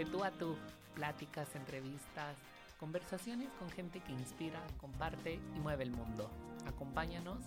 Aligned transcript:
de 0.00 0.06
tú 0.06 0.24
a 0.24 0.30
tú, 0.30 0.56
pláticas, 0.94 1.54
entrevistas, 1.54 2.34
conversaciones 2.78 3.50
con 3.58 3.68
gente 3.68 4.00
que 4.00 4.12
inspira, 4.12 4.58
comparte 4.78 5.34
y 5.34 5.60
mueve 5.60 5.84
el 5.84 5.90
mundo. 5.90 6.30
Acompáñanos 6.66 7.44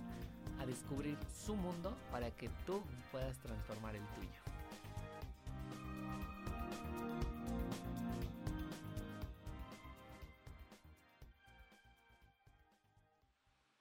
a 0.60 0.65
descubrir 0.67 1.17
su 1.33 1.55
mundo 1.55 1.97
para 2.12 2.29
que 2.29 2.49
tú 2.67 2.83
puedas 3.12 3.39
transformar 3.39 3.96
el 3.96 4.05
tuyo. 4.10 4.29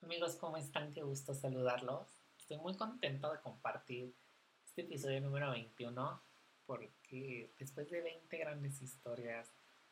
Amigos, 0.00 0.36
¿cómo 0.36 0.56
están? 0.56 0.94
Qué 0.94 1.02
gusto 1.02 1.34
saludarlos. 1.34 2.08
Estoy 2.38 2.56
muy 2.56 2.74
contento 2.74 3.30
de 3.30 3.40
compartir 3.40 4.16
este 4.64 4.80
episodio 4.80 5.20
número 5.20 5.50
21 5.50 6.31
porque 6.66 7.50
después 7.58 7.90
de 7.90 8.00
20 8.00 8.36
grandes 8.38 8.80
historias, 8.82 9.48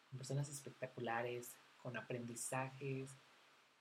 con 0.09 0.19
personas 0.19 0.49
espectaculares, 0.49 1.55
con 1.79 1.97
aprendizajes 1.97 3.11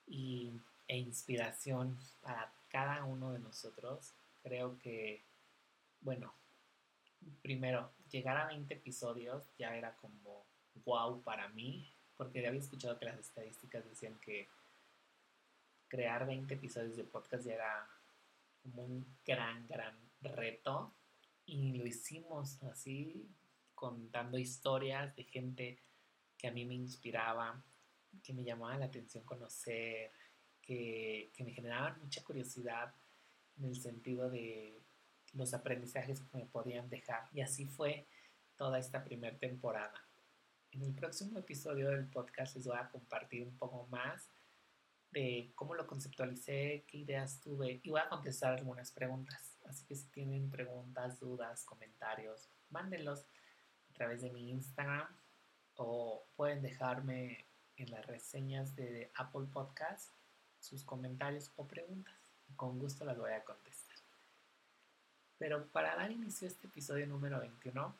y, 0.08 0.52
e 0.88 0.98
inspiración 0.98 1.98
para 2.22 2.52
cada 2.70 3.04
uno 3.06 3.34
de 3.34 3.40
nosotros, 3.40 4.14
creo 4.42 4.78
que, 4.80 5.22
bueno, 6.02 6.34
primero, 7.42 7.92
llegar 8.10 8.38
a 8.38 8.48
20 8.48 8.74
episodios 8.74 9.44
ya 9.58 9.76
era 9.76 9.96
como 9.98 10.46
wow 10.86 11.22
para 11.22 11.48
mí, 11.50 11.92
porque 12.18 12.42
ya 12.42 12.50
había 12.50 12.62
escuchado 12.62 12.98
que 12.98 13.06
las 13.06 13.20
estadísticas 13.20 13.86
decían 13.86 14.18
que 14.20 14.48
crear 15.88 16.26
20 16.26 16.54
episodios 16.54 16.96
de 16.96 17.04
podcast 17.04 17.46
ya 17.46 17.54
era 17.54 17.88
como 18.62 18.84
un 18.84 19.06
gran, 19.26 19.68
gran 19.68 19.96
reto 20.22 20.94
y 21.50 21.74
lo 21.74 21.88
hicimos 21.88 22.62
así, 22.64 23.28
contando 23.74 24.38
historias 24.38 25.16
de 25.16 25.24
gente 25.24 25.80
que 26.38 26.48
a 26.48 26.52
mí 26.52 26.66
me 26.66 26.76
inspiraba, 26.76 27.64
que 28.24 28.34
me 28.34 28.44
llamaba 28.44 28.78
la 28.78 28.86
atención 28.86 29.24
conocer, 29.24 30.12
que, 30.62 31.32
que 31.34 31.44
me 31.44 31.52
generaban 31.52 32.00
mucha 32.02 32.24
curiosidad 32.24 32.94
en 33.58 33.66
el 33.66 33.76
sentido 33.76 34.30
de 34.30 34.80
los 35.34 35.54
aprendizajes 35.54 36.22
que 36.22 36.38
me 36.38 36.46
podían 36.46 36.90
dejar. 36.90 37.28
Y 37.34 37.42
así 37.42 37.66
fue 37.66 38.08
toda 38.56 38.78
esta 38.78 39.04
primera 39.04 39.38
temporada. 39.38 40.06
En 40.72 40.84
el 40.84 40.94
próximo 40.94 41.40
episodio 41.40 41.90
del 41.90 42.08
podcast 42.08 42.56
les 42.56 42.68
voy 42.68 42.78
a 42.78 42.90
compartir 42.90 43.44
un 43.44 43.58
poco 43.58 43.88
más 43.88 44.30
de 45.12 45.52
cómo 45.56 45.74
lo 45.74 45.88
conceptualicé, 45.88 46.86
qué 46.88 46.98
ideas 47.00 47.40
tuve 47.42 47.80
y 47.82 47.90
voy 47.90 48.02
a 48.02 48.10
contestar 48.10 48.54
algunas 48.54 48.92
preguntas. 48.92 49.49
Así 49.70 49.86
que 49.86 49.96
si 49.96 50.06
tienen 50.08 50.50
preguntas, 50.50 51.20
dudas, 51.20 51.64
comentarios, 51.64 52.50
mándenlos 52.72 53.22
a 53.90 53.94
través 53.94 54.22
de 54.22 54.32
mi 54.32 54.50
Instagram 54.50 55.08
o 55.76 56.24
pueden 56.36 56.62
dejarme 56.62 57.46
en 57.78 57.92
las 57.92 58.06
reseñas 58.08 58.76
de 58.76 59.12
Apple 59.16 59.48
Podcast 59.54 60.10
sus 60.60 60.84
comentarios 60.84 61.52
o 61.56 61.66
preguntas. 61.66 62.16
Con 62.56 62.80
gusto 62.80 63.06
las 63.06 63.18
voy 63.18 63.32
a 63.32 63.44
contestar. 63.44 63.96
Pero 65.38 65.66
para 65.68 65.96
dar 65.96 66.12
inicio 66.12 66.48
a 66.48 66.52
este 66.52 66.68
episodio 66.68 67.08
número 67.08 67.40
21, 67.40 67.96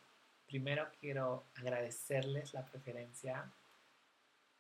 primero 0.48 0.88
quiero 1.00 1.46
agradecerles 1.56 2.54
la 2.54 2.66
preferencia 2.66 3.50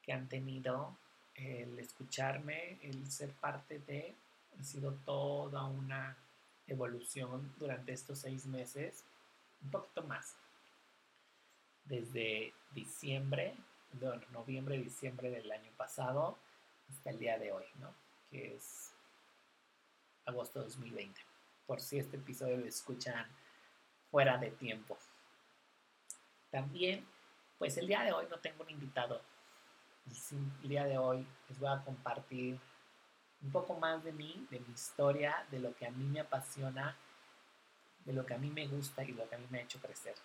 que 0.01 0.13
han 0.13 0.29
tenido 0.29 0.95
el 1.35 1.77
escucharme, 1.79 2.77
el 2.83 3.11
ser 3.11 3.31
parte 3.31 3.79
de, 3.79 4.15
ha 4.57 4.63
sido 4.63 4.93
toda 5.05 5.65
una 5.65 6.15
evolución 6.71 7.53
durante 7.57 7.93
estos 7.93 8.19
seis 8.19 8.45
meses, 8.45 9.03
un 9.63 9.71
poquito 9.71 10.03
más. 10.03 10.35
Desde 11.85 12.53
diciembre, 12.71 13.55
noviembre, 14.31 14.77
diciembre 14.77 15.31
del 15.31 15.51
año 15.51 15.71
pasado 15.77 16.37
hasta 16.89 17.09
el 17.09 17.19
día 17.19 17.37
de 17.37 17.51
hoy, 17.51 17.65
¿no? 17.79 17.93
Que 18.29 18.55
es 18.55 18.91
agosto 20.25 20.59
de 20.59 20.65
2020. 20.65 21.19
Por 21.65 21.81
si 21.81 21.99
este 21.99 22.17
episodio 22.17 22.57
lo 22.57 22.65
escuchan 22.65 23.25
fuera 24.11 24.37
de 24.37 24.51
tiempo. 24.51 24.97
También, 26.51 27.05
pues 27.57 27.77
el 27.77 27.87
día 27.87 28.03
de 28.03 28.11
hoy 28.11 28.25
no 28.29 28.39
tengo 28.39 28.63
un 28.63 28.69
invitado 28.69 29.21
el 30.63 30.69
día 30.69 30.85
de 30.85 30.97
hoy 30.97 31.25
les 31.47 31.59
voy 31.59 31.69
a 31.69 31.83
compartir 31.83 32.59
un 33.41 33.51
poco 33.51 33.75
más 33.79 34.03
de 34.03 34.11
mí, 34.11 34.47
de 34.49 34.59
mi 34.59 34.73
historia, 34.73 35.45
de 35.51 35.59
lo 35.59 35.75
que 35.75 35.87
a 35.87 35.91
mí 35.91 36.05
me 36.05 36.19
apasiona, 36.19 36.95
de 38.05 38.13
lo 38.13 38.25
que 38.25 38.33
a 38.33 38.37
mí 38.37 38.49
me 38.49 38.67
gusta 38.67 39.03
y 39.03 39.13
lo 39.13 39.27
que 39.29 39.35
a 39.35 39.37
mí 39.37 39.45
me 39.49 39.59
ha 39.59 39.63
hecho 39.63 39.79
crecer. 39.79 40.15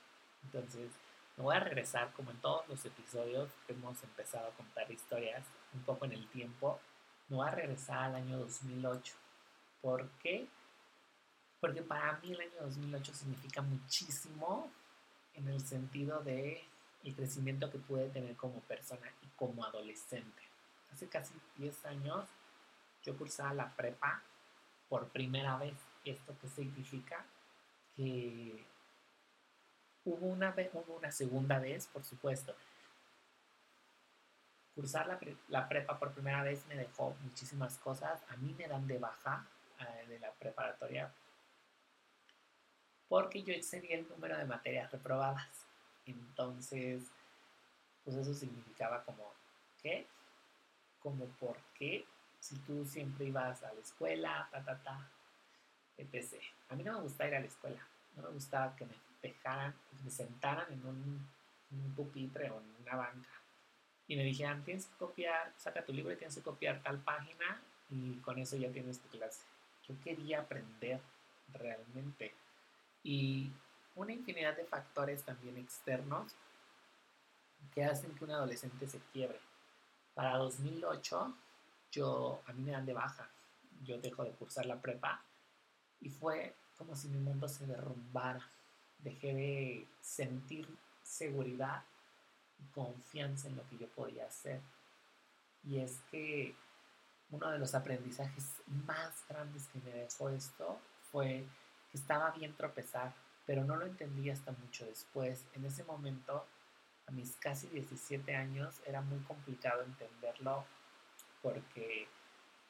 Entonces, 0.45 0.91
me 1.37 1.45
voy 1.45 1.57
a 1.57 1.61
regresar, 1.61 2.13
como 2.13 2.31
en 2.31 2.37
todos 2.39 2.69
los 2.69 2.85
episodios 2.85 3.51
hemos 3.69 4.03
empezado 4.03 4.49
a 4.49 4.57
contar 4.57 4.91
historias, 4.91 5.45
un 5.73 5.83
poco 5.83 6.05
en 6.05 6.13
el 6.13 6.27
tiempo. 6.29 6.81
Me 7.29 7.37
voy 7.37 7.49
a 7.49 7.51
regresar 7.51 8.05
al 8.05 8.17
año 8.17 8.39
2008. 8.39 9.15
¿Por 9.81 10.09
qué? 10.23 10.47
Porque 11.61 11.83
para 11.83 12.19
mí 12.19 12.33
el 12.33 12.41
año 12.41 12.61
2008 12.61 13.15
significa 13.15 13.63
muchísimo 13.63 14.71
en 15.35 15.49
el 15.49 15.61
sentido 15.61 16.21
de 16.21 16.65
crecimiento 17.17 17.71
que 17.71 17.79
pude 17.79 18.09
tener 18.09 18.35
como 18.37 18.61
persona 18.61 19.13
y 19.23 19.27
como 19.37 19.65
adolescente. 19.65 20.43
Hace 20.93 21.07
casi 21.09 21.35
10 21.57 21.85
años 21.87 22.25
yo 23.05 23.17
cursaba 23.17 23.55
la 23.55 23.71
prepa 23.71 24.23
por 24.89 25.09
primera 25.09 25.57
vez. 25.59 25.75
¿Esto 26.05 26.35
qué 26.41 26.49
significa? 26.49 27.25
Que 27.97 28.65
hubo 30.05 30.27
una, 30.27 30.55
hubo 30.73 30.97
una 30.97 31.13
segunda 31.13 31.59
vez, 31.59 31.87
por 31.87 32.05
supuesto. 32.05 32.55
Cursar 34.75 35.07
la, 35.07 35.21
la, 35.49 35.69
prepa 35.69 35.99
por 35.99 36.13
primera 36.13 36.43
vez 36.43 36.67
me 36.67 36.75
dejó 36.75 37.15
muchísimas 37.23 37.79
cosas. 37.79 38.21
A 38.29 38.37
mí 38.37 38.55
me 38.59 38.67
dan 38.67 38.87
de 38.87 38.99
baja 38.99 39.47
eh, 39.79 40.07
de 40.09 40.19
la 40.19 40.33
preparatoria 40.33 41.13
porque 43.09 43.43
yo 43.43 43.53
excedí 43.53 43.93
el 43.93 44.09
número 44.09 44.37
de 44.37 44.45
materias 44.45 44.91
reprobadas. 44.91 45.67
Entonces, 46.07 47.05
pues 48.03 48.17
eso 48.17 48.35
significaba 48.35 49.05
como, 49.05 49.33
¿qué? 49.81 50.07
Como, 51.01 51.27
¿por 51.27 51.57
qué? 51.75 52.05
Si 52.45 52.57
tú 52.57 52.85
siempre 52.85 53.25
ibas 53.25 53.63
a 53.63 53.73
la 53.73 53.81
escuela, 53.81 54.47
ta, 54.51 54.63
ta, 54.63 54.77
ta, 54.83 55.09
etc. 55.97 56.43
A 56.69 56.75
mí 56.75 56.85
no 56.85 56.93
me 56.93 57.01
gustaba 57.01 57.31
ir 57.31 57.37
a 57.37 57.41
la 57.41 57.47
escuela. 57.47 57.81
No 58.17 58.23
me 58.25 58.29
gustaba 58.29 58.77
que 58.77 58.85
me 58.85 58.95
dejaran, 59.23 59.75
me 60.05 60.11
sentaran 60.11 60.71
en 60.71 60.87
un, 60.87 61.27
un 61.71 61.95
pupitre 61.95 62.51
o 62.51 62.61
en 62.61 62.83
una 62.83 62.97
banca 62.97 63.31
y 64.07 64.17
me 64.17 64.25
dijeran, 64.25 64.63
tienes 64.63 64.87
que 64.87 64.97
copiar, 64.97 65.55
saca 65.57 65.83
tu 65.83 65.93
libro 65.95 66.13
y 66.13 66.17
tienes 66.17 66.35
que 66.35 66.43
copiar 66.43 66.83
tal 66.83 66.99
página 67.01 67.63
y 67.89 68.17
con 68.17 68.39
eso 68.39 68.59
ya 68.59 68.71
tienes 68.71 69.01
tu 69.01 69.09
clase. 69.09 69.41
Yo 69.89 69.95
quería 70.03 70.41
aprender 70.41 71.01
realmente. 71.55 72.35
Y 73.03 73.51
una 73.95 74.13
infinidad 74.13 74.55
de 74.55 74.65
factores 74.65 75.23
también 75.23 75.57
externos 75.57 76.35
que 77.75 77.85
hacen 77.85 78.15
que 78.15 78.25
un 78.25 78.33
adolescente 78.33 78.87
se 78.87 78.99
quiebre. 79.13 79.41
Para 80.15 80.37
2008, 80.37 81.35
yo, 81.95 82.43
a 82.47 82.53
mí 82.53 82.63
me 82.63 82.73
dan 82.73 82.87
de 82.87 82.93
baja, 82.93 83.29
yo 83.85 83.99
dejo 83.99 84.25
de 84.25 84.33
cursar 84.33 84.67
la 84.67 84.81
prepa 84.81 85.23
y 86.01 86.11
fue 86.11 86.55
como 86.77 86.97
si 86.97 87.09
mi 87.09 87.19
mundo 87.19 87.49
se 87.49 87.67
derrumbara. 87.67 88.45
Dejé 88.99 89.35
de 89.35 89.89
sentir 90.01 90.69
seguridad 91.03 91.85
y 92.59 92.65
confianza 92.73 93.49
en 93.49 93.57
lo 93.57 93.69
que 93.69 93.79
yo 93.79 93.89
podía 93.89 94.27
hacer. 94.27 94.61
Y 95.63 95.79
es 95.79 96.01
que 96.11 96.55
uno 97.31 97.51
de 97.51 97.59
los 97.59 97.75
aprendizajes 97.75 98.45
más 98.87 99.25
grandes 99.29 99.69
que 99.69 99.81
me 99.81 99.93
dejó 99.93 100.31
esto 100.31 100.81
fue 101.13 101.45
que 101.91 101.99
estaba 101.99 102.31
bien 102.33 102.55
tropezar, 102.55 103.15
pero 103.47 103.65
no 103.65 103.77
lo 103.77 103.87
entendí 103.87 104.31
hasta 104.31 104.53
mucho 104.53 104.85
después. 104.85 105.45
En 105.55 105.65
ese 105.65 105.85
momento, 105.85 106.45
a 107.07 107.13
mis 107.13 107.37
casi 107.37 107.69
17 107.69 108.35
años, 108.35 108.81
era 108.87 109.01
muy 109.01 109.21
complicado 109.21 109.83
entenderlo 109.83 110.65
porque 111.45 112.09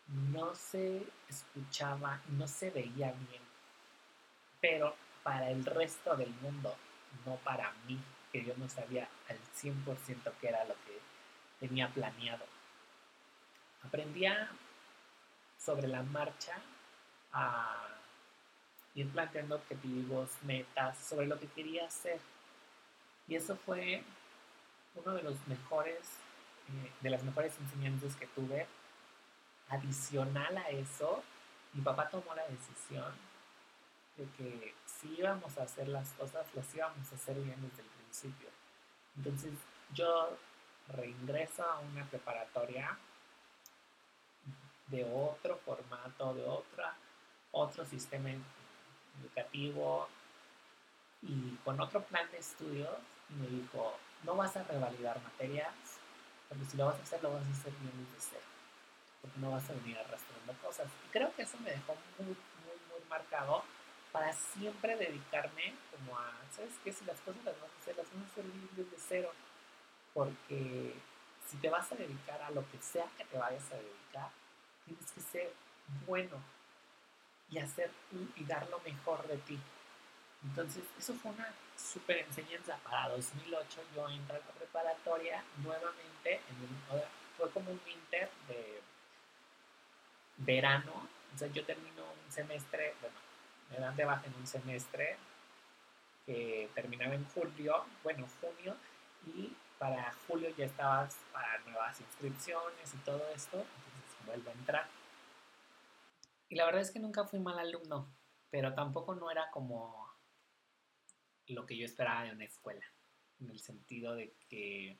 no 0.09 0.55
se 0.57 1.07
escuchaba, 1.29 2.21
no 2.31 2.49
se 2.49 2.71
veía 2.71 3.13
bien, 3.13 3.43
pero 4.61 4.97
para 5.23 5.49
el 5.51 5.65
resto 5.65 6.17
del 6.17 6.31
mundo, 6.43 6.77
no 7.25 7.37
para 7.37 7.73
mí, 7.87 7.99
que 8.33 8.45
yo 8.45 8.53
no 8.57 8.69
sabía 8.69 9.09
al 9.29 9.39
100% 9.57 10.33
qué 10.41 10.49
era 10.49 10.65
lo 10.65 10.75
que 10.75 10.99
tenía 11.61 11.89
planeado. 11.89 12.45
Aprendía 13.85 14.51
sobre 15.57 15.87
la 15.87 16.03
marcha 16.03 16.57
a 17.33 17.89
ir 18.97 19.09
planteando 19.11 19.57
objetivos, 19.57 20.31
metas, 20.43 20.99
sobre 20.99 21.27
lo 21.27 21.39
que 21.39 21.47
quería 21.47 21.87
hacer. 21.87 22.21
Y 23.29 23.37
eso 23.37 23.57
fue 23.57 24.03
uno 24.97 25.15
de 25.15 25.23
los 25.23 25.37
mejores, 25.47 26.01
de 27.01 27.11
las 27.11 27.23
mejores 27.23 27.59
enseñanzas 27.59 28.17
que 28.17 28.27
tuve. 28.29 28.67
Adicional 29.69 30.57
a 30.59 30.71
eso, 30.71 31.23
mi 31.73 31.83
papá 31.83 32.09
tomó 32.09 32.35
la 32.35 32.47
decisión 32.47 33.13
de 34.17 34.25
que 34.37 34.75
si 34.87 35.15
íbamos 35.19 35.57
a 35.59 35.65
hacer 35.65 35.89
las 35.89 36.11
cosas, 36.13 36.47
las 36.55 36.75
íbamos 36.75 37.13
a 37.13 37.15
hacer 37.15 37.37
bien 37.37 37.61
desde 37.63 37.83
el 37.83 37.89
principio. 37.89 38.49
Entonces 39.17 39.53
yo 39.93 40.37
reingreso 40.89 41.65
a 41.65 41.81
una 41.81 42.05
preparatoria 42.05 42.97
de 44.89 45.05
otro 45.05 45.57
formato, 45.65 46.35
de 46.35 46.45
otra, 46.47 46.95
otro 47.53 47.85
sistema 47.85 48.31
educativo 49.21 50.09
y 51.23 51.57
con 51.65 51.81
otro 51.81 52.03
plan 52.03 52.31
de 52.31 52.39
estudios. 52.39 52.91
Me 53.31 53.47
dijo, 53.49 53.97
no 54.25 54.37
vas 54.37 54.57
a 54.57 54.63
revalidar 54.65 55.21
materias, 55.23 55.94
porque 56.55 56.71
si 56.71 56.77
lo 56.77 56.87
vas 56.87 56.99
a 56.99 57.03
hacer, 57.03 57.23
lo 57.23 57.33
vas 57.33 57.43
a 57.45 57.51
hacer 57.51 57.73
bien 57.81 57.93
desde 57.99 58.31
cero, 58.31 58.47
porque 59.21 59.41
no 59.41 59.51
vas 59.51 59.69
a 59.69 59.73
venir 59.73 59.99
arrastrando 59.99 60.53
cosas. 60.63 60.87
Y 61.05 61.09
creo 61.11 61.35
que 61.35 61.43
eso 61.43 61.59
me 61.59 61.71
dejó 61.71 61.97
muy, 62.19 62.27
muy, 62.27 62.79
muy 62.91 63.09
marcado 63.09 63.65
para 64.13 64.33
siempre 64.33 64.97
dedicarme 64.97 65.75
como 65.91 66.17
a, 66.17 66.31
¿sabes 66.55 66.75
qué? 66.85 66.93
Si 66.93 67.05
las 67.05 67.19
cosas 67.21 67.45
las 67.45 67.61
vas 67.61 67.71
a 67.71 67.81
hacer, 67.83 67.97
las 67.97 68.07
vas 68.07 68.23
a 68.23 68.31
hacer 68.31 68.45
bien 68.45 68.69
desde 68.77 68.97
cero, 68.99 69.33
porque 70.13 70.95
si 71.51 71.57
te 71.57 71.69
vas 71.69 71.91
a 71.91 71.97
dedicar 71.97 72.41
a 72.41 72.51
lo 72.51 72.63
que 72.71 72.79
sea 72.81 73.07
que 73.19 73.25
te 73.25 73.37
vayas 73.37 73.65
a 73.73 73.77
dedicar, 73.77 74.31
tienes 74.85 75.11
que 75.11 75.21
ser 75.21 75.53
bueno 76.07 76.37
y 77.51 77.59
hacer 77.59 77.91
y 78.37 78.45
dar 78.45 78.69
lo 78.71 78.79
mejor 78.81 79.27
de 79.27 79.39
ti. 79.39 79.59
Entonces, 80.45 80.85
eso 80.99 81.15
fue 81.15 81.33
una 81.33 81.53
súper 81.77 82.19
enseñanza. 82.19 82.77
Para 82.85 83.09
2008 83.09 83.83
yo 83.95 84.09
entré 84.09 84.37
a 84.37 84.41
la 84.41 84.53
preparatoria 84.53 85.45
nuevamente, 85.63 86.35
en 86.35 87.03
fue 87.37 87.51
como 87.51 87.71
un 87.71 87.81
winter 87.85 88.31
de 88.49 88.81
verano. 90.39 91.09
O 91.35 91.39
sea, 91.39 91.49
yo 91.49 91.65
termino 91.65 92.03
un 92.03 92.33
semestre, 92.33 92.95
bueno, 93.01 93.17
me 93.71 93.79
dan 93.79 93.97
de 93.97 94.05
baja 94.05 94.27
en 94.27 94.35
un 94.35 94.47
semestre 94.47 95.17
que 96.27 96.71
terminaba 96.75 97.15
en 97.15 97.25
julio, 97.31 97.85
bueno, 98.03 98.27
junio, 98.41 98.77
y 99.27 99.53
para 99.79 100.15
julio 100.27 100.49
ya 100.57 100.65
estabas 100.65 101.17
para 101.33 101.59
nuevas 101.59 102.01
inscripciones 102.01 102.95
y 102.95 102.97
todo 102.99 103.29
esto, 103.35 103.57
entonces 103.59 104.27
vuelvo 104.27 104.51
a 104.51 104.53
entrar. 104.53 104.89
Y 106.49 106.55
la 106.55 106.67
verdad 106.67 106.83
es 106.83 106.91
que 106.91 107.01
nunca 107.01 107.25
fui 107.25 107.41
mal 107.41 107.59
alumno, 107.59 108.07
pero 108.51 108.75
tampoco 108.75 109.15
no 109.15 109.31
era 109.31 109.51
como 109.51 110.04
lo 111.49 111.67
que 111.67 111.77
yo 111.77 111.85
esperaba 111.85 112.25
de 112.25 112.33
una 112.33 112.45
escuela, 112.45 112.85
en 113.41 113.51
el 113.51 113.61
sentido 113.61 114.15
de 114.15 114.35
que 114.49 114.99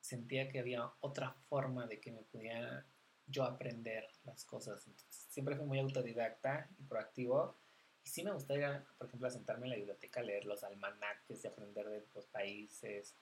sentía 0.00 0.48
que 0.48 0.58
había 0.58 0.90
otra 1.00 1.32
forma 1.48 1.86
de 1.86 2.00
que 2.00 2.12
me 2.12 2.22
pudiera 2.22 2.84
yo 3.26 3.44
aprender 3.44 4.06
las 4.24 4.44
cosas. 4.44 4.86
siempre 5.08 5.56
fui 5.56 5.64
muy 5.64 5.78
autodidacta 5.78 6.68
y 6.78 6.82
proactivo. 6.84 7.56
Y 8.04 8.08
sí 8.10 8.22
me 8.22 8.32
gustaría, 8.32 8.84
por 8.98 9.06
ejemplo, 9.06 9.30
sentarme 9.30 9.66
en 9.66 9.70
la 9.70 9.76
biblioteca 9.76 10.20
leer 10.20 10.44
los 10.44 10.62
almanaques 10.62 11.42
y 11.42 11.46
aprender 11.46 11.88
de 11.88 12.06
los 12.14 12.26
países, 12.26 13.16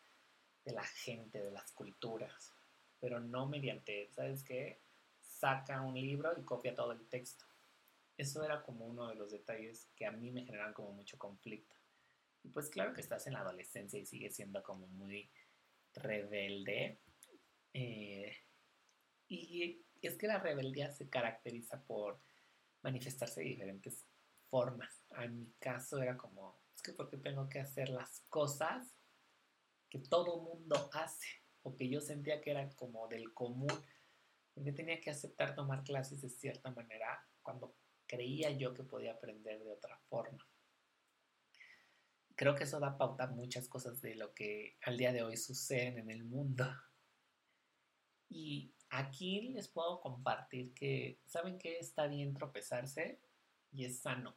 de 0.65 0.73
la 0.73 0.83
gente, 0.83 1.41
de 1.41 1.53
las 1.53 1.71
culturas. 1.71 2.53
Pero 3.01 3.21
no 3.21 3.47
mediante, 3.47 4.11
¿sabes 4.11 4.43
qué? 4.43 4.81
Saca 5.21 5.83
un 5.83 5.95
libro 5.95 6.33
y 6.37 6.43
copia 6.43 6.75
todo 6.75 6.93
el 6.93 7.07
texto. 7.07 7.45
Eso 8.17 8.45
era 8.45 8.63
como 8.63 8.87
uno 8.87 9.09
de 9.09 9.15
los 9.15 9.31
detalles 9.31 9.89
que 9.95 10.05
a 10.05 10.11
mí 10.11 10.31
me 10.31 10.45
generaban 10.45 10.75
como 10.75 10.93
mucho 10.93 11.17
conflicto. 11.17 11.77
Y 12.43 12.49
pues 12.49 12.69
claro 12.69 12.93
que 12.93 13.01
estás 13.01 13.27
en 13.27 13.35
la 13.35 13.41
adolescencia 13.41 13.99
y 13.99 14.07
sigues 14.07 14.35
siendo 14.35 14.63
como 14.63 14.87
muy 14.89 15.31
rebelde. 15.95 17.01
Eh, 17.73 18.37
y 19.29 19.85
es 20.03 20.17
que 20.19 20.27
la 20.27 20.39
rebeldía 20.39 20.91
se 20.91 21.09
caracteriza 21.09 21.83
por 21.85 22.21
manifestarse 22.83 23.41
de 23.41 23.49
diferentes 23.49 24.05
formas. 24.51 25.05
En 25.19 25.39
mi 25.39 25.53
caso 25.59 26.03
era 26.03 26.17
como, 26.17 26.61
es 26.75 26.83
que 26.83 26.93
porque 26.93 27.17
tengo 27.17 27.49
que 27.49 27.61
hacer 27.61 27.89
las 27.89 28.21
cosas 28.29 28.87
que 29.89 30.01
todo 30.01 30.43
mundo 30.43 30.91
hace 30.93 31.29
o 31.63 31.77
que 31.77 31.89
yo 31.89 32.01
sentía 32.01 32.41
que 32.41 32.51
eran 32.51 32.71
como 32.75 33.07
del 33.09 33.33
común, 33.33 33.73
porque 34.53 34.73
tenía 34.73 35.01
que 35.01 35.11
aceptar 35.11 35.55
tomar 35.55 35.85
clases 35.85 36.21
de 36.21 36.29
cierta 36.29 36.71
manera 36.71 37.27
cuando 37.41 37.77
creía 38.07 38.51
yo 38.51 38.75
que 38.75 38.83
podía 38.83 39.13
aprender 39.13 39.63
de 39.63 39.71
otra 39.71 39.99
forma. 40.09 40.47
Creo 42.37 42.55
que 42.55 42.65
eso 42.65 42.81
da 42.81 42.97
pauta 42.97 43.25
a 43.25 43.31
muchas 43.31 43.69
cosas 43.69 44.01
de 44.01 44.15
lo 44.15 44.33
que 44.35 44.79
al 44.83 44.97
día 44.97 45.13
de 45.13 45.23
hoy 45.23 45.37
suceden 45.37 45.99
en 45.99 46.11
el 46.11 46.25
mundo. 46.25 46.67
Y 48.29 48.75
Aquí 48.95 49.41
les 49.55 49.69
puedo 49.69 50.03
compartir 50.03 50.75
que, 50.75 51.19
¿saben 51.25 51.59
que 51.59 51.79
Está 51.79 52.07
bien 52.09 52.35
tropezarse 52.35 53.23
y 53.71 53.87
es 53.87 54.01
sano. 54.01 54.37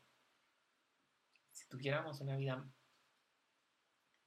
Si 1.51 1.68
tuviéramos 1.68 2.21
una 2.21 2.38
vida 2.38 2.65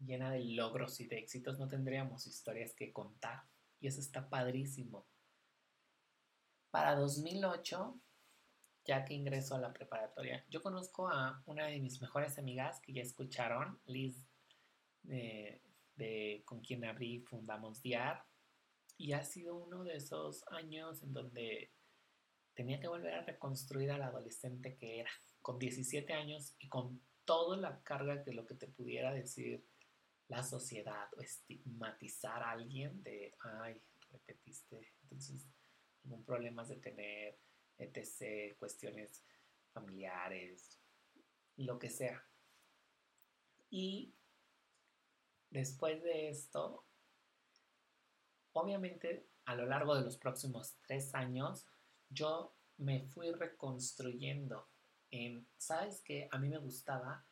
llena 0.00 0.31
de 0.31 0.44
logros 0.44 1.00
y 1.00 1.06
de 1.06 1.17
éxitos, 1.17 1.59
no 1.59 1.67
tendríamos 1.67 2.26
historias 2.26 2.75
que 2.75 2.93
contar. 2.93 3.44
Y 3.81 3.87
eso 3.87 4.00
está 4.00 4.29
padrísimo. 4.29 5.09
Para 6.71 6.94
2008, 6.94 7.99
ya 8.88 9.05
que 9.05 9.12
ingreso 9.12 9.55
a 9.55 9.61
la 9.61 9.73
preparatoria, 9.73 10.44
yo 10.49 10.62
conozco 10.62 11.08
a 11.08 11.43
una 11.44 11.67
de 11.67 11.79
mis 11.79 12.00
mejores 12.00 12.38
amigas 12.38 12.81
que 12.81 12.94
ya 12.94 13.02
escucharon, 13.02 13.79
Liz, 13.85 14.26
de, 15.02 16.43
con 16.46 16.61
quien 16.61 16.87
abrí 16.87 17.20
fundamos 17.20 17.82
DIAR. 17.82 18.25
Y 18.96 19.12
ha 19.12 19.23
sido 19.23 19.56
uno 19.56 19.85
de 19.85 19.96
esos 19.96 20.43
años 20.49 21.02
en 21.02 21.12
donde 21.12 21.70
tenía 22.55 22.81
que 22.81 22.88
volver 22.88 23.14
a 23.14 23.23
reconstruir 23.23 23.90
al 23.90 24.02
adolescente 24.02 24.76
que 24.76 25.00
era, 25.00 25.11
con 25.43 25.58
17 25.58 26.12
años 26.14 26.56
y 26.58 26.69
con 26.69 27.00
toda 27.26 27.58
la 27.58 27.82
carga 27.82 28.17
de 28.17 28.32
lo 28.32 28.46
que 28.46 28.55
te 28.55 28.69
pudiera 28.69 29.12
decir 29.12 29.64
la 30.29 30.43
sociedad 30.43 31.08
o 31.17 31.20
estigmatizar 31.20 32.43
a 32.43 32.52
alguien 32.52 33.02
de, 33.02 33.35
ay, 33.40 33.81
repetiste, 34.11 34.94
entonces 35.02 35.46
ningún 36.02 36.25
problema 36.25 36.64
de 36.64 36.76
tener, 36.76 37.38
etc., 37.79 38.57
cuestiones 38.59 39.25
familiares, 39.73 40.79
lo 41.57 41.79
que 41.79 41.91
sea. 41.91 42.25
Y 43.71 44.15
después 45.51 46.03
de 46.03 46.31
esto, 46.31 46.85
obviamente 48.53 49.29
a 49.45 49.55
lo 49.55 49.67
largo 49.67 49.95
de 49.95 50.03
los 50.03 50.19
próximos 50.19 50.77
tres 50.83 51.15
años, 51.15 51.67
yo 52.11 52.55
me 52.77 53.01
fui 53.01 53.33
reconstruyendo 53.33 54.69
en, 55.11 55.49
¿sabes 55.57 56.03
qué? 56.03 56.29
A 56.31 56.39
mí 56.39 56.49
me 56.49 56.59
gustaba 56.59 57.25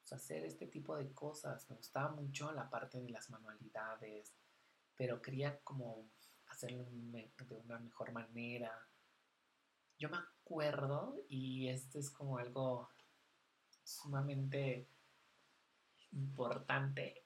pues, 0.00 0.12
hacer 0.12 0.44
este 0.44 0.66
tipo 0.66 0.96
de 0.96 1.12
cosas, 1.12 1.68
me 1.68 1.76
gustaba 1.76 2.10
mucho 2.10 2.52
la 2.52 2.70
parte 2.70 3.00
de 3.00 3.10
las 3.10 3.30
manualidades, 3.30 4.34
pero 4.96 5.20
quería 5.20 5.58
como 5.60 6.08
hacerlo 6.46 6.84
de 6.84 7.56
una 7.64 7.78
mejor 7.78 8.12
manera. 8.12 8.72
Yo 9.98 10.08
me 10.08 10.18
acuerdo, 10.18 11.16
y 11.28 11.68
esto 11.68 11.98
es 11.98 12.10
como 12.10 12.38
algo 12.38 12.90
sumamente 13.82 14.88
importante, 16.12 17.24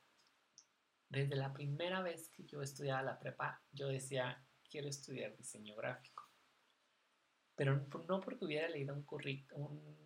desde 1.09 1.37
la 1.37 1.53
primera 1.53 2.03
vez 2.03 2.29
que 2.31 2.45
yo 2.45 2.63
estudiaba 2.63 3.03
la 3.03 3.19
prepa, 3.19 3.63
yo 3.73 3.89
decía, 3.89 4.45
quiero 4.69 4.89
estudiar 4.89 5.37
diseño 5.37 5.75
gráfico. 5.77 6.29
Pero 7.57 7.87
no 8.09 8.21
porque 8.21 8.45
hubiera 8.45 8.69
leído 8.69 8.95
un, 8.95 9.97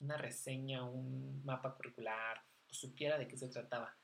una 0.00 0.16
reseña, 0.16 0.84
un 0.84 1.44
mapa 1.44 1.74
curricular, 1.74 2.42
o 2.70 2.74
supiera 2.74 3.18
de 3.18 3.26
qué 3.26 3.36
se 3.36 3.48
trataba. 3.48 3.96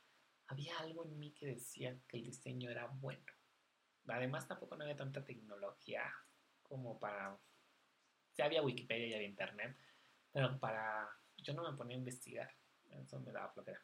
Había 0.49 0.79
algo 0.79 1.05
en 1.05 1.19
mí 1.19 1.33
que 1.33 1.47
decía 1.47 1.99
que 2.07 2.19
el 2.19 2.25
diseño 2.25 2.71
era 2.71 2.87
bueno. 2.87 3.25
Además, 4.09 4.47
tampoco 4.47 4.77
no 4.77 4.85
había 4.85 4.97
tanta 4.97 5.25
tecnología 5.25 6.03
como 6.63 6.99
para... 6.99 7.39
Ya 8.37 8.47
había 8.47 8.63
Wikipedia 8.63 9.07
y 9.07 9.15
había 9.15 9.29
Internet, 9.29 9.77
pero 10.33 10.59
para... 10.59 11.09
Yo 11.39 11.55
no 11.55 11.71
me 11.71 11.77
ponía 11.77 11.97
a 11.97 11.99
investigar, 11.99 12.51
eso 12.91 13.21
me 13.21 13.33
daba 13.33 13.53
flojera. 13.53 13.81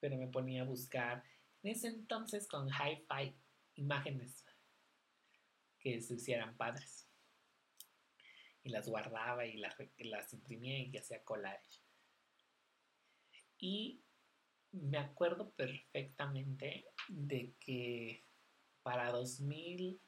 Pero 0.00 0.16
me 0.16 0.28
ponía 0.28 0.62
a 0.62 0.64
buscar 0.64 1.22
en 1.62 1.72
ese 1.72 1.88
entonces 1.88 2.48
con 2.48 2.68
hi-fi 2.68 3.34
imágenes 3.74 4.44
que 5.78 6.00
se 6.00 6.14
hicieran 6.14 6.56
padres. 6.56 7.06
Y 8.62 8.70
las 8.70 8.88
guardaba 8.88 9.46
y 9.46 9.56
las, 9.56 9.74
las 9.98 10.32
imprimía 10.32 10.78
y 10.78 10.96
hacía 10.96 11.24
collage. 11.24 11.80
Y 13.58 14.02
me 14.72 14.98
acuerdo 14.98 15.50
perfectamente 15.50 16.86
de 17.08 17.54
que 17.58 18.24
para 18.82 19.10
2000, 19.10 20.00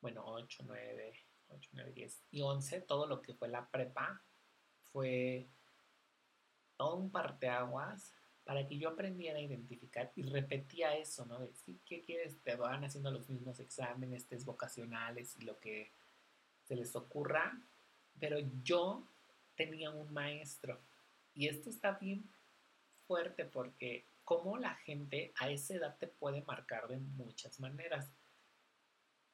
bueno, 0.00 0.22
8, 0.24 0.64
9, 0.66 1.24
8, 1.52 1.70
9, 1.72 1.92
10 1.92 2.22
y 2.32 2.40
11, 2.42 2.80
todo 2.82 3.06
lo 3.06 3.22
que 3.22 3.34
fue 3.34 3.48
la 3.48 3.68
prepa 3.68 4.22
fue 4.92 5.48
todo 6.76 6.96
un 6.96 7.10
parteaguas 7.10 8.12
para 8.44 8.66
que 8.66 8.76
yo 8.76 8.88
aprendiera 8.88 9.38
a 9.38 9.42
identificar 9.42 10.12
y 10.16 10.22
repetía 10.22 10.96
eso, 10.96 11.24
¿no? 11.26 11.38
De, 11.38 11.52
¿qué 11.86 12.02
quieres? 12.02 12.42
Te 12.42 12.56
van 12.56 12.84
haciendo 12.84 13.10
los 13.10 13.28
mismos 13.28 13.60
exámenes, 13.60 14.26
test 14.26 14.44
vocacionales 14.44 15.36
y 15.36 15.42
lo 15.42 15.58
que 15.60 15.92
se 16.64 16.74
les 16.74 16.94
ocurra, 16.96 17.56
pero 18.18 18.38
yo 18.62 19.06
tenía 19.54 19.90
un 19.90 20.12
maestro 20.12 20.80
y 21.34 21.48
esto 21.48 21.70
está 21.70 21.92
bien 21.92 22.28
fuerte 23.06 23.44
porque 23.44 24.06
cómo 24.24 24.56
la 24.56 24.74
gente 24.74 25.32
a 25.38 25.50
esa 25.50 25.74
edad 25.74 25.96
te 25.98 26.06
puede 26.06 26.42
marcar 26.42 26.88
de 26.88 26.98
muchas 26.98 27.60
maneras. 27.60 28.10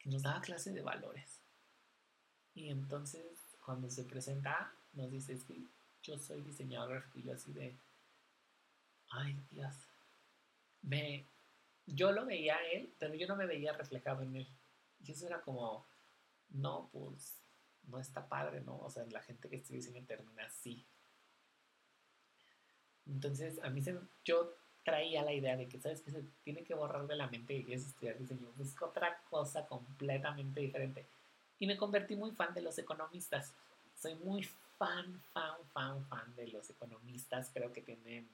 Nos 0.05 0.23
daba 0.23 0.41
clase 0.41 0.73
de 0.73 0.83
valores. 0.83 1.38
Y 2.59 2.71
entonces, 2.71 3.23
cuando 3.65 3.89
se 3.89 4.03
presenta, 4.03 4.73
nos 4.95 5.13
dice, 5.13 5.33
es 5.33 5.45
que 5.45 5.63
yo 6.03 6.19
soy 6.19 6.41
diseñador 6.41 6.91
gráfico 6.91 7.21
y 7.21 7.23
yo 7.23 7.33
así 7.33 7.53
de, 7.53 7.77
ay 9.11 9.39
Dios, 9.49 9.77
me, 10.83 11.25
yo 11.87 12.11
lo 12.11 12.27
veía 12.27 12.57
a 12.57 12.67
él, 12.67 12.93
pero 12.99 13.15
yo 13.15 13.29
no 13.29 13.37
me 13.37 13.47
veía 13.47 13.73
reflejado 13.75 14.23
en 14.23 14.35
él. 14.35 14.49
Y 15.07 15.13
eso 15.13 15.29
era 15.29 15.41
como, 15.41 15.87
no, 16.49 16.91
pues, 16.93 17.37
no 17.85 18.01
está 18.01 18.29
padre, 18.29 18.61
¿no? 18.63 18.77
O 18.79 18.91
sea, 18.91 19.05
la 19.07 19.23
gente 19.23 19.49
que 19.49 19.55
estudia 19.55 19.77
diseño 19.77 20.05
termina 20.05 20.45
así. 20.45 20.85
Entonces, 23.07 23.61
a 23.63 23.71
mí 23.71 23.83
se, 23.83 23.97
yo 24.25 24.53
traía 24.83 25.23
la 25.23 25.33
idea 25.33 25.57
de 25.57 25.69
que, 25.69 25.79
¿sabes 25.79 26.01
que 26.01 26.11
Se 26.11 26.25
tiene 26.43 26.65
que 26.65 26.75
borrar 26.75 27.07
de 27.07 27.15
la 27.15 27.29
mente 27.29 27.55
y 27.55 27.73
es 27.73 27.87
estudiar 27.87 28.19
diseño. 28.19 28.53
Es 28.59 28.75
otra 28.83 29.23
cosa 29.31 29.65
completamente 29.69 30.61
diferente. 30.61 31.07
Y 31.59 31.67
me 31.67 31.77
convertí 31.77 32.17
muy 32.17 32.31
fan 32.33 32.55
de 32.55 32.63
los 32.63 32.79
economistas. 32.79 33.53
Soy 34.01 34.15
muy 34.17 34.45
fan, 34.79 35.23
fan, 35.33 35.57
fan, 35.73 36.07
fan 36.07 36.37
de 36.37 36.49
los 36.49 36.71
economistas. 36.71 37.51
Creo 37.53 37.73
que 37.73 37.83
tienen 37.83 38.29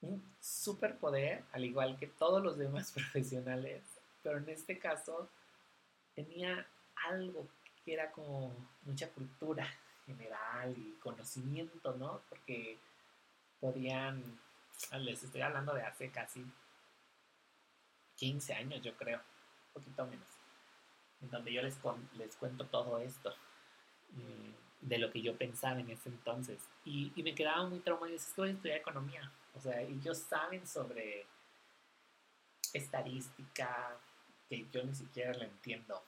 un 0.00 0.34
superpoder, 0.40 1.44
al 1.52 1.64
igual 1.64 1.98
que 1.98 2.06
todos 2.06 2.42
los 2.42 2.58
demás 2.58 2.90
profesionales. 2.94 3.82
Pero 4.22 4.38
en 4.38 4.48
este 4.48 4.78
caso 4.78 5.28
tenía 6.14 6.66
algo 7.08 7.46
que 7.84 7.94
era 7.94 8.10
como 8.10 8.54
mucha 8.82 9.08
cultura 9.10 9.66
general 10.04 10.76
y 10.76 10.98
conocimiento, 11.00 11.94
¿no? 11.96 12.20
Porque 12.28 12.78
podían, 13.60 14.22
les 14.98 15.22
estoy 15.22 15.40
hablando 15.42 15.74
de 15.74 15.82
hace 15.82 16.10
casi 16.10 16.44
15 18.16 18.54
años, 18.54 18.82
yo 18.82 18.94
creo, 18.96 19.18
un 19.18 19.72
poquito 19.74 20.04
menos, 20.06 20.28
en 21.22 21.30
donde 21.30 21.52
yo 21.52 21.62
les, 21.62 21.78
les 22.16 22.36
cuento 22.36 22.66
todo 22.66 22.98
esto, 22.98 23.30
eh, 24.16 24.54
de 24.80 24.98
lo 24.98 25.10
que 25.10 25.20
yo 25.20 25.36
pensaba 25.36 25.78
en 25.78 25.90
ese 25.90 26.08
entonces. 26.08 26.62
Y, 26.84 27.12
me 27.22 27.34
quedaba 27.34 27.66
muy 27.66 27.80
traumado 27.80 28.08
y 28.08 28.12
decía, 28.12 28.32
voy 28.36 28.48
a 28.48 28.52
estudiar 28.52 28.78
economía. 28.78 29.30
O 29.54 29.60
sea, 29.60 29.80
ellos 29.82 30.18
saben 30.18 30.66
sobre 30.66 31.26
estadística 32.72 33.96
que 34.48 34.66
yo 34.72 34.82
ni 34.84 34.94
siquiera 34.94 35.34
la 35.34 35.44
entiendo. 35.44 36.02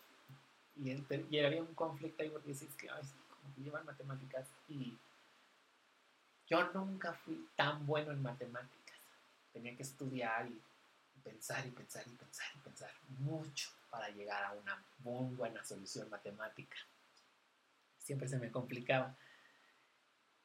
Y, 0.76 0.92
y 1.30 1.40
había 1.40 1.60
un 1.62 1.74
conflicto 1.74 2.22
ahí 2.22 2.30
porque 2.30 2.48
dices 2.48 2.74
que, 2.76 2.88
ay, 2.88 3.02
como 3.28 3.54
que 3.54 3.62
llevan 3.62 3.84
matemáticas 3.84 4.48
y 4.68 4.96
yo 6.48 6.72
nunca 6.72 7.12
fui 7.12 7.46
tan 7.56 7.86
bueno 7.86 8.12
en 8.12 8.22
matemáticas. 8.22 8.98
Tenía 9.52 9.76
que 9.76 9.82
estudiar 9.82 10.48
y 10.48 10.60
pensar 11.22 11.66
y 11.66 11.70
pensar 11.70 12.04
y 12.06 12.16
pensar 12.16 12.46
y 12.56 12.58
pensar 12.60 12.90
mucho 13.18 13.70
para 13.92 14.08
llegar 14.08 14.42
a 14.42 14.52
una 14.54 14.82
muy 15.00 15.34
buena 15.34 15.62
solución 15.62 16.08
matemática. 16.08 16.78
Siempre 17.98 18.26
se 18.26 18.38
me 18.38 18.50
complicaba. 18.50 19.14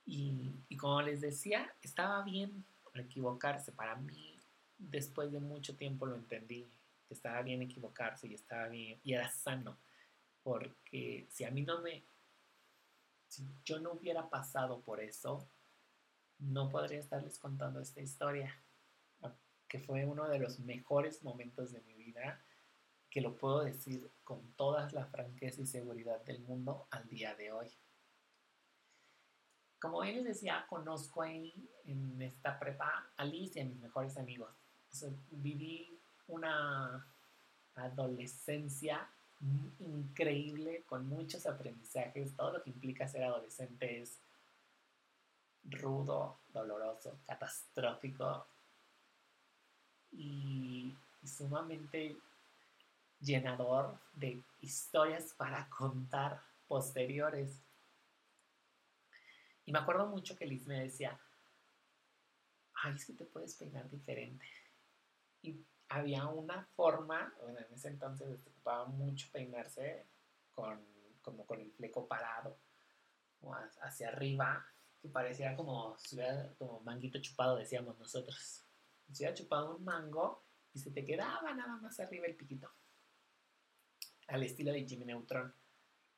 Y, 0.06 0.52
como 0.78 1.02
les 1.02 1.22
decía, 1.22 1.74
estaba 1.82 2.24
bien 2.24 2.66
equivocarse. 2.94 3.72
Para 3.72 3.96
mí, 3.96 4.38
después 4.78 5.32
de 5.32 5.40
mucho 5.40 5.78
tiempo 5.78 6.06
lo 6.06 6.16
entendí, 6.16 6.70
estaba 7.10 7.42
bien 7.42 7.62
equivocarse 7.62 8.28
y 8.28 8.34
estaba 8.34 8.68
bien, 8.68 9.00
y 9.02 9.14
era 9.14 9.32
sano. 9.32 9.78
Porque 10.44 11.26
si 11.32 11.46
a 11.46 11.52
mí 11.52 11.62
no 11.62 11.82
me, 11.82 12.04
si 13.30 13.48
yo 13.64 13.80
no 13.80 13.94
hubiera 13.94 14.30
pasado 14.30 14.82
por 14.82 15.00
eso, 15.00 15.48
no 16.40 16.70
podría 16.70 17.00
estarles 17.00 17.40
contando 17.40 17.80
esta 17.80 18.02
historia, 18.02 18.54
que 19.70 19.80
fue 19.80 20.06
uno 20.06 20.28
de 20.28 20.40
los 20.40 20.60
mejores 20.60 21.24
momentos 21.24 21.72
de 21.72 21.80
mi 21.82 21.94
vida, 21.94 22.42
que 23.18 23.22
lo 23.22 23.36
puedo 23.36 23.64
decir 23.64 24.12
con 24.24 24.40
toda 24.52 24.88
la 24.92 25.08
franqueza 25.08 25.60
y 25.60 25.66
seguridad 25.66 26.24
del 26.24 26.40
mundo 26.42 26.86
al 26.92 27.10
día 27.10 27.34
de 27.34 27.52
hoy. 27.52 27.68
Como 29.82 30.04
él 30.04 30.18
les 30.18 30.26
decía, 30.26 30.68
conozco 30.70 31.24
ahí 31.24 31.52
en 31.86 32.22
esta 32.22 32.60
prepa 32.60 33.10
a 33.18 33.26
Liz 33.26 33.56
y 33.56 33.62
a 33.62 33.66
mis 33.66 33.80
mejores 33.80 34.16
amigos. 34.20 34.52
viví 35.32 36.00
una 36.28 37.08
adolescencia 37.74 39.10
increíble 39.80 40.84
con 40.86 41.08
muchos 41.10 41.48
aprendizajes. 41.48 42.36
Todo 42.36 42.54
lo 42.54 42.62
que 42.62 42.70
implica 42.70 43.08
ser 43.08 43.24
adolescente 43.24 44.00
es 44.00 44.20
rudo, 45.64 46.38
doloroso, 46.54 47.18
catastrófico 47.26 48.46
y, 50.12 50.96
sumamente 51.24 52.16
llenador 53.20 54.00
de 54.14 54.44
historias 54.62 55.34
para 55.34 55.70
contar 55.70 56.42
posteriores. 56.68 57.62
Y 59.66 59.72
me 59.72 59.80
acuerdo 59.80 60.08
mucho 60.08 60.38
que 60.38 60.46
Liz 60.46 60.66
me 60.68 60.82
decía, 60.82 61.20
ay, 62.84 62.96
es 62.96 63.06
que 63.06 63.14
te 63.14 63.26
puedes 63.26 63.56
peinar 63.56 63.90
diferente. 63.90 64.46
Y 65.42 65.66
había 65.90 66.26
una 66.28 66.66
forma, 66.76 67.34
bueno, 67.42 67.60
en 67.60 67.74
ese 67.74 67.90
entonces 67.90 68.40
se 68.42 68.50
ocupaba 68.50 68.86
mucho 68.86 69.28
peinarse 69.32 70.06
con, 70.54 70.80
como 71.22 71.46
con 71.46 71.60
el 71.60 71.72
fleco 71.72 72.08
parado 72.08 72.58
o 73.42 73.54
hacia 73.82 74.10
arriba 74.10 74.66
que 75.02 75.10
parecía 75.10 75.56
como 75.56 75.96
como 76.58 76.80
manguito 76.82 77.20
chupado, 77.22 77.56
decíamos 77.56 77.98
nosotros. 78.00 78.64
Si 79.12 79.24
hubiera 79.24 79.34
chupado 79.34 79.76
un 79.76 79.86
mango 79.86 80.44
y 80.74 80.80
se 80.80 80.92
te 80.92 81.06
quedaba 81.06 81.54
nada 81.54 81.78
más 81.78 82.00
arriba 82.00 82.26
el 82.26 82.36
piquito. 82.36 82.70
Al 84.28 84.44
estilo 84.44 84.72
de 84.72 84.86
Jimmy 84.86 85.06
Neutron. 85.06 85.54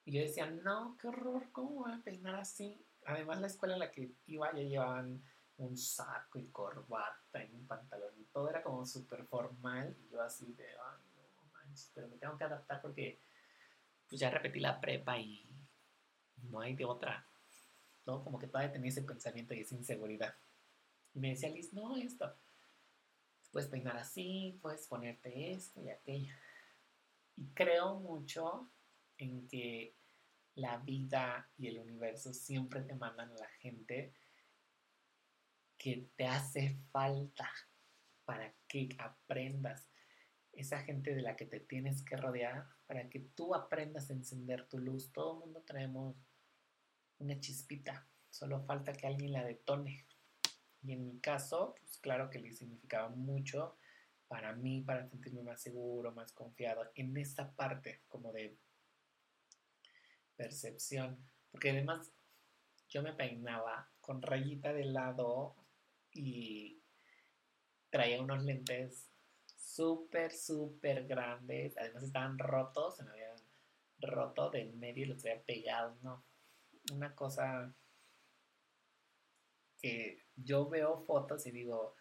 Y 0.05 0.13
yo 0.13 0.21
decía, 0.21 0.49
no, 0.49 0.97
qué 0.99 1.07
horror, 1.07 1.51
¿cómo 1.51 1.83
voy 1.83 1.91
a 1.91 2.01
peinar 2.03 2.35
así? 2.35 2.83
Además, 3.05 3.39
la 3.41 3.47
escuela 3.47 3.75
en 3.75 3.79
la 3.79 3.91
que 3.91 4.11
iba 4.27 4.51
ya 4.53 4.63
llevaban 4.63 5.21
un 5.57 5.77
saco 5.77 6.39
y 6.39 6.47
corbata 6.47 7.43
y 7.43 7.53
un 7.53 7.67
pantalón 7.67 8.13
y 8.17 8.23
todo 8.25 8.49
era 8.49 8.63
como 8.63 8.85
súper 8.85 9.25
formal. 9.25 9.95
Y 9.99 10.13
yo 10.13 10.21
así 10.21 10.53
de, 10.53 10.65
ay, 10.65 11.03
no 11.35 11.51
manches, 11.53 11.91
pero 11.93 12.07
me 12.07 12.17
tengo 12.17 12.37
que 12.37 12.43
adaptar 12.43 12.81
porque 12.81 13.19
pues 14.07 14.19
ya 14.19 14.29
repetí 14.29 14.59
la 14.59 14.79
prepa 14.79 15.19
y 15.19 15.45
no 16.49 16.61
hay 16.61 16.75
de 16.75 16.85
otra. 16.85 17.25
Como 18.05 18.39
que 18.39 18.47
todavía 18.47 18.71
tenía 18.71 18.89
ese 18.89 19.03
pensamiento 19.03 19.53
y 19.53 19.59
esa 19.59 19.75
inseguridad. 19.75 20.33
Y 21.13 21.19
me 21.19 21.29
decía 21.29 21.49
Liz, 21.49 21.73
no, 21.73 21.95
esto, 21.95 22.33
puedes 23.51 23.69
peinar 23.69 23.97
así, 23.97 24.57
puedes 24.61 24.87
ponerte 24.87 25.51
esto 25.51 25.81
y 25.81 25.89
aquello. 25.89 26.33
Y 27.39 27.47
creo 27.53 27.95
mucho 28.01 28.69
en 29.17 29.47
que 29.47 29.95
la 30.55 30.77
vida 30.77 31.49
y 31.57 31.67
el 31.67 31.79
universo 31.79 32.33
siempre 32.33 32.81
te 32.81 32.95
mandan 32.95 33.31
a 33.31 33.35
la 33.35 33.47
gente 33.61 34.13
que 35.77 36.09
te 36.17 36.27
hace 36.27 36.77
falta 36.91 37.49
para 38.25 38.53
que 38.67 38.89
aprendas. 38.97 39.89
Esa 40.51 40.79
gente 40.81 41.15
de 41.15 41.21
la 41.21 41.37
que 41.37 41.45
te 41.45 41.61
tienes 41.61 42.03
que 42.03 42.17
rodear 42.17 42.67
para 42.87 43.09
que 43.09 43.21
tú 43.21 43.55
aprendas 43.55 44.09
a 44.09 44.13
encender 44.13 44.67
tu 44.67 44.77
luz. 44.77 45.13
Todo 45.13 45.35
el 45.35 45.39
mundo 45.39 45.61
traemos 45.61 46.17
una 47.19 47.39
chispita, 47.39 48.05
solo 48.29 48.65
falta 48.65 48.91
que 48.91 49.07
alguien 49.07 49.31
la 49.31 49.45
detone. 49.45 50.05
Y 50.81 50.91
en 50.91 51.05
mi 51.05 51.21
caso, 51.21 51.75
pues 51.79 51.97
claro 51.99 52.29
que 52.29 52.39
le 52.39 52.51
significaba 52.51 53.07
mucho 53.07 53.77
para 54.29 54.53
mí, 54.53 54.81
para 54.81 55.09
sentirme 55.09 55.43
más 55.43 55.61
seguro, 55.61 56.13
más 56.13 56.31
confiado 56.31 56.89
en 56.95 57.17
esta 57.17 57.51
parte 57.53 58.03
como 58.07 58.31
de 58.31 58.57
percepción. 60.37 61.21
Porque 61.51 61.71
además 61.71 62.13
yo 62.87 63.03
me 63.03 63.11
peinaba 63.11 63.91
con 63.99 64.21
rayita 64.21 64.71
de 64.71 64.85
lado 64.85 65.57
y 66.13 66.81
traía 67.89 68.21
unos 68.21 68.45
lentes 68.45 69.09
súper, 69.45 70.31
súper 70.31 71.05
grandes. 71.05 71.77
Además 71.77 72.03
estaban 72.03 72.39
rotos, 72.39 72.95
se 72.95 73.03
me 73.03 73.11
habían 73.11 73.37
roto 73.99 74.49
del 74.49 74.71
medio 74.77 75.03
y 75.03 75.07
los 75.09 75.25
había 75.25 75.43
pegado, 75.43 75.97
¿no? 76.01 76.23
una 76.91 77.13
cosa 77.15 77.73
que 79.81 80.25
yo 80.35 80.67
veo 80.67 81.03
fotos 81.05 81.45
y 81.45 81.51
digo, 81.51 81.95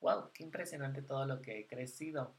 wow, 0.00 0.30
qué 0.32 0.42
impresionante 0.42 1.02
todo 1.02 1.26
lo 1.26 1.40
que 1.40 1.60
he 1.60 1.66
crecido. 1.66 2.36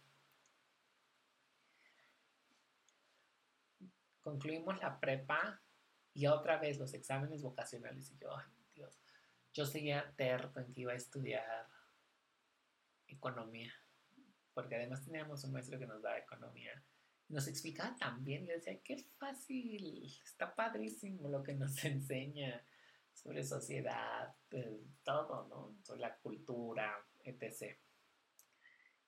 Concluimos 4.21 4.79
la 4.79 4.99
prepa 4.99 5.61
y 6.13 6.27
otra 6.27 6.57
vez 6.57 6.77
los 6.77 6.93
exámenes 6.93 7.41
vocacionales 7.41 8.11
y 8.11 8.17
yo, 8.17 8.35
ay 8.35 8.51
Dios, 8.73 9.01
yo 9.53 9.65
seguía 9.65 10.13
terco 10.15 10.59
en 10.59 10.73
que 10.73 10.81
iba 10.81 10.91
a 10.91 10.95
estudiar 10.95 11.67
economía, 13.07 13.73
porque 14.53 14.75
además 14.75 15.03
teníamos 15.03 15.43
un 15.43 15.53
maestro 15.53 15.79
que 15.79 15.87
nos 15.87 16.01
daba 16.01 16.17
economía 16.17 16.83
nos 17.29 17.47
explicaba 17.47 17.95
también, 17.95 18.45
yo 18.45 18.53
decía, 18.53 18.81
qué 18.83 18.97
fácil, 19.17 20.05
está 20.23 20.53
padrísimo 20.53 21.29
lo 21.29 21.43
que 21.43 21.53
nos 21.53 21.83
enseña 21.85 22.61
sobre 23.13 23.43
sociedad, 23.43 24.35
todo, 25.03 25.47
¿no? 25.47 25.77
Sobre 25.83 26.01
la 26.01 26.17
cultura, 26.17 27.05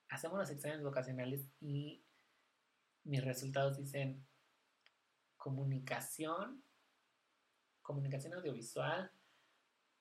Hacemos 0.10 0.38
los 0.38 0.50
exámenes 0.50 0.84
vocacionales 0.84 1.48
y 1.60 2.04
mis 3.04 3.24
resultados 3.24 3.78
dicen 3.78 4.25
comunicación, 5.38 6.63
comunicación 7.82 8.34
audiovisual, 8.34 9.12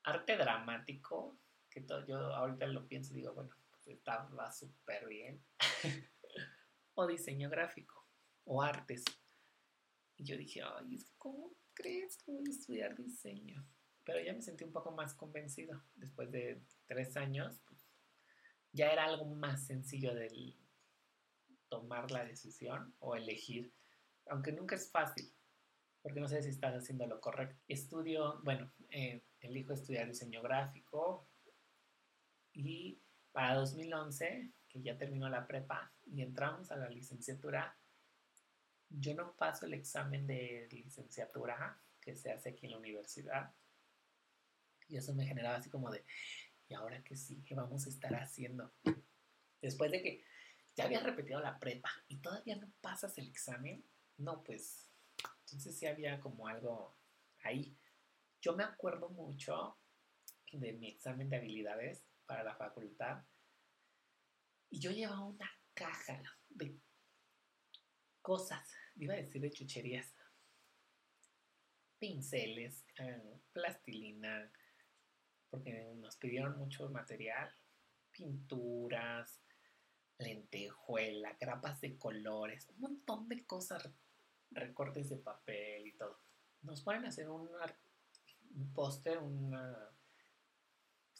arte 0.03 0.37
dramático, 0.37 1.39
que 1.69 1.81
todo, 1.81 2.05
yo 2.05 2.17
ahorita 2.17 2.67
lo 2.67 2.87
pienso 2.87 3.13
y 3.13 3.17
digo, 3.17 3.33
bueno, 3.33 3.55
pues 3.71 3.87
estaba 3.87 4.51
súper 4.51 5.07
bien, 5.07 5.43
o 6.93 7.07
diseño 7.07 7.49
gráfico, 7.49 8.05
o 8.43 8.61
artes. 8.61 9.03
Y 10.17 10.25
yo 10.25 10.37
dije, 10.37 10.61
ay, 10.61 11.03
¿cómo 11.17 11.55
crees 11.73 12.17
que 12.17 12.31
voy 12.31 12.43
a 12.45 12.51
estudiar 12.51 12.95
diseño? 12.95 13.65
Pero 14.03 14.19
ya 14.19 14.33
me 14.33 14.41
sentí 14.41 14.63
un 14.63 14.71
poco 14.71 14.91
más 14.91 15.13
convencido. 15.13 15.81
Después 15.95 16.31
de 16.31 16.61
tres 16.87 17.15
años, 17.17 17.61
ya 18.73 18.91
era 18.91 19.05
algo 19.05 19.25
más 19.25 19.65
sencillo 19.65 20.13
del 20.15 20.55
tomar 21.69 22.11
la 22.11 22.25
decisión 22.25 22.93
o 22.99 23.15
elegir, 23.15 23.71
aunque 24.27 24.51
nunca 24.51 24.75
es 24.75 24.91
fácil, 24.91 25.33
porque 26.01 26.19
no 26.19 26.27
sé 26.27 26.41
si 26.41 26.49
estás 26.49 26.75
haciendo 26.75 27.07
lo 27.07 27.21
correcto. 27.21 27.61
Estudio, 27.67 28.39
bueno, 28.43 28.71
eh, 28.89 29.23
elijo 29.39 29.73
estudiar 29.73 30.07
diseño 30.07 30.41
gráfico 30.41 31.27
y 32.53 32.99
para 33.31 33.55
2011, 33.55 34.51
que 34.67 34.81
ya 34.81 34.97
terminó 34.97 35.29
la 35.29 35.47
prepa 35.47 35.91
y 36.05 36.21
entramos 36.21 36.71
a 36.71 36.75
la 36.75 36.89
licenciatura, 36.89 37.77
yo 38.89 39.13
no 39.15 39.33
paso 39.37 39.65
el 39.65 39.73
examen 39.73 40.27
de 40.27 40.67
licenciatura 40.71 41.81
que 42.01 42.15
se 42.15 42.31
hace 42.31 42.49
aquí 42.49 42.65
en 42.65 42.73
la 42.73 42.79
universidad. 42.79 43.53
Y 44.89 44.97
eso 44.97 45.13
me 45.13 45.25
generaba 45.25 45.57
así 45.57 45.69
como 45.69 45.89
de, 45.89 46.03
¿y 46.71 46.73
ahora 46.73 47.03
qué 47.03 47.17
sí? 47.17 47.43
¿Qué 47.43 47.53
vamos 47.53 47.85
a 47.85 47.89
estar 47.89 48.15
haciendo? 48.15 48.71
Después 49.61 49.91
de 49.91 50.01
que 50.01 50.23
ya 50.73 50.85
había 50.85 51.01
repetido 51.01 51.41
la 51.41 51.59
prepa 51.59 51.91
y 52.07 52.19
todavía 52.19 52.55
no 52.55 52.71
pasas 52.79 53.17
el 53.17 53.27
examen, 53.27 53.83
no, 54.17 54.41
pues, 54.41 54.89
entonces 55.41 55.77
sí 55.77 55.85
había 55.85 56.21
como 56.21 56.47
algo 56.47 56.95
ahí. 57.43 57.77
Yo 58.41 58.55
me 58.55 58.63
acuerdo 58.63 59.09
mucho 59.09 59.77
de 60.53 60.71
mi 60.71 60.87
examen 60.87 61.29
de 61.29 61.37
habilidades 61.37 62.05
para 62.25 62.43
la 62.43 62.55
facultad 62.55 63.25
y 64.69 64.79
yo 64.79 64.91
llevaba 64.91 65.25
una 65.25 65.51
caja 65.73 66.23
de 66.47 66.79
cosas, 68.21 68.73
iba 68.95 69.13
a 69.13 69.17
decir 69.17 69.41
de 69.41 69.51
chucherías, 69.51 70.15
pinceles, 71.99 72.85
eh, 72.97 73.41
plastilina, 73.51 74.49
porque 75.51 75.93
nos 75.97 76.15
pidieron 76.15 76.57
mucho 76.57 76.89
material, 76.89 77.53
pinturas, 78.09 79.41
lentejuela, 80.17 81.37
grapas 81.39 81.81
de 81.81 81.97
colores, 81.97 82.67
un 82.69 82.79
montón 82.79 83.27
de 83.27 83.45
cosas, 83.45 83.87
recortes 84.49 85.09
de 85.09 85.17
papel 85.17 85.87
y 85.87 85.93
todo. 85.93 86.19
Nos 86.61 86.87
a 86.87 86.93
hacer 87.07 87.29
un, 87.29 87.49
póster, 88.73 89.17
una, 89.17 89.89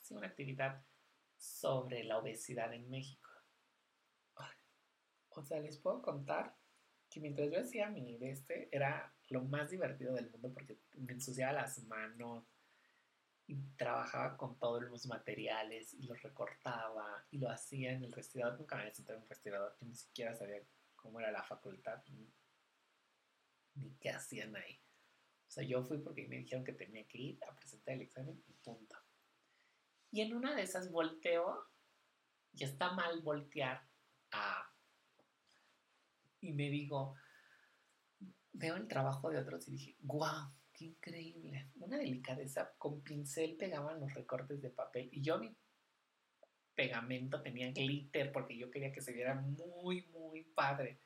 una 0.09 0.27
actividad 0.27 0.81
sobre 1.37 2.03
la 2.03 2.17
obesidad 2.17 2.73
en 2.73 2.89
México. 2.89 3.29
O 5.29 5.43
sea, 5.43 5.59
les 5.59 5.77
puedo 5.77 6.01
contar 6.01 6.55
que 7.09 7.19
mientras 7.19 7.51
yo 7.51 7.61
hacía 7.61 7.89
mi 7.89 8.17
de 8.17 8.31
este, 8.31 8.69
era 8.71 9.13
lo 9.29 9.43
más 9.43 9.71
divertido 9.71 10.13
del 10.13 10.29
mundo 10.29 10.53
porque 10.53 10.77
me 10.93 11.13
ensuciaba 11.13 11.53
las 11.53 11.81
manos 11.83 12.50
y 13.51 13.57
trabajaba 13.75 14.37
con 14.37 14.57
todos 14.57 14.81
los 14.83 15.05
materiales 15.07 15.93
y 15.93 16.03
los 16.03 16.21
recortaba 16.21 17.25
y 17.31 17.37
lo 17.37 17.49
hacía 17.49 17.91
en 17.91 18.01
el 18.05 18.13
respirador. 18.13 18.57
Nunca 18.57 18.77
me 18.77 18.83
había 18.83 18.93
sentado 18.93 19.17
en 19.17 19.23
un 19.23 19.29
respirador, 19.29 19.75
yo 19.77 19.87
ni 19.87 19.95
siquiera 19.95 20.33
sabía 20.33 20.63
cómo 20.95 21.19
era 21.19 21.31
la 21.31 21.43
facultad 21.43 22.01
ni, 22.07 22.33
qué 23.99 24.09
hacían 24.09 24.55
ahí. 24.55 24.81
O 25.47 25.51
sea, 25.51 25.65
yo 25.65 25.83
fui 25.83 25.97
porque 25.97 26.29
me 26.29 26.37
dijeron 26.37 26.63
que 26.63 26.71
tenía 26.71 27.05
que 27.05 27.17
ir 27.17 27.43
a 27.43 27.53
presentar 27.53 27.95
el 27.95 28.03
examen 28.03 28.41
y 28.47 28.53
punto. 28.53 28.95
Y 30.11 30.21
en 30.21 30.33
una 30.33 30.55
de 30.55 30.61
esas 30.61 30.89
volteo, 30.89 31.67
y 32.53 32.63
está 32.63 32.93
mal 32.93 33.21
voltear 33.21 33.85
a 34.31 34.65
y 36.39 36.53
me 36.53 36.69
digo, 36.69 37.15
veo 38.53 38.77
el 38.77 38.87
trabajo 38.87 39.29
de 39.29 39.39
otros 39.39 39.67
y 39.67 39.71
dije, 39.71 39.95
wow, 39.99 40.51
qué 40.81 40.85
increíble. 40.87 41.69
Una 41.75 41.97
delicadeza, 41.97 42.73
con 42.77 43.01
pincel 43.01 43.55
pegaban 43.55 43.99
los 43.99 44.13
recortes 44.13 44.61
de 44.61 44.71
papel 44.71 45.09
y 45.11 45.21
yo 45.21 45.37
mi 45.37 45.55
pegamento 46.73 47.41
tenía 47.41 47.71
glitter 47.71 48.31
porque 48.31 48.57
yo 48.57 48.71
quería 48.71 48.91
que 48.91 49.01
se 49.01 49.13
viera 49.13 49.35
muy, 49.35 50.07
muy 50.07 50.43
padre, 50.43 50.99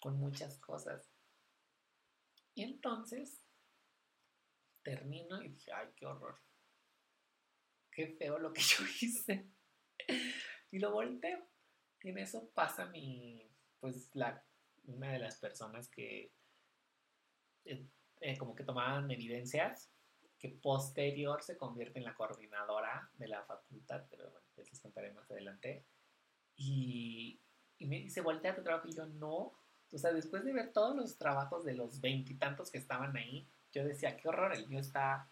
con 0.00 0.18
muchas 0.18 0.58
cosas. 0.58 1.10
Y 2.54 2.62
entonces 2.64 3.42
termino 4.82 5.42
y 5.42 5.48
dije, 5.48 5.72
ay, 5.72 5.88
qué 5.96 6.04
horror. 6.04 6.38
Qué 7.90 8.08
feo 8.08 8.38
lo 8.38 8.52
que 8.52 8.60
yo 8.78 8.84
hice. 9.00 9.48
y 10.70 10.78
lo 10.78 10.92
volteo. 10.92 11.48
Y 12.02 12.10
en 12.10 12.18
eso 12.18 12.50
pasa 12.50 12.86
mi, 12.86 13.50
pues 13.80 14.14
la 14.14 14.44
una 14.84 15.12
de 15.12 15.20
las 15.20 15.38
personas 15.38 15.88
que 15.88 16.32
eh, 18.22 18.36
como 18.38 18.54
que 18.54 18.64
tomaban 18.64 19.10
evidencias 19.10 19.90
que 20.38 20.48
posterior 20.48 21.42
se 21.42 21.56
convierte 21.56 21.98
en 21.98 22.04
la 22.04 22.14
coordinadora 22.14 23.08
de 23.18 23.28
la 23.28 23.42
facultad, 23.42 24.02
pero 24.10 24.24
bueno, 24.30 24.46
les 24.56 24.80
contaré 24.80 25.12
más 25.12 25.30
adelante. 25.30 25.84
Y, 26.56 27.38
me 27.78 28.00
dice, 28.00 28.20
voltea 28.20 28.54
tu 28.54 28.62
trabajo 28.62 28.88
y 28.88 28.94
yo 28.94 29.06
no. 29.06 29.52
O 29.92 29.98
sea, 29.98 30.12
después 30.12 30.44
de 30.44 30.52
ver 30.52 30.72
todos 30.72 30.96
los 30.96 31.16
trabajos 31.16 31.64
de 31.64 31.74
los 31.74 32.00
veintitantos 32.00 32.70
que 32.70 32.78
estaban 32.78 33.16
ahí, 33.16 33.46
yo 33.72 33.84
decía, 33.84 34.16
qué 34.16 34.28
horror, 34.28 34.52
el 34.54 34.66
mío 34.68 34.80
está 34.80 35.28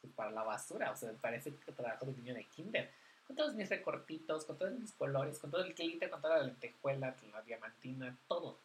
pues, 0.00 0.12
para 0.12 0.30
la 0.30 0.42
basura. 0.42 0.92
O 0.92 0.96
sea, 0.96 1.12
parece 1.14 1.54
que 1.56 1.72
trabajo 1.72 2.06
de 2.06 2.12
niño 2.12 2.34
de 2.34 2.44
kinder 2.44 2.90
con 3.26 3.36
todos 3.36 3.54
mis 3.54 3.68
recortitos, 3.68 4.44
con 4.44 4.58
todos 4.58 4.78
mis 4.78 4.92
colores, 4.92 5.38
con 5.38 5.50
todo 5.50 5.64
el 5.64 5.74
glitter, 5.74 6.10
con 6.10 6.20
toda 6.20 6.38
la 6.38 6.44
lentejuela, 6.44 7.14
con 7.16 7.32
la 7.32 7.42
diamantina, 7.42 8.16
todo. 8.28 8.58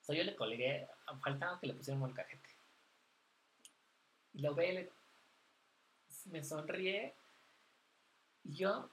O 0.00 0.04
sea, 0.04 0.14
yo 0.14 0.24
le 0.24 0.36
colgué, 0.36 0.88
faltaba 1.22 1.58
que 1.60 1.66
le 1.66 1.74
pusiera 1.74 1.96
un 1.96 2.00
molcajete. 2.00 2.57
Lo 4.34 4.54
ve, 4.54 4.90
me 6.26 6.44
sonríe, 6.44 7.14
y 8.44 8.54
yo 8.54 8.90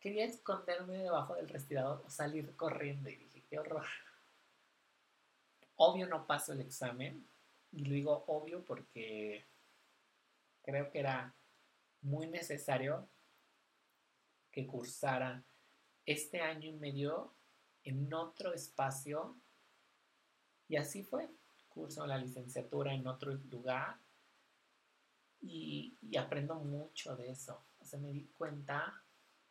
quería 0.00 0.24
esconderme 0.24 0.98
debajo 0.98 1.34
del 1.34 1.48
respirador 1.48 2.02
o 2.04 2.10
salir 2.10 2.54
corriendo, 2.56 3.08
y 3.08 3.16
dije, 3.16 3.44
qué 3.48 3.58
horror. 3.58 3.86
Obvio 5.76 6.06
no 6.06 6.26
paso 6.26 6.52
el 6.52 6.60
examen, 6.60 7.26
y 7.72 7.84
lo 7.84 7.94
digo 7.94 8.24
obvio 8.26 8.64
porque 8.64 9.44
creo 10.62 10.90
que 10.90 11.00
era 11.00 11.34
muy 12.02 12.26
necesario 12.26 13.08
que 14.50 14.66
cursara 14.66 15.42
este 16.06 16.40
año 16.40 16.68
y 16.68 16.72
medio 16.72 17.34
en 17.84 18.12
otro 18.12 18.52
espacio. 18.52 19.36
Y 20.68 20.76
así 20.76 21.04
fue. 21.04 21.28
Curso 21.68 22.06
la 22.06 22.18
licenciatura 22.18 22.92
en 22.92 23.06
otro 23.06 23.32
lugar 23.32 23.98
y, 25.40 25.96
aprendo 26.18 26.56
mucho 26.56 27.16
de 27.16 27.30
eso. 27.30 27.64
O 27.78 27.84
sea, 27.84 27.98
me 27.98 28.12
di 28.12 28.26
cuenta 28.36 29.04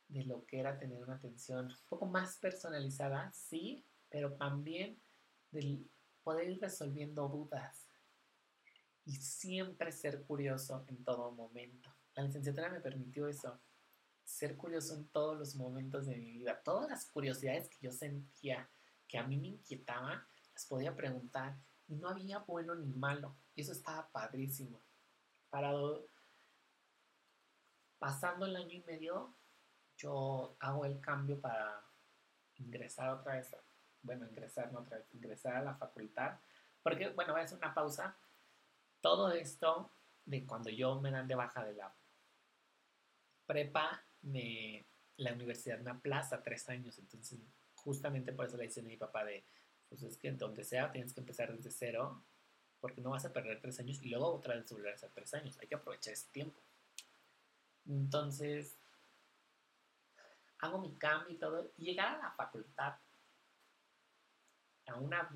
de 0.07 0.23
lo 0.23 0.45
que 0.45 0.59
era 0.59 0.77
tener 0.77 1.01
una 1.03 1.15
atención 1.15 1.65
un 1.67 1.87
poco 1.89 2.05
más 2.05 2.37
personalizada, 2.37 3.31
sí, 3.31 3.85
pero 4.09 4.33
también 4.33 4.99
del 5.51 5.89
poder 6.23 6.49
ir 6.49 6.61
resolviendo 6.61 7.27
dudas 7.27 7.89
y 9.05 9.15
siempre 9.15 9.91
ser 9.91 10.23
curioso 10.23 10.83
en 10.87 11.03
todo 11.03 11.31
momento. 11.31 11.89
La 12.15 12.23
licenciatura 12.23 12.69
me 12.69 12.81
permitió 12.81 13.27
eso, 13.27 13.59
ser 14.23 14.57
curioso 14.57 14.95
en 14.95 15.07
todos 15.07 15.37
los 15.37 15.55
momentos 15.55 16.05
de 16.05 16.17
mi 16.17 16.31
vida. 16.31 16.61
Todas 16.63 16.89
las 16.89 17.05
curiosidades 17.05 17.69
que 17.69 17.77
yo 17.81 17.91
sentía 17.91 18.69
que 19.07 19.17
a 19.17 19.25
mí 19.25 19.37
me 19.37 19.47
inquietaban, 19.47 20.21
las 20.53 20.65
podía 20.65 20.95
preguntar 20.95 21.57
y 21.87 21.95
no 21.95 22.09
había 22.09 22.39
bueno 22.39 22.75
ni 22.75 22.93
malo. 22.93 23.37
Eso 23.55 23.71
estaba 23.71 24.09
padrísimo. 24.11 24.81
Parado, 25.49 26.07
pasando 27.99 28.45
el 28.45 28.55
año 28.55 28.73
y 28.73 28.83
medio, 28.83 29.33
yo 29.97 30.55
hago 30.59 30.85
el 30.85 30.99
cambio 30.99 31.39
para 31.39 31.83
ingresar 32.55 33.09
otra 33.09 33.35
vez, 33.35 33.55
bueno, 34.01 34.27
ingresar, 34.27 34.71
no 34.71 34.79
otra 34.79 34.97
vez, 34.97 35.13
ingresar 35.13 35.55
a 35.55 35.63
la 35.63 35.75
facultad. 35.75 36.39
Porque, 36.83 37.09
bueno, 37.09 37.33
voy 37.33 37.41
a 37.41 37.45
hacer 37.45 37.57
una 37.57 37.73
pausa. 37.73 38.17
Todo 39.01 39.31
esto 39.31 39.91
de 40.25 40.45
cuando 40.45 40.69
yo 40.69 40.99
me 40.99 41.11
dan 41.11 41.27
de 41.27 41.35
baja 41.35 41.63
de 41.63 41.73
la 41.73 41.93
prepa 43.45 44.03
me, 44.21 44.85
la 45.17 45.33
universidad 45.33 45.79
me 45.79 45.91
aplaza 45.91 46.43
tres 46.43 46.69
años, 46.69 46.99
entonces 46.99 47.39
justamente 47.73 48.33
por 48.33 48.45
eso 48.45 48.57
le 48.57 48.63
dice 48.63 48.81
a 48.81 48.83
mi 48.83 48.97
papá 48.97 49.23
de, 49.23 49.45
pues 49.89 50.03
es 50.03 50.17
que 50.17 50.31
donde 50.33 50.63
sea 50.63 50.91
tienes 50.91 51.13
que 51.13 51.21
empezar 51.21 51.55
desde 51.55 51.71
cero, 51.71 52.23
porque 52.79 53.01
no 53.01 53.11
vas 53.11 53.25
a 53.25 53.33
perder 53.33 53.59
tres 53.61 53.79
años 53.79 54.01
y 54.01 54.09
luego 54.09 54.33
otra 54.33 54.55
vez 54.55 54.71
volver 54.71 54.91
a 54.91 54.95
hacer 54.95 55.11
tres 55.13 55.33
años, 55.33 55.57
hay 55.59 55.67
que 55.67 55.75
aprovechar 55.75 56.13
ese 56.13 56.29
tiempo. 56.31 56.59
Entonces, 57.85 58.77
hago 60.59 60.79
mi 60.79 60.95
cambio 60.97 61.33
y 61.33 61.39
todo, 61.39 61.71
y 61.77 61.85
llegar 61.85 62.15
a 62.15 62.17
la 62.17 62.31
facultad, 62.31 62.95
a 64.87 64.95
una 64.95 65.29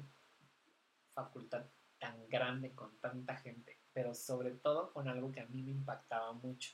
facultad 1.09 1.65
tan 1.99 2.27
grande 2.29 2.73
con 2.73 2.97
tanta 2.97 3.37
gente, 3.37 3.79
pero 3.93 4.13
sobre 4.15 4.51
todo 4.51 4.91
con 4.91 5.07
algo 5.07 5.31
que 5.31 5.41
a 5.41 5.47
mí 5.47 5.61
me 5.61 5.71
impactaba 5.71 6.33
mucho, 6.33 6.71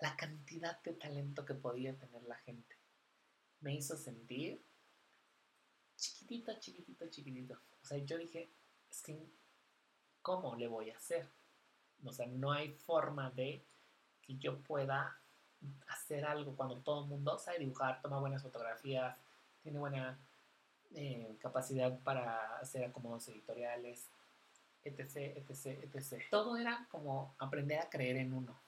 la 0.00 0.16
cantidad 0.16 0.82
de 0.82 0.94
talento 0.94 1.44
que 1.44 1.54
podía 1.54 1.96
tener 1.96 2.22
la 2.24 2.36
gente. 2.36 2.76
Me 3.60 3.74
hizo 3.74 3.96
sentir 3.96 4.64
chiquitito, 5.96 6.58
chiquitito, 6.58 7.08
chiquitito. 7.08 7.60
O 7.82 7.86
sea, 7.86 7.98
yo 7.98 8.16
dije, 8.16 8.50
es 8.90 9.02
que, 9.02 9.30
¿cómo 10.22 10.54
le 10.56 10.68
voy 10.68 10.90
a 10.90 10.96
hacer? 10.96 11.28
O 12.04 12.12
sea, 12.12 12.26
no 12.26 12.52
hay 12.52 12.72
forma 12.72 13.30
de 13.30 13.64
que 14.22 14.36
yo 14.36 14.58
pueda 14.62 15.18
hacer 15.88 16.24
algo 16.24 16.56
cuando 16.56 16.78
todo 16.78 17.02
el 17.02 17.08
mundo 17.08 17.38
sabe 17.38 17.58
dibujar, 17.58 18.00
toma 18.00 18.18
buenas 18.18 18.42
fotografías, 18.42 19.16
tiene 19.62 19.78
buena 19.78 20.18
eh, 20.94 21.36
capacidad 21.40 21.98
para 22.00 22.58
hacer 22.58 22.84
acomodos 22.84 23.28
editoriales, 23.28 24.08
etc, 24.84 25.36
etc, 25.36 25.94
etc. 25.94 26.22
Todo 26.30 26.56
era 26.56 26.86
como 26.90 27.34
aprender 27.38 27.78
a 27.78 27.90
creer 27.90 28.16
en 28.16 28.32
uno. 28.32 28.58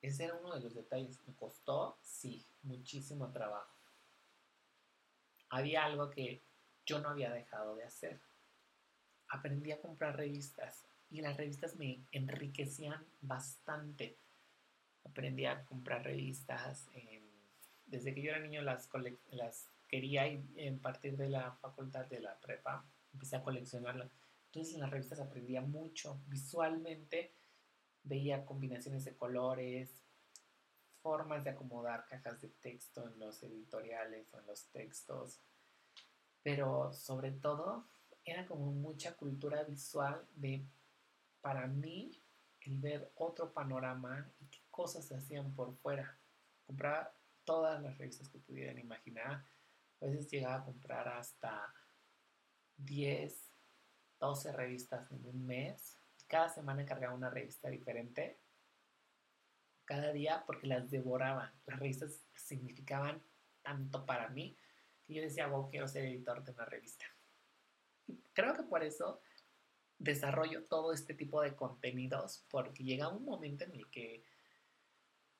Ese 0.00 0.24
era 0.24 0.34
uno 0.34 0.54
de 0.54 0.60
los 0.60 0.74
detalles. 0.74 1.18
Me 1.26 1.34
costó, 1.34 1.98
sí, 2.02 2.46
muchísimo 2.62 3.30
trabajo. 3.30 3.74
Había 5.50 5.84
algo 5.84 6.10
que 6.10 6.40
yo 6.86 7.00
no 7.00 7.10
había 7.10 7.30
dejado 7.30 7.74
de 7.76 7.84
hacer. 7.84 8.20
Aprendí 9.30 9.72
a 9.72 9.80
comprar 9.80 10.16
revistas 10.16 10.84
y 11.10 11.20
las 11.20 11.36
revistas 11.36 11.76
me 11.76 12.04
enriquecían 12.12 13.04
bastante. 13.20 14.18
Aprendí 15.04 15.46
a 15.46 15.64
comprar 15.64 16.04
revistas. 16.04 16.88
desde 17.86 18.14
que 18.14 18.22
yo 18.22 18.30
era 18.30 18.40
niño 18.40 18.62
las, 18.62 18.88
las 19.30 19.68
quería 19.88 20.28
y 20.28 20.44
en 20.56 20.78
partir 20.78 21.16
de 21.16 21.28
la 21.28 21.52
facultad 21.56 22.06
de 22.06 22.20
la 22.20 22.38
prepa 22.38 22.84
empecé 23.12 23.36
a 23.36 23.42
coleccionarlas. 23.42 24.10
Entonces 24.46 24.74
en 24.74 24.80
las 24.80 24.90
revistas 24.90 25.20
aprendía 25.20 25.60
mucho. 25.60 26.20
Visualmente 26.26 27.32
veía 28.02 28.44
combinaciones 28.44 29.04
de 29.04 29.16
colores, 29.16 29.90
formas 31.02 31.44
de 31.44 31.50
acomodar 31.50 32.06
cajas 32.06 32.40
de 32.40 32.48
texto 32.48 33.06
en 33.06 33.18
los 33.18 33.42
editoriales 33.42 34.32
o 34.34 34.38
en 34.38 34.46
los 34.46 34.66
textos. 34.66 35.40
Pero 36.42 36.92
sobre 36.92 37.32
todo 37.32 37.86
era 38.24 38.46
como 38.46 38.72
mucha 38.72 39.14
cultura 39.16 39.62
visual 39.64 40.26
de 40.34 40.64
para 41.40 41.66
mí, 41.66 42.22
el 42.62 42.78
ver 42.78 43.10
otro 43.16 43.52
panorama 43.52 44.30
y 44.38 44.46
qué 44.46 44.60
cosas 44.70 45.06
se 45.06 45.16
hacían 45.16 45.54
por 45.54 45.74
fuera. 45.76 46.18
Compraba 46.66 47.12
todas 47.44 47.82
las 47.82 47.96
revistas 47.96 48.28
que 48.28 48.38
pudieran 48.38 48.78
imaginar. 48.78 49.44
A 50.00 50.06
veces 50.06 50.30
llegaba 50.30 50.56
a 50.56 50.64
comprar 50.64 51.08
hasta 51.08 51.72
10, 52.76 53.52
12 54.20 54.52
revistas 54.52 55.10
en 55.10 55.24
un 55.26 55.46
mes. 55.46 55.96
Cada 56.26 56.48
semana 56.48 56.84
cargaba 56.84 57.14
una 57.14 57.30
revista 57.30 57.68
diferente. 57.68 58.38
Cada 59.84 60.12
día 60.12 60.44
porque 60.46 60.66
las 60.66 60.90
devoraba. 60.90 61.52
Las 61.66 61.78
revistas 61.78 62.20
significaban 62.34 63.22
tanto 63.62 64.06
para 64.06 64.28
mí 64.28 64.56
que 65.04 65.14
yo 65.14 65.22
decía, 65.22 65.48
wow, 65.48 65.68
quiero 65.68 65.88
ser 65.88 66.04
editor 66.04 66.44
de 66.44 66.52
una 66.52 66.64
revista. 66.66 67.04
Creo 68.32 68.54
que 68.54 68.62
por 68.62 68.82
eso 68.82 69.20
desarrollo 69.98 70.64
todo 70.64 70.92
este 70.92 71.14
tipo 71.14 71.42
de 71.42 71.54
contenidos 71.54 72.44
porque 72.50 72.84
llega 72.84 73.08
un 73.08 73.24
momento 73.24 73.64
en 73.64 73.74
el 73.74 73.90
que 73.90 74.24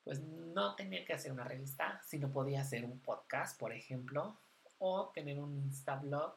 pues 0.03 0.21
no 0.21 0.75
tenía 0.75 1.05
que 1.05 1.13
hacer 1.13 1.31
una 1.31 1.43
revista, 1.43 2.01
sino 2.03 2.31
podía 2.31 2.61
hacer 2.61 2.85
un 2.85 2.99
podcast, 2.99 3.59
por 3.59 3.71
ejemplo, 3.71 4.39
o 4.79 5.11
tener 5.13 5.39
un 5.39 5.57
Instablog 5.57 6.35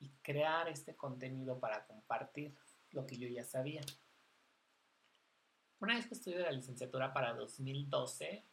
y 0.00 0.10
crear 0.22 0.68
este 0.68 0.96
contenido 0.96 1.60
para 1.60 1.86
compartir 1.86 2.54
lo 2.90 3.06
que 3.06 3.16
yo 3.16 3.28
ya 3.28 3.44
sabía. 3.44 3.82
Una 5.78 5.94
vez 5.94 6.06
que 6.06 6.14
estudié 6.14 6.40
la 6.40 6.50
licenciatura 6.50 7.12
para 7.12 7.34
2012, 7.34 8.44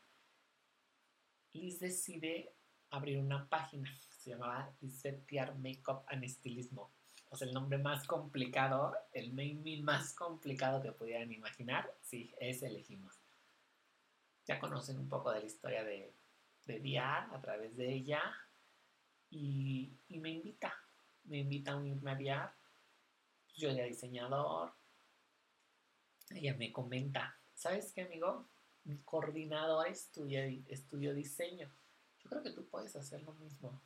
Liz 1.53 1.79
decide 1.79 2.53
abrir 2.91 3.17
una 3.17 3.49
página 3.49 3.89
se 4.21 4.29
llamaba 4.29 4.71
Lisette 4.81 5.25
Makeup 5.57 6.03
and 6.07 6.23
Estilismo 6.23 6.91
o 7.31 7.43
el 7.43 7.53
nombre 7.53 7.77
más 7.77 8.05
complicado, 8.05 8.93
el 9.13 9.31
main 9.31 9.85
más 9.85 10.13
complicado 10.13 10.81
que 10.81 10.91
pudieran 10.91 11.31
imaginar, 11.31 11.95
sí, 12.01 12.33
ese 12.37 12.67
elegimos. 12.67 13.15
Ya 14.45 14.59
conocen 14.59 14.99
un 14.99 15.07
poco 15.07 15.31
de 15.31 15.39
la 15.39 15.45
historia 15.45 15.83
de, 15.85 16.13
de 16.65 16.99
a 16.99 17.39
través 17.41 17.77
de 17.77 17.93
ella 17.93 18.21
y, 19.29 19.93
me 20.09 20.29
invita, 20.29 20.73
me 21.23 21.39
invita 21.39 21.71
a 21.71 21.77
unirme 21.77 22.11
a 22.11 22.15
Diar. 22.15 22.53
Yo 23.55 23.69
era 23.69 23.85
diseñador, 23.85 24.73
ella 26.31 26.53
me 26.55 26.73
comenta, 26.73 27.37
¿sabes 27.55 27.93
qué, 27.93 28.01
amigo? 28.01 28.49
Mi 28.83 28.97
coordinador 28.97 29.87
estudia, 29.87 30.45
estudió 30.67 31.13
diseño. 31.13 31.71
Yo 32.19 32.29
creo 32.29 32.43
que 32.43 32.51
tú 32.51 32.67
puedes 32.67 32.95
hacer 32.97 33.23
lo 33.23 33.33
mismo 33.35 33.81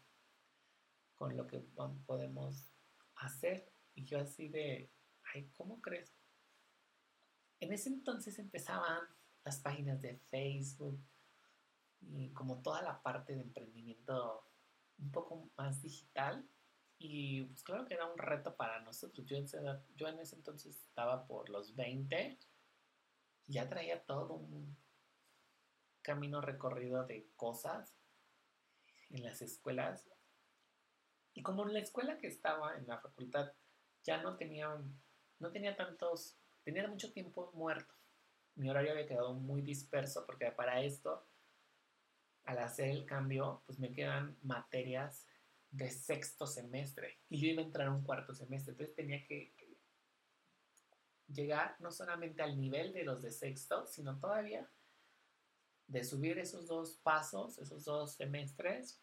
con 1.16 1.38
lo 1.38 1.46
que 1.48 1.60
podemos 2.06 2.75
hacer. 3.18 3.72
Y 3.94 4.06
yo 4.06 4.20
así 4.20 4.50
de, 4.50 4.92
ay, 5.34 5.50
¿cómo 5.54 5.82
crees? 5.82 6.14
En 7.60 7.72
ese 7.72 7.90
entonces 7.90 8.38
empezaban 8.40 9.08
las 9.44 9.60
páginas 9.60 10.02
de 10.02 10.18
Facebook 10.30 11.00
y 12.02 12.32
como 12.32 12.62
toda 12.62 12.82
la 12.82 13.02
parte 13.02 13.36
de 13.36 13.42
emprendimiento 13.42 14.44
un 14.98 15.12
poco 15.12 15.50
más 15.58 15.82
digital. 15.82 16.48
Y 16.98 17.44
pues 17.44 17.64
claro 17.64 17.86
que 17.86 17.94
era 17.94 18.06
un 18.06 18.18
reto 18.18 18.56
para 18.56 18.80
nosotros. 18.82 19.26
Yo 19.28 19.36
en, 19.36 19.48
yo 19.96 20.08
en 20.08 20.20
ese 20.20 20.36
entonces 20.36 20.76
estaba 20.76 21.28
por 21.28 21.50
los 21.50 21.76
20 21.76 22.40
y 23.48 23.54
ya 23.54 23.70
traía 23.70 24.04
todo 24.04 24.34
un 24.34 24.78
camino 26.02 26.42
recorrido 26.42 27.06
de 27.06 27.30
cosas 27.36 27.96
en 29.10 29.24
las 29.24 29.42
escuelas 29.42 30.08
y 31.36 31.44
como 31.44 31.68
en 31.68 31.74
la 31.74 31.80
escuela 31.80 32.18
que 32.18 32.28
estaba, 32.28 32.78
en 32.78 32.88
la 32.88 32.98
facultad, 32.98 33.52
ya 34.04 34.22
no 34.22 34.38
tenía, 34.38 34.82
no 35.40 35.52
tenía 35.52 35.76
tantos, 35.76 36.38
tenía 36.64 36.88
mucho 36.88 37.12
tiempo 37.12 37.52
muerto. 37.54 37.94
Mi 38.56 38.70
horario 38.70 38.92
había 38.92 39.06
quedado 39.06 39.34
muy 39.34 39.62
disperso 39.62 40.26
porque 40.26 40.50
para 40.52 40.82
esto, 40.82 41.28
al 42.46 42.60
hacer 42.60 42.90
el 42.90 43.06
cambio, 43.06 43.64
pues 43.66 43.80
me 43.80 43.92
quedan 43.92 44.38
materias 44.44 45.28
de 45.72 45.92
sexto 45.92 46.48
semestre 46.48 47.20
y 47.28 47.42
yo 47.42 47.48
iba 47.50 47.62
a 47.62 47.66
entrar 47.66 47.90
a 47.90 47.92
un 47.92 48.04
cuarto 48.04 48.34
semestre. 48.34 48.72
Entonces 48.72 48.96
tenía 48.96 49.26
que 49.26 49.54
llegar 51.28 51.76
no 51.82 51.92
solamente 51.92 52.44
al 52.44 52.58
nivel 52.58 52.94
de 52.94 53.04
los 53.04 53.22
de 53.22 53.32
sexto, 53.32 53.86
sino 53.88 54.18
todavía 54.20 54.72
de 55.88 56.04
subir 56.06 56.40
esos 56.40 56.68
dos 56.68 56.96
pasos, 57.04 57.58
esos 57.58 57.84
dos 57.84 58.16
semestres 58.16 59.02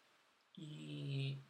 y 0.55 1.43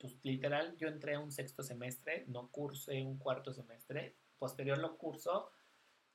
pues 0.00 0.18
literal, 0.22 0.74
yo 0.78 0.88
entré 0.88 1.14
a 1.14 1.20
un 1.20 1.30
sexto 1.30 1.62
semestre, 1.62 2.24
no 2.26 2.48
cursé 2.50 3.02
un 3.02 3.18
cuarto 3.18 3.52
semestre, 3.52 4.16
posterior 4.38 4.78
lo 4.78 4.96
curso 4.96 5.52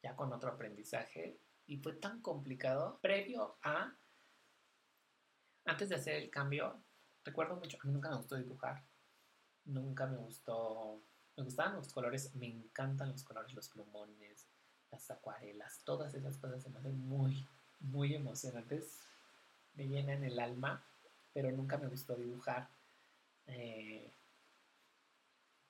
ya 0.02 0.16
con 0.16 0.34
otro 0.34 0.50
aprendizaje 0.50 1.40
y 1.68 1.78
fue 1.78 1.94
tan 1.94 2.20
complicado. 2.22 3.00
Previo 3.00 3.58
a, 3.62 3.96
antes 5.66 5.90
de 5.90 5.96
hacer 5.96 6.16
el 6.16 6.32
cambio, 6.32 6.82
recuerdo 7.24 7.58
mucho, 7.58 7.78
a 7.80 7.86
mí 7.86 7.94
nunca 7.94 8.10
me 8.10 8.18
gustó 8.18 8.36
dibujar, 8.36 8.84
nunca 9.66 10.08
me 10.08 10.18
gustó, 10.18 11.04
me 11.38 11.44
gustaban 11.44 11.76
los 11.76 11.94
colores, 11.94 12.34
me 12.34 12.48
encantan 12.48 13.12
los 13.12 13.24
colores, 13.24 13.54
los 13.54 13.70
plumones, 13.70 14.48
las 14.90 15.12
acuarelas, 15.12 15.82
todas 15.84 16.16
esas 16.16 16.38
cosas 16.38 16.64
se 16.64 16.72
me 16.72 16.80
hacen 16.80 17.00
muy, 17.08 17.48
muy 17.82 18.16
emocionantes, 18.16 19.00
me 19.76 19.88
llenan 19.88 20.24
el 20.24 20.40
alma, 20.40 20.84
pero 21.34 21.52
nunca 21.52 21.78
me 21.78 21.88
gustó 21.88 22.16
dibujar 22.16 22.68
eh, 23.48 24.12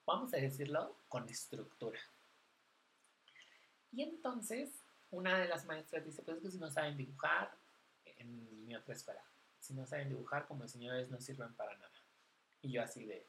vamos 0.06 0.34
a 0.34 0.38
decirlo, 0.38 0.98
con 1.08 1.28
estructura. 1.30 2.00
Y 3.92 4.04
entonces 4.04 4.84
una 5.12 5.40
de 5.40 5.48
las 5.48 5.66
maestras 5.66 6.04
dice, 6.06 6.22
pues 6.24 6.42
que 6.42 6.52
si 6.52 6.58
no 6.58 6.70
saben 6.70 6.98
dibujar, 6.98 7.58
en 8.18 8.66
mi 8.66 8.76
otra 8.76 8.94
escuela, 8.94 9.24
si 9.60 9.74
no 9.74 9.86
saben 9.86 10.10
dibujar 10.10 10.48
como 10.48 10.68
señores 10.68 11.10
no 11.10 11.20
sirven 11.20 11.54
para 11.56 11.76
nada. 11.78 11.92
Y 12.62 12.72
yo 12.72 12.82
así 12.82 13.06
de, 13.06 13.28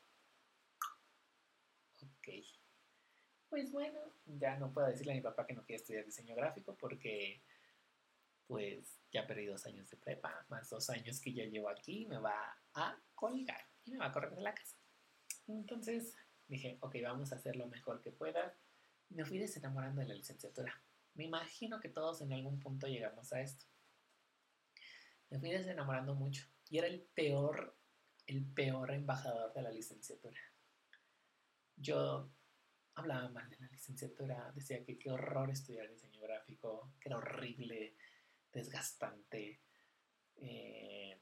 ok. 2.02 2.28
Pues 3.48 3.72
bueno, 3.72 4.00
ya 4.26 4.56
no 4.56 4.72
puedo 4.72 4.86
decirle 4.88 5.12
a 5.12 5.16
mi 5.16 5.22
papá 5.22 5.46
que 5.46 5.54
no 5.54 5.64
quiere 5.64 5.80
estudiar 5.80 6.04
diseño 6.04 6.34
gráfico 6.34 6.74
porque 6.76 7.42
pues 8.46 9.00
ya 9.10 9.26
perdí 9.26 9.46
dos 9.46 9.64
años 9.66 9.88
de 9.90 9.96
prepa, 9.96 10.44
más 10.48 10.68
dos 10.70 10.88
años 10.90 11.20
que 11.20 11.32
ya 11.32 11.44
llevo 11.44 11.68
aquí, 11.68 12.06
me 12.06 12.18
va 12.18 12.56
a 12.74 12.98
colgar 13.14 13.64
y 13.86 13.92
me 13.92 13.98
va 13.98 14.06
a 14.06 14.12
correr 14.12 14.34
de 14.34 14.42
la 14.42 14.54
casa. 14.54 14.76
Entonces 15.46 16.14
dije, 16.48 16.78
ok, 16.80 16.96
vamos 17.02 17.32
a 17.32 17.36
hacer 17.36 17.56
lo 17.56 17.66
mejor 17.68 18.02
que 18.02 18.10
pueda. 18.10 18.54
Me 19.08 19.24
fui 19.24 19.38
desenamorando 19.38 20.00
de 20.00 20.08
la 20.08 20.14
licenciatura. 20.14 20.82
Me 21.14 21.24
imagino 21.24 21.80
que 21.80 21.88
todos 21.88 22.20
en 22.20 22.32
algún 22.32 22.58
punto 22.60 22.86
llegamos 22.88 23.32
a 23.32 23.40
esto. 23.40 23.64
Me 25.30 25.38
fui 25.38 25.50
desenamorando 25.50 26.14
mucho. 26.14 26.46
y 26.68 26.78
era 26.78 26.88
el 26.88 27.00
peor, 27.00 27.78
el 28.26 28.44
peor 28.44 28.90
embajador 28.90 29.54
de 29.54 29.62
la 29.62 29.70
licenciatura. 29.70 30.40
Yo 31.76 32.28
hablaba 32.94 33.28
mal 33.28 33.48
de 33.48 33.58
la 33.58 33.68
licenciatura, 33.68 34.50
decía 34.52 34.84
que 34.84 34.98
qué 34.98 35.10
horror 35.10 35.50
estudiar 35.50 35.88
diseño 35.88 36.20
gráfico, 36.22 36.92
que 36.98 37.08
era 37.08 37.18
horrible, 37.18 37.96
desgastante. 38.52 39.60
Eh, 40.36 41.20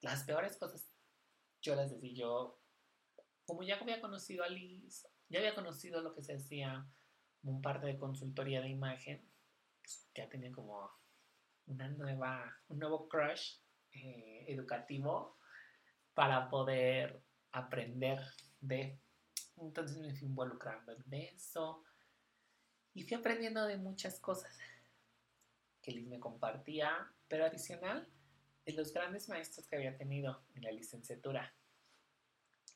las 0.00 0.24
peores 0.24 0.56
cosas 0.56 0.91
yo 1.62 1.76
las 1.76 1.90
decía 1.90 2.12
yo, 2.12 2.60
como 3.46 3.62
ya 3.62 3.76
había 3.76 4.00
conocido 4.00 4.44
a 4.44 4.48
Liz, 4.48 5.06
ya 5.28 5.38
había 5.38 5.54
conocido 5.54 6.02
lo 6.02 6.14
que 6.14 6.22
se 6.22 6.34
hacía 6.34 6.86
un 7.42 7.62
parte 7.62 7.86
de 7.86 7.98
consultoría 7.98 8.60
de 8.60 8.68
imagen, 8.68 9.28
pues 9.80 10.08
ya 10.14 10.28
tenía 10.28 10.52
como 10.52 10.90
una 11.66 11.88
nueva, 11.88 12.56
un 12.68 12.78
nuevo 12.78 13.08
crush 13.08 13.56
eh, 13.92 14.44
educativo 14.48 15.38
para 16.14 16.48
poder 16.48 17.22
aprender 17.52 18.20
de. 18.60 18.98
Entonces 19.56 19.98
me 19.98 20.14
fui 20.14 20.28
involucrando 20.28 20.92
en 20.92 21.14
eso 21.14 21.84
y 22.94 23.02
fui 23.02 23.16
aprendiendo 23.16 23.64
de 23.66 23.76
muchas 23.76 24.18
cosas 24.20 24.56
que 25.80 25.92
Liz 25.92 26.06
me 26.06 26.20
compartía, 26.20 27.12
pero 27.28 27.44
adicional 27.44 28.08
de 28.64 28.72
los 28.72 28.92
grandes 28.92 29.28
maestros 29.28 29.66
que 29.66 29.76
había 29.76 29.96
tenido 29.96 30.44
en 30.54 30.62
la 30.62 30.72
licenciatura. 30.72 31.54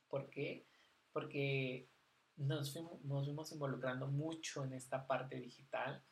¿Por 0.08 0.30
qué? 0.30 0.66
Porque 1.12 1.88
nos 2.36 2.72
fuimos, 2.72 3.52
involucrando 3.52 4.08
mucho 4.08 4.64
en 4.64 4.72
esta 4.72 5.06
parte 5.06 5.36
digital 5.36 6.04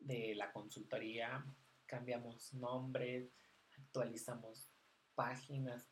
de 0.00 0.34
la 0.34 0.52
consultoría, 0.52 1.44
cambiamos 1.86 2.52
nombres, 2.54 3.32
actualizamos 3.76 4.72
páginas, 5.14 5.88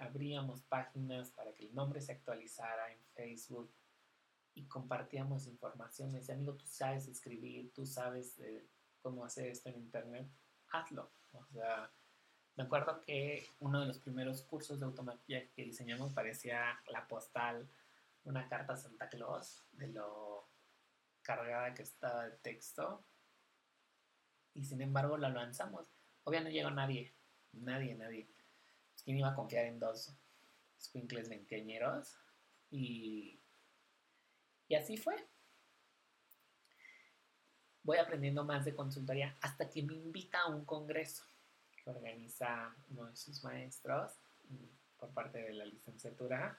abríamos 0.00 0.62
páginas 0.62 1.30
para 1.30 1.54
que 1.54 1.66
el 1.66 1.74
nombre 1.74 2.00
se 2.00 2.12
actualizara 2.12 2.92
en 2.92 3.02
Facebook 3.14 3.72
y 4.54 4.66
compartíamos 4.66 5.46
información. 5.46 6.12
Me 6.12 6.18
decía, 6.18 6.34
amigo, 6.34 6.54
tú 6.54 6.66
sabes 6.66 7.06
escribir, 7.06 7.72
tú 7.72 7.86
sabes 7.86 8.38
eh, 8.40 8.68
cómo 9.00 9.24
hacer 9.24 9.46
esto 9.46 9.70
en 9.70 9.78
Internet, 9.78 10.28
hazlo. 10.70 11.12
O 11.32 11.46
sea, 11.46 11.90
me 12.56 12.64
acuerdo 12.64 13.00
que 13.00 13.46
uno 13.60 13.80
de 13.80 13.86
los 13.86 13.98
primeros 13.98 14.42
cursos 14.42 14.78
de 14.78 14.86
automaquillaje 14.86 15.50
que 15.56 15.64
diseñamos 15.64 16.12
parecía 16.12 16.78
la 16.88 17.06
postal, 17.08 17.66
una 18.24 18.48
carta 18.48 18.76
Santa 18.76 19.08
Claus, 19.08 19.62
de 19.72 19.88
lo 19.88 20.46
cargada 21.22 21.72
que 21.72 21.82
estaba 21.82 22.26
el 22.26 22.36
texto. 22.38 23.02
Y 24.54 24.64
sin 24.64 24.82
embargo 24.82 25.16
lo 25.16 25.30
lanzamos. 25.30 25.88
Obviamente 26.24 26.50
no 26.50 26.54
llegó 26.54 26.70
nadie, 26.70 27.14
nadie, 27.52 27.94
nadie. 27.94 28.28
¿Quién 29.02 29.18
iba 29.18 29.30
a 29.30 29.34
confiar 29.34 29.64
en 29.64 29.78
dos 29.80 30.14
squinkles 30.78 31.30
veinteañeros? 31.30 32.18
Y, 32.70 33.40
y 34.68 34.74
así 34.74 34.98
fue. 34.98 35.16
Voy 37.82 37.96
aprendiendo 37.96 38.44
más 38.44 38.64
de 38.64 38.74
consultoría 38.74 39.34
hasta 39.40 39.70
que 39.70 39.82
me 39.82 39.94
invita 39.94 40.42
a 40.42 40.48
un 40.48 40.64
congreso 40.64 41.24
que 41.82 41.90
organiza 41.90 42.74
uno 42.88 43.06
de 43.06 43.16
sus 43.16 43.42
maestros 43.44 44.12
mm, 44.48 44.98
por 44.98 45.12
parte 45.12 45.42
de 45.42 45.52
la 45.54 45.64
licenciatura. 45.64 46.58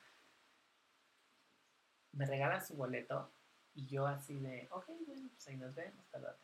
Me 2.11 2.25
regala 2.25 2.61
su 2.61 2.75
boleto 2.75 3.33
y 3.73 3.87
yo 3.87 4.05
así 4.05 4.39
de, 4.39 4.67
ok, 4.71 4.85
bueno, 5.07 5.29
pues 5.31 5.47
ahí 5.47 5.57
nos 5.57 5.73
vemos, 5.73 6.05
tal, 6.09 6.21
tal. 6.21 6.37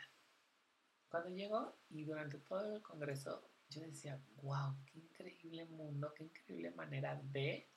Cuando 1.09 1.29
llego 1.29 1.77
y 1.89 2.05
durante 2.05 2.37
todo 2.39 2.75
el 2.75 2.81
congreso 2.81 3.49
yo 3.69 3.81
decía, 3.81 4.19
wow, 4.41 4.75
qué 4.85 4.99
increíble 4.99 5.65
mundo, 5.65 6.13
qué 6.15 6.23
increíble 6.23 6.71
manera 6.71 7.19
de 7.23 7.69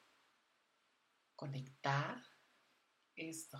conectar 1.37 2.23
esto. 3.17 3.59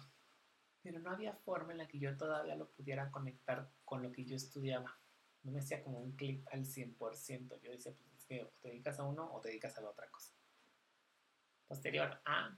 Pero 0.83 0.99
no 0.99 1.11
había 1.11 1.35
forma 1.35 1.73
en 1.73 1.79
la 1.79 1.89
que 1.89 1.99
yo 1.99 2.17
todavía 2.17 2.57
lo 2.57 2.71
pudiera 2.71 3.11
conectar 3.11 3.71
con 3.85 4.03
lo 4.03 4.11
que 4.13 4.25
yo 4.25 4.37
estudiaba. 4.37 4.99
No 5.43 5.53
me 5.53 5.61
hacía 5.61 5.83
como 5.83 5.99
un 5.99 6.13
clip 6.13 6.47
al 6.53 6.65
100%. 6.65 7.61
Yo 7.61 7.73
decía, 7.73 7.93
pues 7.93 8.13
es 8.17 8.25
que 8.25 8.51
te 8.61 8.69
dedicas 8.69 8.99
a 8.99 9.05
uno 9.05 9.33
o 9.33 9.41
te 9.41 9.49
dedicas 9.49 9.77
a 9.79 9.81
la 9.81 9.91
otra 9.91 10.09
cosa. 10.11 10.33
Posterior 11.67 12.21
a... 12.25 12.57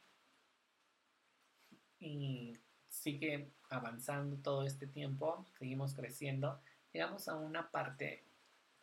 Y 1.98 2.58
sigue 2.88 3.52
avanzando 3.70 4.36
todo 4.36 4.64
este 4.64 4.86
tiempo, 4.86 5.46
seguimos 5.58 5.94
creciendo. 5.94 6.60
Llegamos 6.92 7.28
a 7.28 7.36
una 7.36 7.70
parte 7.70 8.24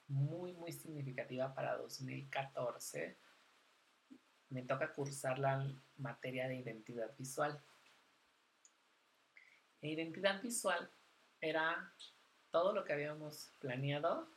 muy, 0.07 0.53
muy 0.53 0.71
significativa 0.71 1.53
para 1.53 1.77
2014. 1.77 3.17
Me 4.49 4.63
toca 4.63 4.93
cursar 4.93 5.39
la 5.39 5.73
materia 5.97 6.47
de 6.47 6.57
identidad 6.57 7.15
visual. 7.17 7.61
E 9.81 9.89
identidad 9.89 10.41
visual 10.41 10.91
era 11.39 11.93
todo 12.51 12.73
lo 12.73 12.83
que 12.83 12.93
habíamos 12.93 13.51
planeado 13.59 14.27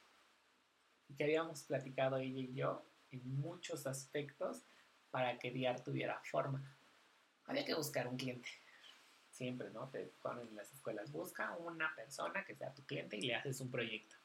y 1.08 1.14
que 1.14 1.24
habíamos 1.24 1.62
platicado 1.64 2.16
ella 2.16 2.40
y 2.40 2.54
yo 2.54 2.86
en 3.10 3.40
muchos 3.40 3.86
aspectos 3.86 4.62
para 5.10 5.38
que 5.38 5.50
DIAR 5.50 5.82
tuviera 5.82 6.20
forma. 6.24 6.76
Había 7.46 7.64
que 7.64 7.74
buscar 7.74 8.08
un 8.08 8.16
cliente. 8.16 8.48
Siempre, 9.30 9.70
¿no? 9.70 9.88
Te 9.88 10.12
ponen 10.22 10.48
en 10.48 10.56
las 10.56 10.72
escuelas, 10.72 11.10
busca 11.10 11.56
una 11.56 11.94
persona 11.94 12.44
que 12.44 12.54
sea 12.54 12.72
tu 12.72 12.84
cliente 12.84 13.16
y 13.16 13.22
le 13.22 13.34
haces 13.34 13.60
un 13.60 13.70
proyecto. 13.70 14.16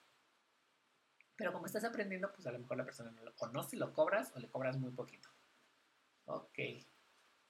Pero 1.35 1.53
como 1.53 1.65
estás 1.65 1.83
aprendiendo, 1.83 2.31
pues 2.33 2.45
a 2.47 2.51
lo 2.51 2.59
mejor 2.59 2.77
la 2.77 2.85
persona 2.85 3.11
no 3.11 3.23
lo 3.23 3.33
conoce 3.35 3.77
lo 3.77 3.93
cobras 3.93 4.31
o 4.35 4.39
le 4.39 4.49
cobras 4.49 4.77
muy 4.77 4.91
poquito. 4.91 5.29
Ok. 6.25 6.59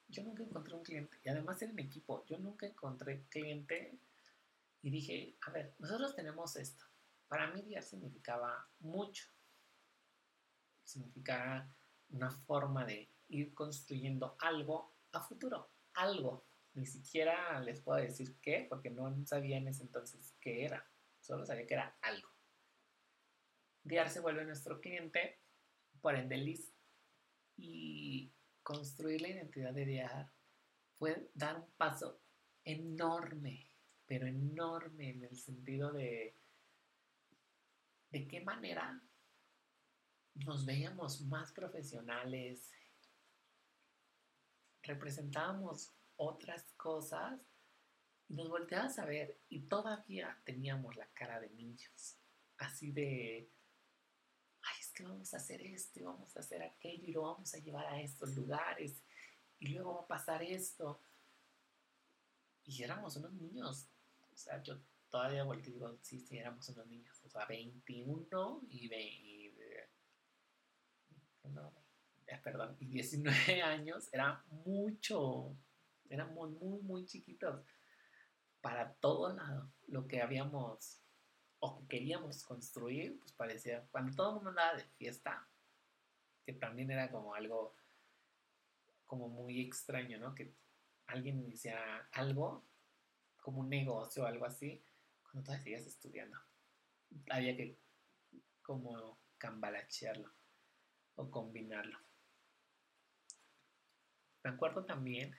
Yo 0.08 0.23
nunca 0.23 0.43
encontré 0.43 0.75
un 0.75 0.84
cliente. 0.84 1.17
Y 1.23 1.30
además 1.30 1.62
era 1.62 1.71
en 1.71 1.80
equipo. 1.80 2.23
Yo 2.28 2.38
nunca 2.38 2.65
encontré 2.65 3.23
cliente. 3.30 3.97
Y 4.82 4.89
dije, 4.89 5.38
a 5.42 5.52
ver, 5.52 5.76
nosotros 5.80 6.15
tenemos 6.15 6.56
esto. 6.56 6.86
Para 7.28 7.52
mí 7.52 7.62
DIAR 7.62 7.84
significaba 7.84 8.70
mucho. 8.80 9.28
Significaba 10.84 11.70
una 12.10 12.32
forma 12.32 12.86
de 12.86 13.12
ir 13.28 13.54
construyendo 13.54 14.36
algo 14.39 14.96
a 15.12 15.22
futuro. 15.22 15.72
Algo. 15.94 16.48
Ni 16.74 16.86
siquiera 16.86 17.60
les 17.60 17.82
puedo 17.82 18.00
decir 18.00 18.39
qué, 18.42 18.65
porque 18.70 18.89
no 18.89 19.26
sabía 19.26 19.58
en 19.58 19.68
ese 19.68 19.84
entonces 19.84 20.36
qué 20.39 20.65
era. 20.65 20.89
Solo 21.20 21.46
sabía 21.46 21.68
que 21.68 21.74
era 21.74 21.98
algo. 22.02 22.30
Diar 23.84 24.10
se 24.10 24.20
vuelve 24.20 24.46
nuestro 24.46 24.80
cliente, 24.80 25.39
por 26.02 26.15
ende 26.15 26.38
Liz. 26.38 26.74
Y 27.58 28.32
construir 28.63 29.22
la 29.22 29.30
identidad 29.30 29.74
de 29.74 29.86
Diar 29.86 30.32
fue 30.98 31.30
dar 31.34 31.58
un 31.58 31.72
paso 31.72 32.22
enorme, 32.63 33.68
pero 34.10 34.28
enorme 34.28 35.12
en 35.12 35.24
el 35.24 35.38
sentido 35.38 35.93
de 35.93 36.36
de 38.12 38.28
qué 38.28 38.41
manera 38.41 39.02
nos 40.34 40.65
veíamos 40.65 41.22
más 41.22 41.52
profesionales, 41.52 42.72
representábamos 44.82 45.93
otras 46.17 46.74
cosas 46.74 47.39
nos 48.30 48.50
volteabas 48.50 49.00
a 49.00 49.06
ver 49.06 49.39
y 49.50 49.62
todavía 49.62 50.39
teníamos 50.43 50.95
la 50.95 51.08
cara 51.13 51.39
de 51.39 51.50
niños, 51.52 52.17
así 52.58 52.91
de 52.91 53.50
vamos 55.04 55.34
a 55.34 55.38
hacer 55.38 55.62
esto 55.62 56.00
y 56.00 56.04
vamos 56.04 56.36
a 56.36 56.39
hacer 56.39 56.62
aquello 56.63 57.06
y 57.06 57.12
lo 57.12 57.22
vamos 57.24 57.54
a 57.54 57.60
llevar 57.60 57.86
a 57.88 58.02
estos 58.02 58.36
lugares 58.36 59.02
y 59.60 59.69
luego 59.69 59.95
va 59.95 60.02
a 60.02 60.08
pasar 60.08 60.43
esto. 60.43 61.02
Y 62.65 62.84
éramos 62.84 63.15
unos 63.15 63.34
niños. 63.34 63.88
O 64.39 64.41
sea, 64.41 64.63
yo 64.63 64.80
todavía 65.10 65.43
volteo 65.43 65.71
y 65.71 65.73
digo, 65.73 65.97
sí, 66.02 66.21
sí, 66.21 66.38
éramos 66.38 66.69
unos 66.69 66.88
niños. 66.88 67.21
O 67.25 67.30
sea, 67.30 67.45
21 67.45 68.62
y, 68.69 68.88
20, 68.88 69.89
no, 71.49 71.73
perdón, 72.41 72.78
y 72.80 72.86
19 72.86 73.62
años 73.63 74.08
era 74.13 74.41
mucho. 74.49 75.58
Éramos 76.10 76.52
muy, 76.52 76.80
muy 76.82 77.06
chiquitos 77.06 77.65
para 78.62 78.93
todo 78.95 79.34
lado, 79.34 79.71
lo 79.88 80.08
que 80.08 80.21
habíamos 80.21 81.02
o 81.60 81.80
que 81.80 81.88
queríamos 81.88 82.43
construir, 82.43 83.19
pues 83.19 83.34
parecía, 83.34 83.86
cuando 83.91 84.15
todo 84.15 84.30
el 84.30 84.36
mundo 84.36 84.49
andaba 84.52 84.78
de 84.78 84.86
fiesta, 84.97 85.47
que 86.45 86.54
también 86.54 86.89
era 86.91 87.12
como 87.12 87.36
algo 87.36 87.75
como 89.06 89.28
muy 89.28 89.60
extraño, 89.60 90.17
¿no? 90.19 90.34
Que 90.34 90.54
alguien 91.08 91.45
hiciera 91.52 92.08
algo, 92.12 92.68
como 93.49 93.62
un 93.62 93.69
negocio 93.69 94.21
o 94.21 94.25
algo 94.27 94.45
así, 94.45 94.79
cuando 95.23 95.43
todavía 95.43 95.63
seguías 95.63 95.88
estudiando. 95.88 96.38
Había 97.31 97.57
que 97.57 97.79
como 98.62 99.19
cambalachearlo 99.39 100.31
o 101.15 101.31
combinarlo. 101.31 101.97
Me 104.43 104.51
acuerdo 104.51 104.85
también 104.85 105.35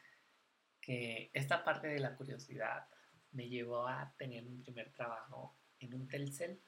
que 0.81 1.31
esta 1.35 1.63
parte 1.63 1.87
de 1.87 2.01
la 2.01 2.17
curiosidad 2.17 2.89
me 3.31 3.49
llevó 3.49 3.87
a 3.87 4.13
tener 4.19 4.45
un 4.45 4.61
primer 4.61 4.93
trabajo 4.93 5.57
en 5.79 5.95
un 5.95 6.09
Telcel, 6.09 6.61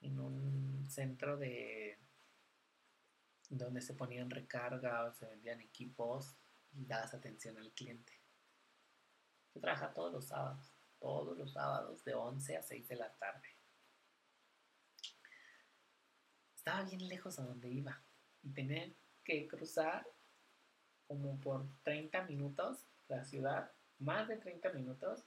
en 0.00 0.18
un 0.18 0.86
centro 0.88 1.36
de, 1.36 1.98
donde 3.50 3.82
se 3.82 3.92
ponían 3.92 4.30
recargas, 4.30 5.18
se 5.18 5.26
vendían 5.26 5.60
equipos 5.60 6.34
y 6.72 6.86
dabas 6.86 7.12
atención 7.12 7.58
al 7.58 7.72
cliente. 7.72 8.21
Yo 9.54 9.60
trabajaba 9.60 9.92
todos 9.92 10.12
los 10.12 10.26
sábados, 10.26 10.72
todos 10.98 11.36
los 11.36 11.52
sábados 11.52 12.04
de 12.04 12.14
11 12.14 12.56
a 12.56 12.62
6 12.62 12.88
de 12.88 12.96
la 12.96 13.12
tarde. 13.14 13.48
Estaba 16.54 16.82
bien 16.84 17.08
lejos 17.08 17.38
a 17.38 17.44
donde 17.44 17.68
iba 17.68 18.02
y 18.42 18.50
tenía 18.50 18.92
que 19.24 19.48
cruzar 19.48 20.06
como 21.06 21.38
por 21.40 21.68
30 21.82 22.22
minutos 22.22 22.86
la 23.08 23.24
ciudad, 23.24 23.72
más 23.98 24.28
de 24.28 24.36
30 24.36 24.72
minutos. 24.72 25.26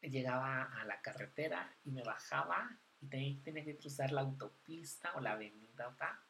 Llegaba 0.00 0.64
a 0.64 0.84
la 0.84 1.00
carretera 1.00 1.76
y 1.82 1.90
me 1.90 2.04
bajaba 2.04 2.78
y 3.00 3.08
tenía, 3.08 3.64
que 3.64 3.78
cruzar 3.78 4.12
la 4.12 4.20
autopista 4.20 5.12
o 5.16 5.20
la 5.20 5.32
avenida 5.32 5.88
acá 5.88 6.27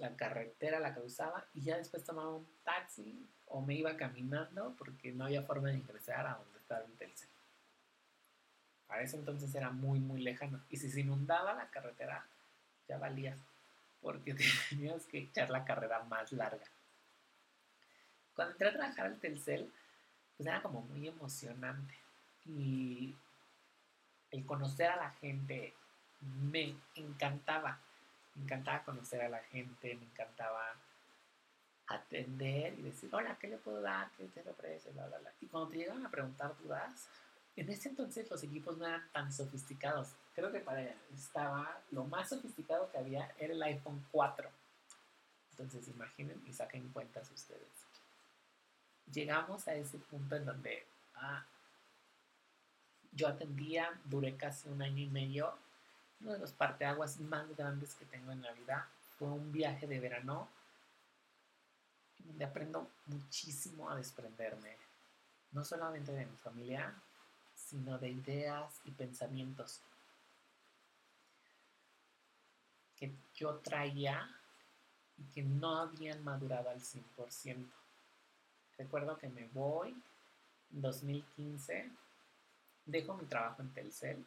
la 0.00 0.16
carretera 0.16 0.80
la 0.80 0.94
cruzaba 0.94 1.44
y 1.52 1.62
ya 1.62 1.76
después 1.76 2.02
tomaba 2.04 2.34
un 2.34 2.48
taxi 2.64 3.28
o 3.46 3.60
me 3.60 3.74
iba 3.74 3.96
caminando 3.96 4.74
porque 4.78 5.12
no 5.12 5.26
había 5.26 5.42
forma 5.42 5.68
de 5.68 5.74
ingresar 5.74 6.26
a 6.26 6.36
donde 6.36 6.58
estaba 6.58 6.84
el 6.84 6.92
Telcel. 6.92 7.28
A 8.88 9.02
ese 9.02 9.16
entonces 9.16 9.54
era 9.54 9.70
muy, 9.70 10.00
muy 10.00 10.22
lejano. 10.22 10.60
Y 10.70 10.78
si 10.78 10.90
se 10.90 11.00
inundaba 11.00 11.52
la 11.52 11.70
carretera, 11.70 12.26
ya 12.88 12.98
valía 12.98 13.36
porque 14.00 14.34
tenías 14.70 15.04
que 15.04 15.18
echar 15.18 15.50
la 15.50 15.64
carrera 15.64 16.02
más 16.04 16.32
larga. 16.32 16.64
Cuando 18.34 18.52
entré 18.52 18.68
a 18.68 18.72
trabajar 18.72 19.06
al 19.06 19.20
Telcel, 19.20 19.70
pues 20.36 20.46
era 20.46 20.62
como 20.62 20.80
muy 20.80 21.06
emocionante. 21.06 21.94
Y 22.46 23.14
el 24.30 24.46
conocer 24.46 24.88
a 24.90 24.96
la 24.96 25.10
gente 25.10 25.74
me 26.20 26.74
encantaba 26.94 27.78
me 28.34 28.44
encantaba 28.44 28.84
conocer 28.84 29.22
a 29.22 29.28
la 29.28 29.42
gente, 29.44 29.94
me 29.96 30.06
encantaba 30.06 30.74
atender 31.86 32.78
y 32.78 32.82
decir, 32.82 33.10
hola, 33.12 33.36
¿qué 33.38 33.48
le 33.48 33.58
puedo 33.58 33.80
dar? 33.80 34.10
¿Qué 34.16 34.26
te 34.26 34.48
ofrece? 34.48 34.90
Bla, 34.92 35.06
bla, 35.06 35.18
bla. 35.18 35.32
Y 35.40 35.46
cuando 35.46 35.70
te 35.70 35.78
llegaban 35.78 36.06
a 36.06 36.10
preguntar 36.10 36.56
dudas, 36.58 37.08
en 37.56 37.68
ese 37.68 37.88
entonces 37.88 38.30
los 38.30 38.42
equipos 38.42 38.78
no 38.78 38.86
eran 38.86 39.10
tan 39.12 39.32
sofisticados. 39.32 40.14
Creo 40.34 40.52
que 40.52 40.60
para 40.60 40.82
estaba 41.12 41.82
lo 41.90 42.04
más 42.04 42.28
sofisticado 42.28 42.90
que 42.90 42.98
había 42.98 43.30
era 43.38 43.52
el 43.52 43.62
iPhone 43.62 44.04
4. 44.12 44.48
Entonces 45.50 45.88
imaginen 45.88 46.40
y 46.46 46.52
saquen 46.52 46.88
cuentas 46.90 47.30
ustedes. 47.30 47.68
Llegamos 49.12 49.66
a 49.66 49.74
ese 49.74 49.98
punto 49.98 50.36
en 50.36 50.46
donde 50.46 50.86
ah, 51.16 51.44
yo 53.12 53.26
atendía, 53.26 53.90
duré 54.04 54.36
casi 54.36 54.68
un 54.68 54.80
año 54.80 55.02
y 55.02 55.08
medio 55.08 55.52
uno 56.20 56.32
de 56.32 56.38
los 56.38 56.52
parteaguas 56.52 57.18
más 57.20 57.48
grandes 57.56 57.94
que 57.94 58.04
tengo 58.04 58.32
en 58.32 58.42
la 58.42 58.52
vida 58.52 58.88
fue 59.18 59.28
un 59.28 59.50
viaje 59.52 59.86
de 59.86 60.00
verano 60.00 60.48
donde 62.18 62.44
aprendo 62.44 62.90
muchísimo 63.06 63.90
a 63.90 63.96
desprenderme, 63.96 64.76
no 65.52 65.64
solamente 65.64 66.12
de 66.12 66.26
mi 66.26 66.36
familia, 66.36 66.94
sino 67.54 67.98
de 67.98 68.10
ideas 68.10 68.80
y 68.84 68.90
pensamientos 68.90 69.80
que 72.96 73.14
yo 73.34 73.56
traía 73.56 74.28
y 75.16 75.24
que 75.32 75.42
no 75.42 75.78
habían 75.78 76.22
madurado 76.22 76.68
al 76.68 76.80
100%. 76.80 77.66
Recuerdo 78.76 79.16
que 79.16 79.28
me 79.28 79.48
voy 79.48 79.90
en 80.72 80.82
2015, 80.82 81.90
dejo 82.84 83.14
mi 83.14 83.24
trabajo 83.26 83.62
en 83.62 83.72
Telcel 83.72 84.26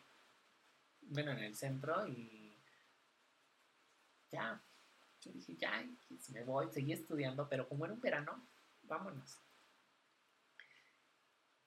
bueno, 1.10 1.32
en 1.32 1.40
el 1.40 1.56
centro 1.56 2.08
y 2.08 2.58
ya, 4.32 4.62
yo 5.22 5.32
dije, 5.32 5.56
ya, 5.56 5.86
me 6.30 6.44
voy, 6.44 6.68
seguí 6.72 6.94
estudiando, 6.94 7.48
pero 7.48 7.68
como 7.70 7.86
era 7.86 7.94
un 7.94 8.02
verano, 8.02 8.48
vámonos. 8.84 9.40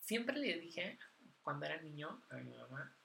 Siempre 0.00 0.36
le 0.36 0.58
dije, 0.58 0.98
cuando 1.42 1.66
era 1.66 1.80
niño, 1.80 2.22
a 2.30 2.36
mi 2.36 2.56
mamá, 2.56 2.96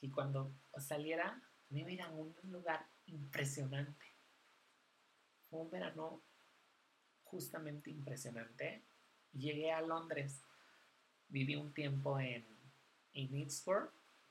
que 0.00 0.10
cuando 0.10 0.52
saliera 0.78 1.42
me 1.68 1.80
iba 1.80 1.88
a 1.88 1.92
ir 1.92 2.02
a 2.02 2.10
un 2.10 2.34
lugar 2.44 2.86
impresionante. 3.06 4.06
Fue 5.48 5.60
un 5.60 5.70
verano 5.70 6.22
justamente 7.24 7.90
impresionante. 7.90 8.82
Llegué 9.32 9.72
a 9.72 9.80
Londres, 9.80 10.42
viví 11.28 11.56
un 11.56 11.72
tiempo 11.72 12.18
en, 12.18 12.46
en 13.12 13.36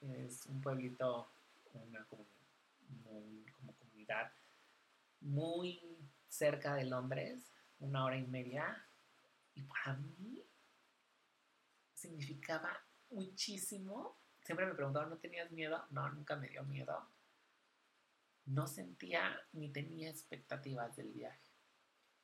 es 0.01 0.45
un 0.45 0.61
pueblito 0.61 1.29
una 1.73 2.05
comunidad 2.05 4.31
muy 5.21 5.97
cerca 6.27 6.75
de 6.75 6.85
Londres, 6.85 7.51
una 7.79 8.05
hora 8.05 8.17
y 8.17 8.27
media, 8.27 8.85
y 9.53 9.63
para 9.63 9.97
mí 9.97 10.45
significaba 11.93 12.77
muchísimo. 13.09 14.17
Siempre 14.41 14.65
me 14.65 14.73
preguntaban, 14.73 15.09
¿no 15.09 15.17
tenías 15.17 15.51
miedo? 15.51 15.85
No, 15.89 16.09
nunca 16.09 16.35
me 16.35 16.47
dio 16.47 16.63
miedo. 16.63 17.09
No 18.45 18.67
sentía 18.67 19.39
ni 19.53 19.71
tenía 19.71 20.09
expectativas 20.09 20.95
del 20.95 21.11
viaje. 21.11 21.51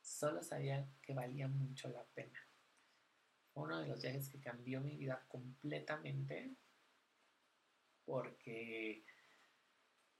Solo 0.00 0.42
sabía 0.42 0.88
que 1.02 1.14
valía 1.14 1.48
mucho 1.48 1.88
la 1.88 2.04
pena. 2.04 2.40
Uno 3.54 3.80
de 3.80 3.88
los 3.88 4.02
viajes 4.02 4.28
que 4.28 4.40
cambió 4.40 4.80
mi 4.80 4.96
vida 4.96 5.24
completamente 5.28 6.56
porque 8.04 9.04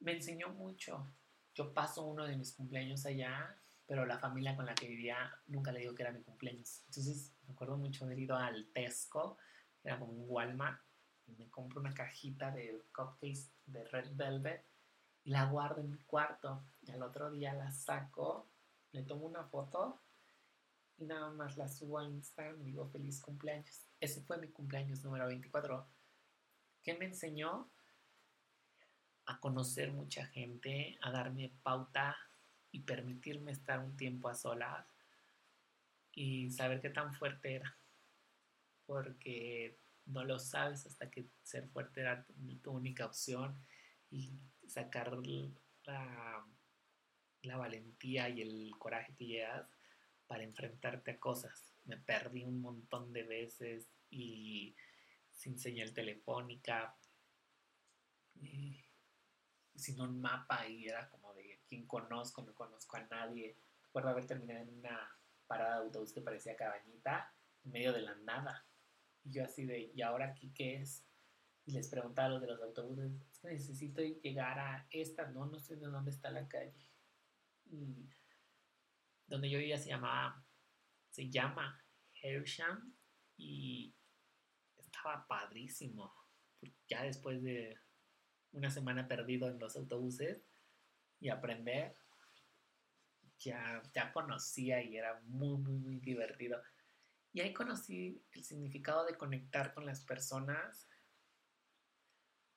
me 0.00 0.12
enseñó 0.12 0.50
mucho. 0.50 1.06
Yo 1.54 1.72
paso 1.72 2.04
uno 2.04 2.26
de 2.26 2.36
mis 2.36 2.52
cumpleaños 2.52 3.06
allá, 3.06 3.58
pero 3.86 4.04
la 4.04 4.18
familia 4.18 4.56
con 4.56 4.66
la 4.66 4.74
que 4.74 4.88
vivía 4.88 5.32
nunca 5.46 5.72
le 5.72 5.80
digo 5.80 5.94
que 5.94 6.02
era 6.02 6.12
mi 6.12 6.22
cumpleaños. 6.22 6.82
Entonces 6.86 7.32
me 7.46 7.54
acuerdo 7.54 7.76
mucho 7.76 8.04
haber 8.04 8.18
ido 8.18 8.36
al 8.36 8.66
Tesco, 8.72 9.38
era 9.82 9.98
como 9.98 10.12
un 10.12 10.24
Walmart, 10.28 10.80
y 11.26 11.32
me 11.32 11.48
compro 11.50 11.80
una 11.80 11.94
cajita 11.94 12.50
de 12.50 12.84
cupcakes 12.94 13.50
de 13.66 13.84
Red 13.84 14.14
Velvet 14.14 14.64
y 15.24 15.30
la 15.30 15.46
guardo 15.46 15.80
en 15.80 15.90
mi 15.90 15.98
cuarto. 16.04 16.64
Y 16.82 16.90
al 16.90 17.02
otro 17.02 17.30
día 17.30 17.52
la 17.54 17.70
saco, 17.70 18.48
le 18.92 19.02
tomo 19.02 19.26
una 19.26 19.44
foto 19.44 20.00
y 20.98 21.04
nada 21.04 21.30
más 21.30 21.56
la 21.56 21.68
subo 21.68 21.98
a 21.98 22.04
Instagram 22.04 22.60
y 22.62 22.64
digo 22.66 22.86
feliz 22.88 23.20
cumpleaños. 23.20 23.86
Ese 24.00 24.22
fue 24.22 24.38
mi 24.38 24.48
cumpleaños 24.48 25.02
número 25.02 25.26
24. 25.26 25.86
¿Qué 26.82 26.94
me 26.94 27.06
enseñó? 27.06 27.70
A 29.26 29.40
conocer 29.40 29.92
mucha 29.92 30.26
gente, 30.26 30.98
a 31.02 31.10
darme 31.10 31.52
pauta 31.62 32.16
y 32.70 32.80
permitirme 32.80 33.52
estar 33.52 33.80
un 33.80 33.96
tiempo 33.96 34.28
a 34.28 34.34
solas 34.34 34.86
y 36.12 36.50
saber 36.50 36.80
qué 36.80 36.90
tan 36.90 37.12
fuerte 37.14 37.54
era. 37.54 37.78
Porque 38.86 39.78
no 40.06 40.24
lo 40.24 40.38
sabes 40.38 40.86
hasta 40.86 41.10
que 41.10 41.26
ser 41.42 41.68
fuerte 41.68 42.00
era 42.00 42.24
tu, 42.62 42.70
única 42.70 43.06
opción 43.06 43.60
y 44.10 44.38
sacar 44.66 45.12
la, 45.84 46.46
valentía 47.42 48.28
y 48.28 48.42
el 48.42 48.70
coraje 48.78 49.14
que 49.14 49.26
llevas 49.26 49.68
para 50.26 50.44
enfrentarte 50.44 51.12
a 51.12 51.18
cosas. 51.18 51.74
Me 51.84 51.96
perdí 51.96 52.44
un 52.44 52.60
montón 52.60 53.12
de 53.12 53.22
veces 53.24 53.88
y 54.10 54.74
sin 55.30 55.58
señal 55.58 55.92
telefónica. 55.92 56.96
Sin 59.76 60.00
un 60.00 60.20
mapa 60.20 60.66
y 60.66 60.86
era 60.86 61.08
como 61.08 61.34
de 61.34 61.60
quién 61.66 61.86
conozco, 61.86 62.42
no 62.42 62.54
conozco 62.54 62.96
a 62.96 63.06
nadie. 63.06 63.56
Recuerdo 63.82 64.10
haber 64.10 64.26
terminado 64.26 64.62
en 64.62 64.78
una 64.78 65.16
parada 65.46 65.76
de 65.80 65.86
autobús 65.86 66.12
que 66.12 66.20
parecía 66.20 66.56
cabañita 66.56 67.32
en 67.64 67.72
medio 67.72 67.92
de 67.92 68.02
la 68.02 68.14
nada. 68.16 68.66
Y 69.24 69.32
yo 69.32 69.44
así 69.44 69.66
de, 69.66 69.92
¿y 69.94 70.02
ahora 70.02 70.26
aquí 70.26 70.52
qué 70.54 70.76
es? 70.76 71.04
Y 71.64 71.72
les 71.72 71.88
preguntaba 71.88 72.28
a 72.28 72.30
los 72.30 72.40
de 72.40 72.46
los 72.46 72.62
autobuses, 72.62 73.12
necesito 73.42 74.00
llegar 74.00 74.58
a 74.58 74.86
esta, 74.90 75.26
no, 75.30 75.46
no 75.46 75.58
sé 75.58 75.76
de 75.76 75.86
dónde 75.86 76.10
está 76.10 76.30
la 76.30 76.46
calle. 76.46 76.88
Y 77.64 78.08
donde 79.26 79.50
yo 79.50 79.58
vivía 79.58 79.78
se 79.78 79.88
llamaba, 79.88 80.44
se 81.10 81.28
llama 81.28 81.82
Hersham 82.22 82.94
y 83.36 83.94
estaba 84.76 85.26
padrísimo. 85.26 86.14
Ya 86.88 87.02
después 87.02 87.42
de 87.42 87.76
una 88.56 88.70
semana 88.70 89.06
perdido 89.06 89.48
en 89.48 89.58
los 89.58 89.76
autobuses 89.76 90.42
y 91.20 91.28
aprender, 91.28 91.94
ya, 93.38 93.82
ya 93.92 94.12
conocía 94.12 94.82
y 94.82 94.96
era 94.96 95.20
muy, 95.26 95.58
muy, 95.58 95.78
muy 95.78 96.00
divertido. 96.00 96.60
Y 97.32 97.40
ahí 97.40 97.52
conocí 97.52 98.24
el 98.32 98.44
significado 98.44 99.04
de 99.04 99.16
conectar 99.16 99.74
con 99.74 99.84
las 99.84 100.00
personas, 100.00 100.88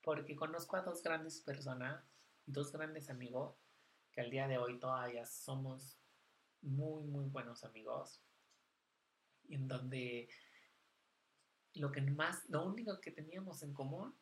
porque 0.02 0.38
conozco 0.38 0.78
a 0.78 0.82
dos 0.82 1.04
grandes 1.04 1.42
personas, 1.42 2.02
dos 2.46 2.72
grandes 2.72 3.10
amigos, 3.10 3.58
que 4.14 4.22
al 4.22 4.32
día 4.32 4.48
de 4.48 4.58
hoy 4.58 4.80
todavía 4.80 5.26
somos 5.26 6.00
muy, 6.62 7.04
muy 7.04 7.26
buenos 7.26 7.66
amigos, 7.66 8.22
en 9.50 9.68
donde 9.68 10.30
lo 11.74 11.92
que 11.92 12.02
más, 12.02 12.48
lo 12.50 12.66
único 12.66 13.02
que 13.02 13.12
teníamos 13.12 13.64
en 13.64 13.74
común 13.74 14.18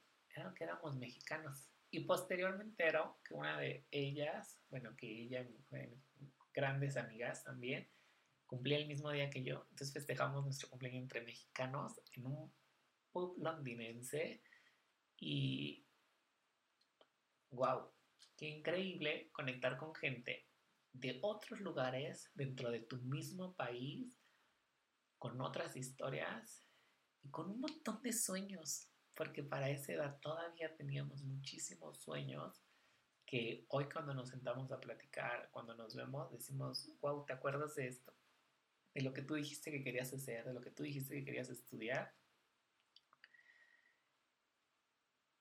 que 0.55 0.63
éramos 0.63 0.95
mexicanos 0.95 1.69
Y 1.89 2.01
posteriormente 2.01 2.85
era 2.85 3.11
que 3.23 3.33
una 3.33 3.57
de 3.57 3.87
ellas, 3.91 4.59
bueno, 4.69 4.95
que 4.95 5.07
ella, 5.23 5.47
grandes 6.53 6.97
amigas 6.97 7.43
también, 7.43 7.89
cumplía 8.45 8.77
el 8.77 8.87
mismo 8.87 9.11
día 9.11 9.29
que 9.29 9.43
yo. 9.43 9.65
Entonces 9.69 9.93
festejamos 9.93 10.43
nuestro 10.43 10.69
cumpleaños 10.69 11.03
entre 11.03 11.21
mexicanos 11.21 12.01
en 12.13 12.25
un 12.25 12.53
pub 13.11 13.37
londinense. 13.39 14.41
Y 15.19 15.85
wow, 17.51 17.91
qué 18.35 18.49
increíble 18.49 19.29
conectar 19.31 19.77
con 19.77 19.93
gente 19.95 20.47
de 20.93 21.19
otros 21.21 21.59
lugares 21.61 22.31
dentro 22.33 22.71
de 22.71 22.79
tu 22.79 22.97
mismo 22.97 23.55
país, 23.55 24.17
con 25.17 25.39
otras 25.41 25.75
historias 25.75 26.63
y 27.23 27.29
con 27.29 27.49
un 27.51 27.61
montón 27.61 28.01
de 28.01 28.13
sueños, 28.13 28.89
porque 29.17 29.41
para 29.41 29.69
esa 29.71 29.93
edad 29.93 30.19
todavía 30.21 30.75
teníamos 30.75 31.23
muchísimos 31.23 31.97
sueños 31.97 32.63
que 33.25 33.65
hoy 33.69 33.89
cuando 33.91 34.13
nos 34.13 34.29
sentamos 34.29 34.71
a 34.71 34.79
platicar, 34.79 35.49
cuando 35.51 35.73
nos 35.73 35.95
vemos, 35.95 36.31
decimos, 36.31 36.87
wow, 37.01 37.25
¿te 37.25 37.33
acuerdas 37.33 37.75
de 37.75 37.87
esto? 37.87 38.13
De 38.93 39.01
lo 39.01 39.13
que 39.13 39.23
tú 39.23 39.33
dijiste 39.33 39.71
que 39.71 39.83
querías 39.83 40.13
hacer, 40.13 40.45
de 40.45 40.53
lo 40.53 40.61
que 40.61 40.69
tú 40.69 40.83
dijiste 40.83 41.15
que 41.15 41.25
querías 41.25 41.49
estudiar. 41.49 42.15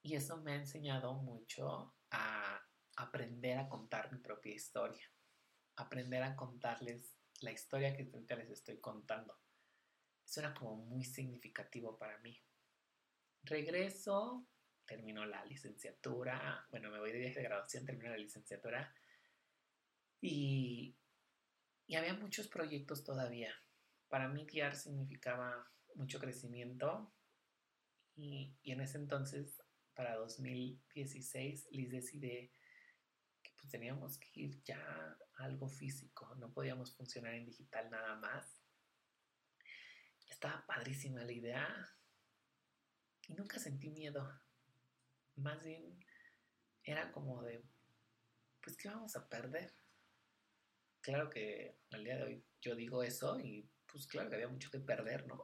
Y 0.03 0.14
eso 0.14 0.39
me 0.39 0.53
ha 0.53 0.57
enseñado 0.57 1.12
mucho 1.12 1.95
a 2.11 2.66
aprender 2.97 3.59
a 3.59 3.68
contar 3.68 4.11
mi 4.11 4.18
propia 4.18 4.55
historia, 4.55 5.05
aprender 5.77 6.22
a 6.22 6.35
contarles 6.35 7.14
la 7.41 7.53
historia 7.53 7.95
que 7.95 8.11
les 8.37 8.51
estoy 8.51 8.81
contando. 8.81 9.39
Eso 10.24 10.41
era 10.41 10.55
como 10.55 10.77
muy 10.77 11.05
significativo 11.05 11.99
para 11.99 12.18
mí. 12.18 12.45
Regreso, 13.47 14.47
termino 14.84 15.24
la 15.24 15.44
licenciatura, 15.44 16.66
bueno, 16.70 16.90
me 16.90 16.99
voy 16.99 17.12
de 17.12 17.18
viaje 17.18 17.36
de 17.36 17.44
graduación, 17.44 17.84
termino 17.84 18.11
la 18.11 18.18
licenciatura 18.18 18.92
y, 20.20 20.97
y 21.86 21.94
había 21.94 22.14
muchos 22.14 22.49
proyectos 22.49 23.05
todavía. 23.05 23.55
Para 24.09 24.28
mí 24.28 24.47
guiar 24.47 24.74
significaba 24.74 25.70
mucho 25.94 26.18
crecimiento 26.18 27.14
y, 28.16 28.57
y 28.62 28.72
en 28.72 28.80
ese 28.80 28.99
entonces, 28.99 29.62
para 29.94 30.16
2016, 30.16 31.68
les 31.70 31.90
decidí 31.90 32.51
pues 33.57 33.70
teníamos 33.70 34.18
que 34.18 34.28
ir 34.34 34.62
ya 34.64 34.78
a 34.78 35.44
algo 35.44 35.68
físico, 35.68 36.34
no 36.34 36.53
podíamos 36.53 36.94
funcionar 36.97 37.34
en 37.34 37.47
digital 37.47 37.90
nada 37.90 38.16
más. 38.16 38.62
Estaba 40.28 40.66
padrísima 40.66 41.24
la 41.24 41.32
idea 41.32 41.95
y 43.29 43.35
nunca 43.35 43.59
sentí 43.59 43.91
miedo. 43.91 44.41
Más 45.37 45.62
bien 45.64 45.99
era 46.85 47.12
como 47.12 47.43
de, 47.43 47.62
pues, 48.62 48.77
¿qué 48.77 48.89
vamos 48.89 49.16
a 49.16 49.29
perder? 49.29 49.72
Claro 51.01 51.31
que 51.31 51.79
al 51.91 52.05
día 52.05 52.16
de 52.16 52.22
hoy 52.22 52.45
yo 52.61 52.74
digo 52.74 53.03
eso 53.03 53.39
y 53.39 53.68
pues 53.87 54.07
claro 54.07 54.29
que 54.29 54.37
había 54.37 54.49
mucho 54.49 54.70
que 54.70 54.81
perder, 54.81 55.27
¿no? 55.27 55.43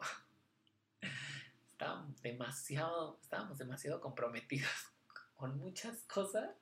Estábamos 1.73 2.21
demasiado, 2.21 3.19
estábamos 3.21 3.59
demasiado 3.59 4.01
comprometidos 4.01 4.71
con 5.35 5.59
muchas 5.59 6.05
cosas 6.05 6.57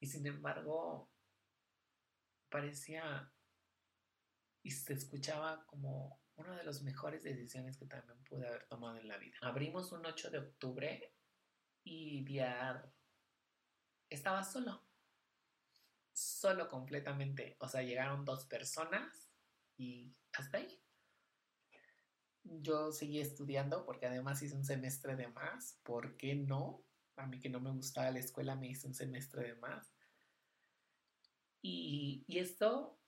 y 0.00 0.06
sin 0.06 0.26
embargo, 0.26 1.10
parecía 2.50 3.32
y 4.62 4.70
se 4.70 4.92
escuchaba 4.94 5.64
como 5.66 6.20
una 6.36 6.56
de 6.56 6.64
las 6.64 6.82
mejores 6.82 7.22
decisiones 7.22 7.76
que 7.76 7.86
también 7.86 8.22
pude 8.24 8.46
haber 8.46 8.66
tomado 8.66 8.96
en 8.96 9.08
la 9.08 9.18
vida. 9.18 9.36
Abrimos 9.42 9.92
un 9.92 10.04
8 10.04 10.30
de 10.30 10.38
octubre 10.38 11.14
y 11.84 12.24
Diar 12.24 12.92
estaba 14.08 14.44
solo. 14.44 14.82
Solo 16.12 16.68
completamente. 16.68 17.56
O 17.60 17.68
sea, 17.68 17.82
llegaron 17.82 18.24
dos 18.24 18.46
personas 18.46 19.30
y 19.76 20.14
hasta 20.32 20.58
ahí. 20.58 20.80
Yo 22.42 22.92
seguí 22.92 23.20
estudiando 23.20 23.84
porque 23.84 24.06
además 24.06 24.40
hice 24.42 24.54
un 24.54 24.64
semestre 24.64 25.16
de 25.16 25.28
más. 25.28 25.78
¿Por 25.82 26.16
qué 26.16 26.34
no? 26.34 26.86
a 27.16 27.26
mí 27.26 27.40
que 27.40 27.48
no 27.48 27.60
me 27.60 27.70
gustaba 27.70 28.10
la 28.10 28.18
escuela 28.18 28.56
me 28.56 28.68
hice 28.68 28.86
un 28.86 28.94
semestre 28.94 29.42
de 29.42 29.54
más. 29.56 29.92
Y, 31.62 32.24
y 32.28 32.38
esto 32.38 32.98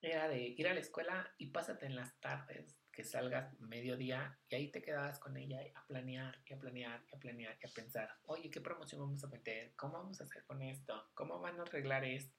era 0.00 0.28
de 0.28 0.40
ir 0.40 0.68
a 0.68 0.74
la 0.74 0.80
escuela 0.80 1.34
y 1.38 1.50
pásate 1.50 1.86
en 1.86 1.96
las 1.96 2.18
tardes, 2.20 2.78
que 2.92 3.04
salgas 3.04 3.58
mediodía 3.60 4.38
y 4.48 4.54
ahí 4.54 4.70
te 4.70 4.82
quedabas 4.82 5.18
con 5.18 5.36
ella 5.36 5.60
a 5.74 5.86
planear 5.86 6.42
y 6.44 6.52
a 6.52 6.58
planear 6.58 7.04
y 7.10 7.16
a 7.16 7.18
planear 7.18 7.58
y 7.62 7.66
a 7.66 7.70
pensar, 7.70 8.10
oye, 8.24 8.50
¿qué 8.50 8.60
promoción 8.60 9.00
vamos 9.00 9.22
a 9.24 9.28
meter? 9.28 9.74
¿Cómo 9.76 9.94
vamos 9.94 10.20
a 10.20 10.24
hacer 10.24 10.44
con 10.44 10.62
esto? 10.62 11.10
¿Cómo 11.14 11.40
van 11.40 11.58
a 11.58 11.62
arreglar 11.62 12.04
esto? 12.04 12.36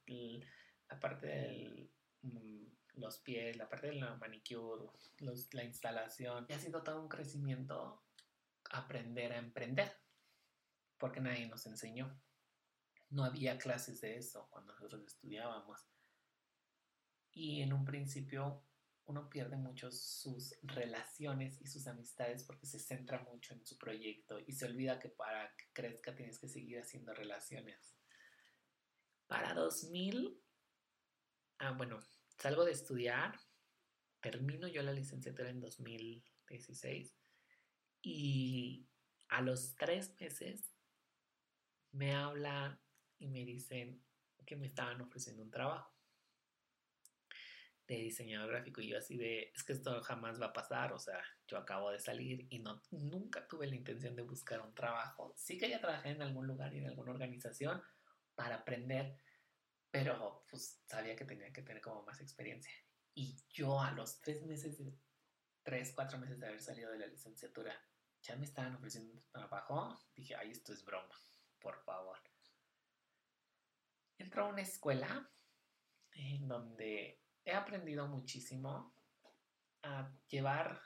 la 0.90 1.00
parte 1.00 1.28
de 1.28 1.92
mm, 2.24 2.66
los 2.96 3.20
pies, 3.20 3.56
la 3.56 3.70
parte 3.70 3.88
de 3.88 3.94
la 3.94 4.16
manicure, 4.16 4.90
la 5.52 5.64
instalación. 5.64 6.46
Y 6.50 6.54
ha 6.54 6.60
sido 6.60 6.84
todo 6.84 7.02
un 7.02 7.08
crecimiento 7.08 8.04
aprender 8.72 9.34
a 9.34 9.38
emprender 9.38 9.92
porque 10.98 11.22
nadie 11.22 11.48
nos 11.48 11.66
enseñó. 11.66 12.20
No 13.10 13.24
había 13.24 13.58
clases 13.58 14.02
de 14.02 14.18
eso 14.18 14.48
cuando 14.52 14.74
nosotros 14.74 15.04
estudiábamos. 15.06 15.88
Y 17.42 17.62
en 17.62 17.72
un 17.72 17.86
principio 17.86 18.66
uno 19.06 19.30
pierde 19.30 19.56
mucho 19.56 19.90
sus 19.94 20.54
relaciones 20.62 21.62
y 21.62 21.68
sus 21.68 21.88
amistades 21.88 22.44
porque 22.44 22.66
se 22.66 22.80
centra 22.80 23.24
mucho 23.32 23.54
en 23.54 23.66
su 23.66 23.78
proyecto 23.78 24.42
y 24.46 24.52
se 24.52 24.66
olvida 24.66 25.00
que 25.00 25.08
para 25.08 25.56
que 25.56 25.72
crezca 25.72 26.14
tienes 26.14 26.38
que 26.38 26.50
seguir 26.50 26.82
haciendo 26.82 27.14
relaciones. 27.14 27.96
Para 29.28 29.54
2000, 29.54 30.38
ah, 31.60 31.72
bueno, 31.78 32.02
salgo 32.38 32.66
de 32.66 32.74
estudiar, 32.74 33.40
termino 34.20 34.68
yo 34.68 34.84
la 34.84 34.92
licenciatura 34.92 35.50
en 35.50 35.62
2016 35.62 37.16
y 38.02 38.86
a 39.30 39.42
los 39.42 39.76
tres 39.76 40.14
meses 40.20 40.76
me 41.94 42.14
hablan 42.14 42.78
y 43.18 43.30
me 43.30 43.46
dicen 43.46 44.04
que 44.46 44.58
me 44.58 44.68
estaban 44.68 45.00
ofreciendo 45.00 45.42
un 45.42 45.52
trabajo 45.52 45.99
de 47.96 48.04
diseñador 48.04 48.52
gráfico 48.52 48.82
y 48.82 48.90
yo 48.90 48.98
así 48.98 49.18
de, 49.18 49.52
es 49.54 49.64
que 49.64 49.74
esto 49.74 50.02
jamás 50.04 50.40
va 50.40 50.48
a 50.48 50.54
pasar, 50.54 50.94
o 50.94 51.00
sea, 51.00 51.22
yo 51.48 51.58
acabo 51.58 51.92
de 51.92 52.00
salir 52.00 52.48
y 52.50 52.60
no, 52.60 52.82
nunca 52.92 53.48
tuve 53.48 53.68
la 53.68 53.76
intención 53.76 54.16
de 54.16 54.22
buscar 54.22 54.62
un 54.62 54.74
trabajo. 54.74 55.34
Sí 55.36 55.58
que 55.58 55.70
ya 55.70 55.82
trabajé 55.82 56.10
en 56.10 56.22
algún 56.22 56.48
lugar 56.48 56.74
y 56.74 56.78
en 56.78 56.88
alguna 56.88 57.12
organización 57.12 57.82
para 58.36 58.58
aprender, 58.58 59.18
pero 59.92 60.46
pues 60.50 60.82
sabía 60.86 61.16
que 61.16 61.26
tenía 61.26 61.52
que 61.52 61.64
tener 61.64 61.82
como 61.82 62.04
más 62.04 62.22
experiencia. 62.22 62.72
Y 63.16 63.36
yo 63.50 63.82
a 63.82 63.92
los 63.92 64.22
tres 64.22 64.44
meses, 64.44 64.80
tres, 65.64 65.92
cuatro 65.94 66.20
meses 66.20 66.40
de 66.40 66.48
haber 66.48 66.62
salido 66.62 66.92
de 66.92 67.00
la 67.00 67.08
licenciatura, 67.08 67.76
ya 68.22 68.36
me 68.36 68.46
estaban 68.46 68.76
ofreciendo 68.76 69.22
trabajo, 69.32 70.00
dije, 70.16 70.36
ay, 70.36 70.52
esto 70.52 70.74
es 70.74 70.86
broma 70.86 71.16
por 71.60 71.78
favor. 71.84 72.18
Entro 74.18 74.46
a 74.46 74.50
una 74.50 74.62
escuela 74.62 75.30
en 76.12 76.48
donde 76.48 77.22
he 77.50 77.54
aprendido 77.54 78.08
muchísimo 78.08 78.94
a 79.82 80.12
llevar 80.28 80.82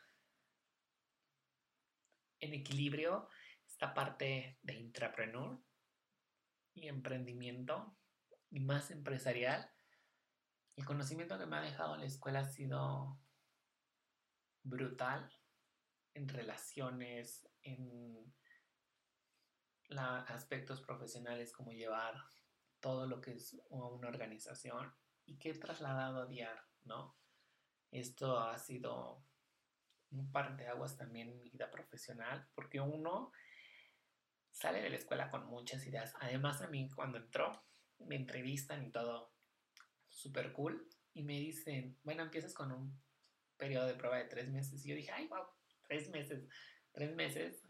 en 2.40 2.54
equilibrio 2.54 3.28
esta 3.68 3.94
parte 3.94 4.60
de 4.62 4.76
intrapreneur 4.76 5.60
y 6.74 6.88
emprendimiento 6.88 7.98
y 8.50 8.62
más 8.62 8.92
empresarial. 8.92 9.70
El 10.78 10.86
conocimiento 10.86 11.38
que 11.38 11.46
me 11.46 11.58
ha 11.58 11.62
dejado 11.62 11.98
la 11.98 12.06
escuela 12.06 12.40
ha 12.40 12.46
sido 12.46 13.20
brutal 14.64 15.30
en 16.14 16.30
relaciones, 16.30 17.48
en 17.64 18.34
aspectos 20.28 20.82
profesionales 20.82 21.52
como 21.52 21.72
llevar 21.72 22.16
todo 22.80 23.06
lo 23.06 23.22
que 23.22 23.34
es 23.34 23.62
una 23.70 24.08
organización 24.08 24.94
y 25.26 25.38
que 25.38 25.52
he 25.52 25.54
trasladado 25.54 26.22
a 26.22 26.26
diar, 26.26 26.66
¿no? 26.84 27.16
Esto 27.92 28.40
ha 28.40 28.58
sido 28.58 29.24
un 30.12 30.32
par 30.32 30.56
de 30.58 30.68
aguas 30.68 30.98
también 30.98 31.30
en 31.30 31.40
mi 31.40 31.50
vida 31.50 31.70
profesional, 31.70 32.48
porque 32.56 32.80
uno 32.80 33.32
sale 34.52 34.82
de 34.82 34.90
la 34.90 34.98
escuela 34.98 35.30
con 35.30 35.46
muchas 35.48 35.86
ideas. 35.86 36.14
Además, 36.20 36.62
a 36.62 36.68
mí 36.68 36.90
cuando 36.90 37.18
entró, 37.18 37.64
me 38.00 38.16
entrevistan 38.16 38.84
y 38.84 38.92
todo 38.92 39.34
súper 40.08 40.54
cool, 40.54 40.88
y 41.14 41.24
me 41.24 41.40
dicen, 41.40 41.98
bueno, 42.04 42.24
empiezas 42.24 42.54
con 42.54 42.72
un 42.72 43.00
periodo 43.58 43.86
de 43.88 43.96
prueba 43.96 44.18
de 44.18 44.26
tres 44.26 44.50
meses. 44.50 44.84
Y 44.86 44.90
yo 44.90 44.96
dije, 44.96 45.12
ay, 45.12 45.28
wow, 45.28 45.46
tres 45.88 46.10
meses. 46.10 46.48
Tres 46.92 47.16
meses, 47.16 47.64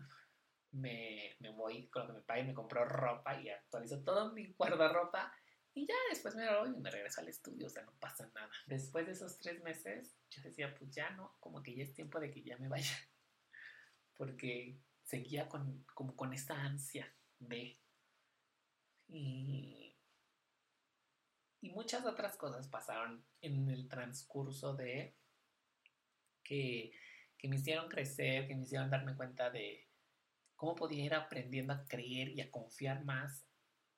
me, 0.72 1.36
me 1.40 1.50
voy 1.52 1.88
con 1.90 2.04
lo 2.04 2.08
que 2.08 2.20
me 2.20 2.26
pague, 2.26 2.44
me 2.44 2.54
compro 2.54 2.86
ropa 2.86 3.40
y 3.40 3.50
actualizo 3.50 4.04
todo 4.04 4.34
mi 4.34 4.54
guardarropa 4.54 5.34
y 5.76 5.88
ya 5.88 5.96
después 6.10 6.36
me 6.36 6.92
regreso 6.92 7.22
al 7.22 7.30
estudio, 7.30 7.66
o 7.68 7.70
sea, 7.70 7.84
no 7.84 7.94
pasa 8.00 8.30
nada. 8.36 8.52
Después 8.68 9.08
de 9.08 9.14
esos 9.14 9.40
tres 9.40 9.62
meses, 9.64 10.16
yo 10.30 10.42
decía, 10.44 10.74
pues 10.76 10.92
ya 10.92 11.10
no, 11.12 11.36
como 11.40 11.64
que 11.64 11.76
ya 11.76 11.84
es 11.84 11.94
tiempo 11.94 12.20
de 12.20 12.30
que 12.30 12.44
ya 12.44 12.58
me 12.58 12.68
vaya, 12.68 12.96
porque 14.16 14.78
seguía 15.04 15.50
con, 15.50 15.84
como 15.94 16.16
con 16.16 16.34
esta 16.34 16.62
ansia 16.62 17.12
de... 17.40 17.80
Y, 19.08 19.96
y 21.62 21.70
muchas 21.72 22.06
otras 22.06 22.38
cosas 22.38 22.68
pasaron 22.68 23.26
en 23.42 23.70
el 23.70 23.88
transcurso 23.88 24.76
de 24.76 25.16
que, 26.44 26.92
que 27.38 27.48
me 27.48 27.56
hicieron 27.56 27.90
crecer, 27.90 28.48
que 28.48 28.56
me 28.56 28.64
hicieron 28.64 28.90
darme 28.90 29.16
cuenta 29.16 29.50
de 29.50 29.88
cómo 30.56 30.76
podía 30.76 31.04
ir 31.04 31.14
aprendiendo 31.14 31.74
a 31.74 31.86
creer 31.88 32.30
y 32.30 32.42
a 32.42 32.52
confiar 32.52 33.04
más 33.04 33.46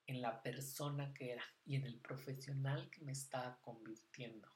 en 0.08 0.22
la 0.22 0.42
persona 0.42 1.14
que 1.14 1.32
era 1.32 1.44
y 1.66 1.76
en 1.76 1.86
el 1.86 2.00
profesional 2.00 2.90
que 2.90 3.02
me 3.02 3.12
estaba 3.12 3.60
convirtiendo. 3.62 4.50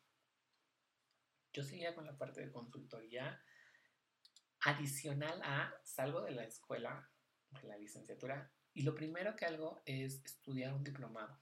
Yo 1.54 1.64
seguía 1.64 1.96
con 1.96 2.06
la 2.06 2.18
parte 2.18 2.42
de 2.42 2.52
consultoría 2.52 3.42
adicional 4.62 5.42
a 5.44 5.74
salgo 5.84 6.22
de 6.22 6.32
la 6.32 6.44
escuela, 6.44 7.10
de 7.62 7.68
la 7.68 7.78
licenciatura, 7.78 8.52
y 8.74 8.84
lo 8.84 8.94
primero 8.94 9.36
que 9.36 9.46
hago 9.46 9.82
es 9.86 10.24
estudiar 10.24 10.74
un 10.74 10.84
diplomado 10.84 11.42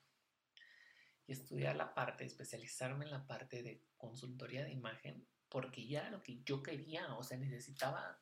y 1.25 1.33
estudiar 1.33 1.75
la 1.75 1.93
parte, 1.93 2.23
especializarme 2.23 3.05
en 3.05 3.11
la 3.11 3.27
parte 3.27 3.61
de 3.61 3.83
consultoría 3.97 4.63
de 4.63 4.71
imagen, 4.71 5.27
porque 5.49 5.85
ya 5.85 6.01
era 6.01 6.11
lo 6.11 6.23
que 6.23 6.41
yo 6.43 6.63
quería, 6.63 7.13
o 7.15 7.23
sea, 7.23 7.37
necesitaba 7.37 8.21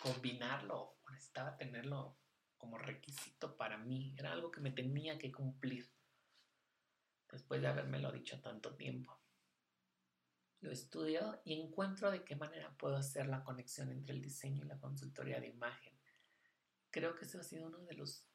combinarlo, 0.00 1.00
necesitaba 1.10 1.56
tenerlo 1.56 2.19
como 2.60 2.76
requisito 2.76 3.56
para 3.56 3.78
mí, 3.78 4.14
era 4.18 4.32
algo 4.32 4.50
que 4.50 4.60
me 4.60 4.70
tenía 4.70 5.18
que 5.18 5.32
cumplir 5.32 5.90
después 7.30 7.62
de 7.62 7.68
habérmelo 7.68 8.12
dicho 8.12 8.40
tanto 8.40 8.76
tiempo. 8.76 9.18
Lo 10.60 10.70
estudio 10.70 11.40
y 11.44 11.58
encuentro 11.58 12.10
de 12.10 12.22
qué 12.22 12.36
manera 12.36 12.76
puedo 12.76 12.96
hacer 12.96 13.26
la 13.26 13.42
conexión 13.42 13.90
entre 13.90 14.12
el 14.12 14.20
diseño 14.20 14.64
y 14.64 14.68
la 14.68 14.78
consultoría 14.78 15.40
de 15.40 15.48
imagen. 15.48 15.98
Creo 16.90 17.16
que 17.16 17.24
ese 17.24 17.38
ha 17.38 17.42
sido 17.42 17.68
uno 17.68 17.78
de 17.78 17.94
los 17.94 18.26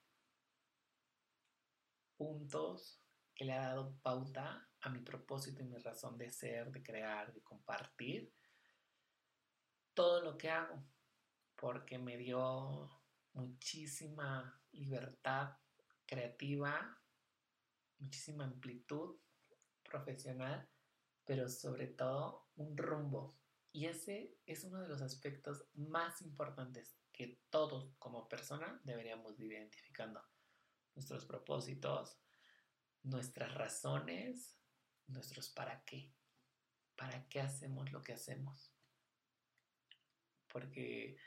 puntos 2.17 2.99
que 3.36 3.45
le 3.45 3.53
ha 3.53 3.67
dado 3.67 3.95
pauta 4.01 4.67
a 4.82 4.89
mi 4.89 4.99
propósito 4.99 5.61
y 5.61 5.67
mi 5.67 5.78
razón 5.78 6.17
de 6.17 6.32
ser, 6.32 6.71
de 6.71 6.82
crear, 6.82 7.32
de 7.32 7.41
compartir 7.41 8.34
todo 9.93 10.21
lo 10.21 10.38
que 10.38 10.49
hago, 10.49 10.84
porque 11.55 11.99
me 11.99 12.17
dio 12.17 12.89
muchísima 13.36 14.60
libertad 14.72 15.58
creativa, 16.06 17.00
muchísima 18.00 18.46
amplitud 18.46 19.18
profesional, 19.84 20.68
pero 21.24 21.48
sobre 21.50 21.88
todo 21.88 22.50
un 22.56 22.76
rumbo. 22.78 23.38
Y 23.72 23.86
ese 23.86 24.38
es 24.46 24.64
uno 24.64 24.82
de 24.82 24.88
los 24.88 25.02
aspectos 25.02 25.66
más 25.74 26.22
importantes 26.22 26.98
que 27.12 27.42
todos 27.50 27.94
como 28.00 28.28
persona 28.28 28.80
deberíamos 28.84 29.40
ir 29.40 29.52
identificando. 29.52 30.22
Nuestros 30.96 31.26
propósitos, 31.26 32.18
nuestras 33.04 33.54
razones, 33.54 34.58
nuestros 35.08 35.50
para 35.50 35.84
qué. 35.84 36.14
¿Para 36.96 37.28
qué 37.28 37.42
hacemos 37.42 37.92
lo 37.92 38.02
que 38.02 38.14
hacemos? 38.14 38.74
Porque 40.48 41.18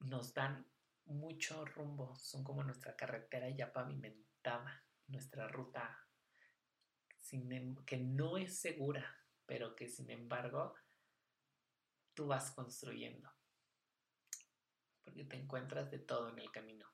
nos 0.00 0.34
dan 0.34 0.66
mucho 1.06 1.64
rumbo, 1.64 2.16
son 2.16 2.44
como 2.44 2.62
nuestra 2.62 2.96
carretera 2.96 3.48
ya 3.50 3.72
pavimentada, 3.72 4.84
nuestra 5.08 5.48
ruta 5.48 6.06
em, 7.32 7.76
que 7.84 7.96
no 7.96 8.36
es 8.36 8.58
segura, 8.58 9.04
pero 9.46 9.74
que 9.74 9.88
sin 9.88 10.10
embargo 10.10 10.74
tú 12.14 12.26
vas 12.26 12.50
construyendo, 12.52 13.30
porque 15.02 15.24
te 15.24 15.36
encuentras 15.36 15.90
de 15.90 15.98
todo 15.98 16.30
en 16.30 16.38
el 16.38 16.50
camino. 16.50 16.88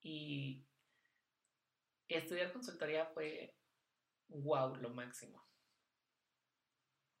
Y 0.00 0.66
estudiar 2.08 2.52
consultoría 2.52 3.06
fue, 3.06 3.56
wow, 4.28 4.76
lo 4.76 4.90
máximo 4.90 5.44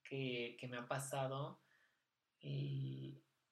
que, 0.02 0.56
que 0.58 0.68
me 0.68 0.76
ha 0.76 0.86
pasado. 0.86 1.60
Y 2.40 3.03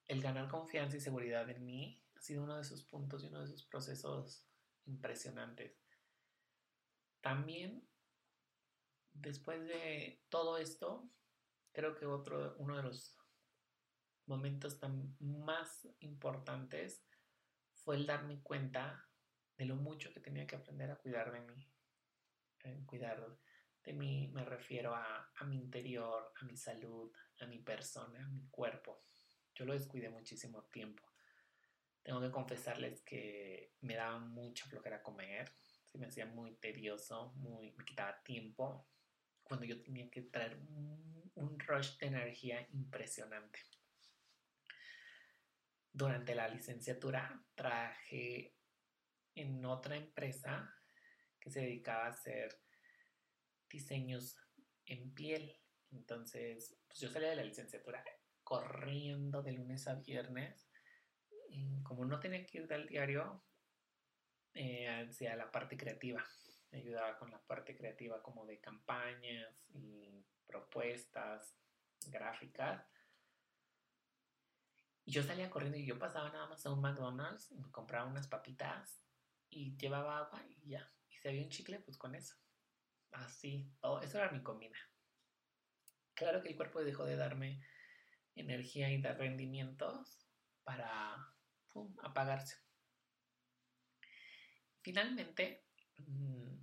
el 0.08 0.22
ganar 0.22 0.48
confianza 0.48 0.96
y 0.96 1.00
seguridad 1.00 1.48
en 1.50 1.64
mí 1.64 2.02
ha 2.16 2.20
sido 2.20 2.44
uno 2.44 2.56
de 2.56 2.62
esos 2.62 2.84
puntos 2.84 3.22
y 3.22 3.26
uno 3.26 3.40
de 3.40 3.46
esos 3.46 3.64
procesos 3.64 4.46
impresionantes. 4.84 5.80
También, 7.20 7.88
después 9.12 9.64
de 9.66 10.24
todo 10.28 10.58
esto, 10.58 11.08
creo 11.72 11.94
que 11.94 12.06
otro, 12.06 12.56
uno 12.58 12.76
de 12.76 12.82
los 12.82 13.16
momentos 14.26 14.78
tan 14.78 15.16
más 15.20 15.88
importantes 16.00 17.04
fue 17.74 17.96
el 17.96 18.06
darme 18.06 18.42
cuenta 18.42 19.08
de 19.56 19.64
lo 19.64 19.76
mucho 19.76 20.12
que 20.12 20.20
tenía 20.20 20.46
que 20.46 20.56
aprender 20.56 20.90
a 20.90 20.96
cuidar 20.96 21.32
de 21.32 21.40
mí. 21.40 21.72
cuidar 22.86 23.38
de 23.84 23.92
mí 23.92 24.30
me 24.32 24.44
refiero 24.44 24.94
a, 24.94 25.32
a 25.34 25.44
mi 25.44 25.56
interior, 25.56 26.32
a 26.40 26.44
mi 26.44 26.56
salud, 26.56 27.12
a 27.40 27.46
mi 27.46 27.58
persona, 27.58 28.24
a 28.24 28.28
mi 28.28 28.48
cuerpo. 28.48 29.04
Yo 29.54 29.64
lo 29.64 29.72
descuidé 29.72 30.08
muchísimo 30.10 30.64
tiempo. 30.64 31.02
Tengo 32.02 32.20
que 32.20 32.30
confesarles 32.30 33.02
que 33.02 33.74
me 33.80 33.94
daba 33.94 34.18
mucha 34.18 34.66
flojera 34.66 35.02
comer, 35.02 35.52
se 35.86 35.98
me 35.98 36.06
hacía 36.06 36.26
muy 36.26 36.54
tedioso, 36.56 37.32
muy, 37.36 37.72
me 37.72 37.84
quitaba 37.84 38.22
tiempo 38.22 38.88
cuando 39.42 39.66
yo 39.66 39.82
tenía 39.82 40.10
que 40.10 40.22
traer 40.22 40.56
un, 40.56 41.58
rush 41.58 41.98
de 41.98 42.06
energía 42.06 42.66
impresionante. 42.72 43.60
Durante 45.92 46.34
la 46.34 46.48
licenciatura 46.48 47.44
traje 47.54 48.56
en 49.34 49.64
otra 49.64 49.96
empresa 49.96 50.74
que 51.38 51.50
se 51.50 51.60
dedicaba 51.60 52.06
a 52.06 52.10
hacer 52.10 52.58
diseños 53.68 54.36
en 54.86 55.12
piel. 55.14 55.60
Entonces, 55.90 56.76
pues 56.86 57.00
yo 57.00 57.10
salía 57.10 57.30
de 57.30 57.36
la 57.36 57.44
licenciatura 57.44 58.02
corriendo 58.44 59.42
de 59.42 59.52
lunes 59.52 59.88
a 59.88 59.94
viernes. 59.94 60.68
Como 61.82 62.04
no 62.04 62.20
tenía 62.20 62.44
que 62.46 62.58
ir 62.58 62.68
del 62.68 62.86
diario, 62.86 63.44
eh, 64.54 64.86
hacia 64.88 65.34
la 65.36 65.50
parte 65.50 65.76
creativa. 65.76 66.24
Me 66.70 66.78
ayudaba 66.78 67.18
con 67.18 67.30
la 67.30 67.40
parte 67.42 67.76
creativa 67.76 68.22
como 68.22 68.46
de 68.46 68.60
campañas 68.60 69.54
y 69.70 70.24
propuestas 70.46 71.56
gráficas. 72.06 72.86
Y 75.04 75.12
yo 75.12 75.22
salía 75.22 75.50
corriendo 75.50 75.78
y 75.78 75.86
yo 75.86 75.98
pasaba 75.98 76.30
nada 76.30 76.48
más 76.48 76.64
a 76.64 76.72
un 76.72 76.80
McDonald's 76.80 77.50
y 77.50 77.58
me 77.58 77.70
compraba 77.70 78.06
unas 78.06 78.28
papitas 78.28 79.02
y 79.50 79.76
llevaba 79.76 80.18
agua 80.18 80.42
y 80.48 80.68
ya. 80.68 80.90
Y 81.08 81.16
si 81.16 81.28
había 81.28 81.42
un 81.42 81.50
chicle, 81.50 81.80
pues 81.80 81.96
con 81.96 82.14
eso. 82.14 82.36
Así, 83.10 83.70
todo. 83.80 84.00
Eso 84.02 84.18
era 84.18 84.30
mi 84.30 84.42
comida. 84.42 84.76
Claro 86.14 86.42
que 86.42 86.48
el 86.48 86.56
cuerpo 86.56 86.84
dejó 86.84 87.04
de 87.04 87.16
darme 87.16 87.62
energía 88.34 88.90
y 88.90 89.00
de 89.00 89.12
rendimientos 89.14 90.26
para 90.64 91.34
apagarse. 92.02 92.56
Finalmente, 94.80 95.66
mm, 95.98 96.56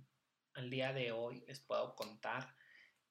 al 0.54 0.70
día 0.70 0.92
de 0.92 1.12
hoy 1.12 1.42
les 1.46 1.60
puedo 1.60 1.94
contar 1.94 2.54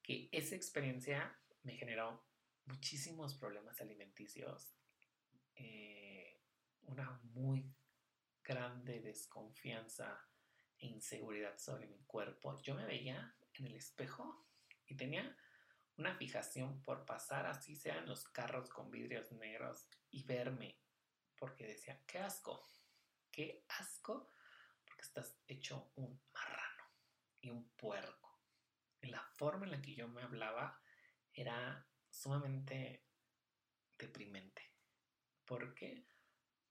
que 0.02 0.28
esa 0.32 0.54
experiencia 0.54 1.38
me 1.62 1.76
generó 1.76 2.24
muchísimos 2.66 3.34
problemas 3.34 3.80
alimenticios, 3.80 4.76
eh, 5.56 6.40
una 6.82 7.20
muy 7.24 7.74
grande 8.42 9.00
desconfianza 9.00 10.28
e 10.78 10.86
inseguridad 10.86 11.58
sobre 11.58 11.86
mi 11.86 12.02
cuerpo. 12.04 12.60
Yo 12.62 12.74
me 12.74 12.86
veía 12.86 13.36
en 13.54 13.66
el 13.66 13.74
espejo 13.74 14.46
y 14.86 14.96
tenía 14.96 15.36
una 16.00 16.14
fijación 16.14 16.80
por 16.82 17.04
pasar 17.04 17.44
así 17.44 17.76
sean 17.76 18.06
los 18.06 18.26
carros 18.28 18.70
con 18.70 18.90
vidrios 18.90 19.30
negros 19.32 19.86
y 20.10 20.24
verme, 20.24 20.80
porque 21.36 21.66
decía, 21.66 22.00
qué 22.06 22.18
asco, 22.18 22.70
qué 23.30 23.64
asco, 23.68 24.32
porque 24.86 25.02
estás 25.02 25.38
hecho 25.46 25.92
un 25.96 26.18
marrano 26.32 26.84
y 27.42 27.50
un 27.50 27.68
puerco. 27.76 28.40
La 29.02 29.22
forma 29.36 29.66
en 29.66 29.72
la 29.72 29.82
que 29.82 29.94
yo 29.94 30.08
me 30.08 30.22
hablaba 30.22 30.80
era 31.34 31.86
sumamente 32.08 33.06
deprimente. 33.98 34.62
¿Por 35.44 35.74
qué? 35.74 36.06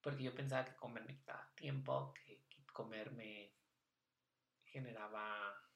Porque 0.01 0.23
yo 0.23 0.33
pensaba 0.33 0.65
que 0.65 0.75
comer 0.75 1.05
me 1.05 1.15
quitaba 1.15 1.53
tiempo, 1.55 2.13
que 2.13 2.47
comer 2.73 3.11
me 3.11 3.53
generaba 4.65 5.68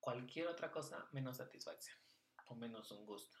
cualquier 0.00 0.48
otra 0.48 0.70
cosa 0.70 1.08
menos 1.12 1.36
satisfacción 1.36 1.96
o 2.46 2.56
menos 2.56 2.90
un 2.90 3.06
gusto. 3.06 3.38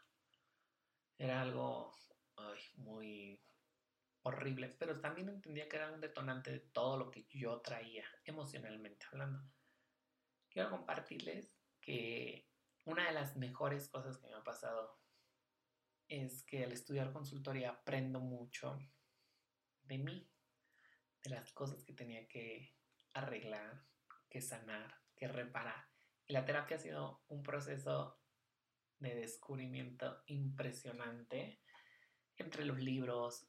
Era 1.18 1.42
algo 1.42 1.92
muy 2.76 3.42
horrible, 4.22 4.68
pero 4.78 5.00
también 5.00 5.28
entendía 5.28 5.68
que 5.68 5.76
era 5.76 5.92
un 5.92 6.00
detonante 6.00 6.50
de 6.52 6.60
todo 6.60 6.96
lo 6.96 7.10
que 7.10 7.26
yo 7.30 7.60
traía 7.60 8.04
emocionalmente 8.24 9.06
hablando. 9.10 9.42
Quiero 10.48 10.70
compartirles 10.70 11.56
que 11.80 12.50
una 12.84 13.06
de 13.06 13.12
las 13.12 13.36
mejores 13.36 13.88
cosas 13.88 14.18
que 14.18 14.28
me 14.28 14.34
ha 14.34 14.44
pasado 14.44 14.98
es 16.08 16.42
que 16.44 16.64
al 16.64 16.72
estudiar 16.72 17.12
consultoría 17.12 17.70
aprendo 17.70 18.20
mucho 18.20 18.78
de 19.82 19.98
mí, 19.98 20.28
de 21.22 21.30
las 21.30 21.52
cosas 21.52 21.84
que 21.84 21.92
tenía 21.92 22.26
que 22.26 22.74
arreglar, 23.12 23.84
que 24.28 24.40
sanar, 24.40 24.94
que 25.14 25.28
reparar. 25.28 25.89
La 26.30 26.44
terapia 26.44 26.76
ha 26.76 26.80
sido 26.80 27.24
un 27.26 27.42
proceso 27.42 28.20
de 29.00 29.16
descubrimiento 29.16 30.22
impresionante 30.26 31.60
entre 32.36 32.64
los 32.64 32.78
libros, 32.78 33.48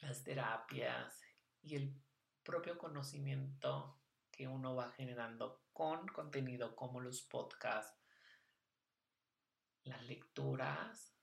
las 0.00 0.24
terapias 0.24 1.22
y 1.62 1.76
el 1.76 2.02
propio 2.42 2.76
conocimiento 2.76 4.00
que 4.32 4.48
uno 4.48 4.74
va 4.74 4.90
generando 4.90 5.62
con 5.72 6.08
contenido 6.08 6.74
como 6.74 7.00
los 7.00 7.22
podcasts, 7.22 8.02
las 9.84 10.02
lecturas 10.08 11.14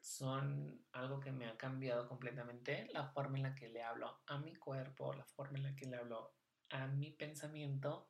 son 0.00 0.86
algo 0.92 1.18
que 1.18 1.32
me 1.32 1.48
ha 1.48 1.56
cambiado 1.56 2.06
completamente 2.06 2.86
la 2.92 3.08
forma 3.08 3.38
en 3.38 3.42
la 3.42 3.54
que 3.56 3.70
le 3.70 3.82
hablo 3.82 4.22
a 4.26 4.38
mi 4.38 4.54
cuerpo, 4.54 5.14
la 5.14 5.24
forma 5.24 5.58
en 5.58 5.64
la 5.64 5.74
que 5.74 5.86
le 5.86 5.96
hablo 5.96 6.36
a 6.70 6.86
mi 6.86 7.10
pensamiento 7.10 8.06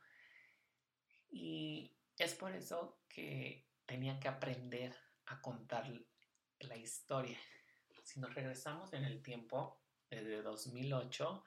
y 1.34 1.92
es 2.16 2.32
por 2.34 2.52
eso 2.52 3.02
que 3.08 3.68
tenía 3.84 4.20
que 4.20 4.28
aprender 4.28 4.96
a 5.26 5.40
contar 5.40 5.84
la 6.60 6.76
historia. 6.76 7.38
Si 8.04 8.20
nos 8.20 8.32
regresamos 8.32 8.92
en 8.92 9.04
el 9.04 9.20
tiempo, 9.20 9.82
desde 10.08 10.42
2008 10.42 11.44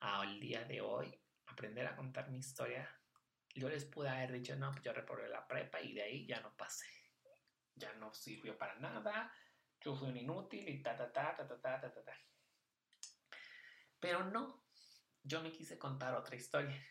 al 0.00 0.40
día 0.40 0.64
de 0.64 0.80
hoy, 0.80 1.14
aprender 1.48 1.86
a 1.86 1.94
contar 1.94 2.30
mi 2.30 2.38
historia, 2.38 2.90
yo 3.54 3.68
les 3.68 3.84
pude 3.84 4.08
haber 4.08 4.32
dicho, 4.32 4.56
no, 4.56 4.72
pues 4.72 4.82
yo 4.82 4.94
reprobé 4.94 5.28
la 5.28 5.46
prepa 5.46 5.82
y 5.82 5.92
de 5.92 6.02
ahí 6.02 6.26
ya 6.26 6.40
no 6.40 6.56
pasé. 6.56 6.86
Ya 7.74 7.92
no 7.94 8.14
sirvió 8.14 8.56
para 8.56 8.76
nada, 8.76 9.30
yo 9.82 9.94
fui 9.94 10.08
un 10.08 10.16
inútil 10.16 10.66
y 10.66 10.82
ta, 10.82 10.96
ta, 10.96 11.12
ta, 11.12 11.36
ta, 11.36 11.46
ta, 11.46 11.60
ta, 11.60 11.92
ta, 11.92 12.04
ta. 12.04 12.14
Pero 14.00 14.24
no, 14.24 14.64
yo 15.22 15.42
me 15.42 15.52
quise 15.52 15.78
contar 15.78 16.14
otra 16.14 16.36
historia. 16.36 16.82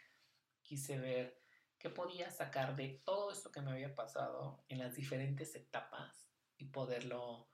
Quise 0.62 1.00
ver 1.00 1.45
qué 1.86 1.92
podía 1.92 2.32
sacar 2.32 2.76
de 2.76 3.00
todo 3.06 3.32
esto 3.32 3.52
que 3.52 3.62
me 3.62 3.70
había 3.70 3.94
pasado 3.94 4.66
en 4.70 4.80
las 4.80 4.96
diferentes 4.96 5.54
etapas 5.54 6.28
y 6.58 6.66
poderlo 6.66 7.52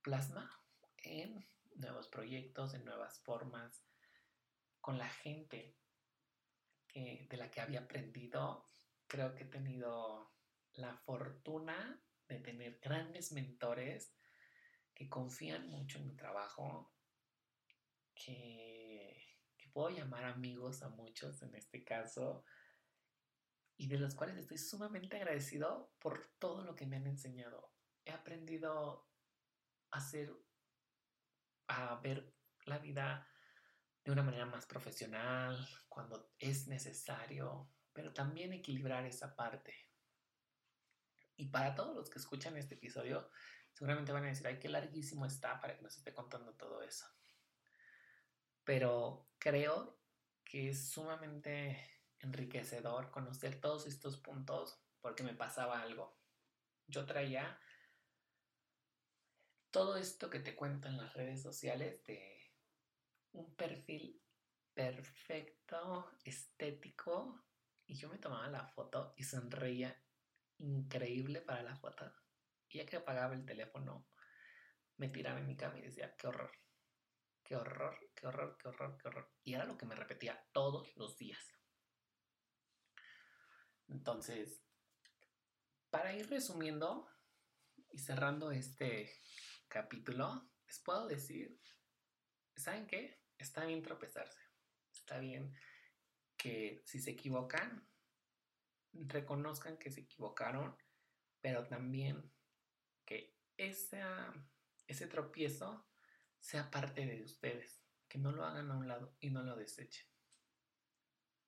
plasmar 0.00 0.48
en 0.98 1.44
nuevos 1.74 2.06
proyectos, 2.06 2.74
en 2.74 2.84
nuevas 2.84 3.18
formas, 3.18 3.84
con 4.80 4.96
la 4.96 5.08
gente 5.08 5.76
que, 6.86 7.26
de 7.28 7.36
la 7.36 7.50
que 7.50 7.60
había 7.60 7.80
aprendido. 7.80 8.70
Creo 9.08 9.34
que 9.34 9.42
he 9.42 9.48
tenido 9.48 10.32
la 10.74 10.96
fortuna 10.98 12.00
de 12.28 12.38
tener 12.38 12.78
grandes 12.78 13.32
mentores 13.32 14.14
que 14.94 15.08
confían 15.08 15.66
mucho 15.66 15.98
en 15.98 16.06
mi 16.06 16.14
trabajo, 16.14 16.94
que, 18.14 19.20
que 19.58 19.68
puedo 19.70 19.90
llamar 19.90 20.26
amigos 20.26 20.84
a 20.84 20.90
muchos 20.90 21.42
en 21.42 21.56
este 21.56 21.82
caso, 21.82 22.44
y 23.76 23.88
de 23.88 23.98
los 23.98 24.14
cuales 24.14 24.36
estoy 24.36 24.58
sumamente 24.58 25.16
agradecido 25.16 25.92
por 25.98 26.26
todo 26.38 26.64
lo 26.64 26.74
que 26.74 26.86
me 26.86 26.96
han 26.96 27.06
enseñado. 27.06 27.72
He 28.04 28.12
aprendido 28.12 29.08
a 29.90 29.98
hacer, 29.98 30.34
a 31.68 31.96
ver 31.96 32.34
la 32.64 32.78
vida 32.78 33.28
de 34.04 34.12
una 34.12 34.22
manera 34.22 34.46
más 34.46 34.66
profesional, 34.66 35.68
cuando 35.88 36.32
es 36.38 36.68
necesario, 36.68 37.72
pero 37.92 38.12
también 38.12 38.52
equilibrar 38.52 39.04
esa 39.04 39.34
parte. 39.34 39.74
Y 41.36 41.48
para 41.48 41.74
todos 41.74 41.94
los 41.94 42.08
que 42.08 42.18
escuchan 42.18 42.56
este 42.56 42.76
episodio, 42.76 43.30
seguramente 43.72 44.12
van 44.12 44.24
a 44.24 44.28
decir, 44.28 44.46
ay, 44.46 44.58
qué 44.58 44.68
larguísimo 44.68 45.26
está 45.26 45.60
para 45.60 45.76
que 45.76 45.82
nos 45.82 45.96
esté 45.96 46.14
contando 46.14 46.54
todo 46.54 46.82
eso. 46.82 47.06
Pero 48.64 49.28
creo 49.38 50.00
que 50.44 50.70
es 50.70 50.88
sumamente 50.88 51.95
enriquecedor 52.20 53.10
conocer 53.10 53.60
todos 53.60 53.86
estos 53.86 54.16
puntos 54.18 54.80
porque 55.00 55.22
me 55.22 55.34
pasaba 55.34 55.80
algo. 55.80 56.18
Yo 56.86 57.04
traía 57.04 57.60
todo 59.70 59.96
esto 59.96 60.30
que 60.30 60.40
te 60.40 60.56
cuento 60.56 60.88
en 60.88 60.96
las 60.96 61.14
redes 61.14 61.42
sociales 61.42 62.04
de 62.04 62.54
un 63.32 63.54
perfil 63.54 64.22
perfecto, 64.72 66.10
estético, 66.24 67.44
y 67.86 67.94
yo 67.94 68.08
me 68.08 68.18
tomaba 68.18 68.48
la 68.48 68.66
foto 68.66 69.14
y 69.16 69.22
sonreía 69.22 69.96
increíble 70.58 71.40
para 71.40 71.62
la 71.62 71.76
foto. 71.76 72.12
Y 72.68 72.78
ya 72.78 72.86
que 72.86 72.96
apagaba 72.96 73.34
el 73.34 73.44
teléfono, 73.44 74.08
me 74.96 75.08
tiraba 75.08 75.38
en 75.38 75.46
mi 75.46 75.56
cama 75.56 75.78
y 75.78 75.82
decía, 75.82 76.16
qué 76.16 76.26
horror, 76.26 76.50
qué 77.44 77.56
horror, 77.56 77.98
qué 78.14 78.26
horror, 78.26 78.56
qué 78.58 78.68
horror, 78.68 78.98
qué 78.98 79.08
horror. 79.08 79.32
Y 79.44 79.54
era 79.54 79.64
lo 79.64 79.78
que 79.78 79.86
me 79.86 79.94
repetía 79.94 80.46
todos 80.52 80.96
los 80.96 81.16
días. 81.16 81.55
Entonces, 83.88 84.62
para 85.90 86.14
ir 86.14 86.28
resumiendo 86.28 87.08
y 87.90 87.98
cerrando 87.98 88.50
este 88.50 89.12
capítulo, 89.68 90.50
les 90.66 90.80
puedo 90.80 91.06
decir, 91.06 91.60
¿saben 92.56 92.86
qué? 92.86 93.22
Está 93.38 93.64
bien 93.64 93.82
tropezarse. 93.82 94.40
Está 94.92 95.18
bien 95.18 95.54
que 96.36 96.82
si 96.84 97.00
se 97.00 97.12
equivocan, 97.12 97.88
reconozcan 98.92 99.78
que 99.78 99.90
se 99.90 100.00
equivocaron, 100.00 100.76
pero 101.40 101.66
también 101.66 102.32
que 103.04 103.36
ese 103.56 105.06
tropiezo 105.08 105.88
sea 106.40 106.70
parte 106.70 107.06
de 107.06 107.22
ustedes, 107.22 107.82
que 108.08 108.18
no 108.18 108.32
lo 108.32 108.44
hagan 108.44 108.70
a 108.70 108.76
un 108.76 108.88
lado 108.88 109.16
y 109.20 109.30
no 109.30 109.42
lo 109.42 109.56
desechen, 109.56 110.06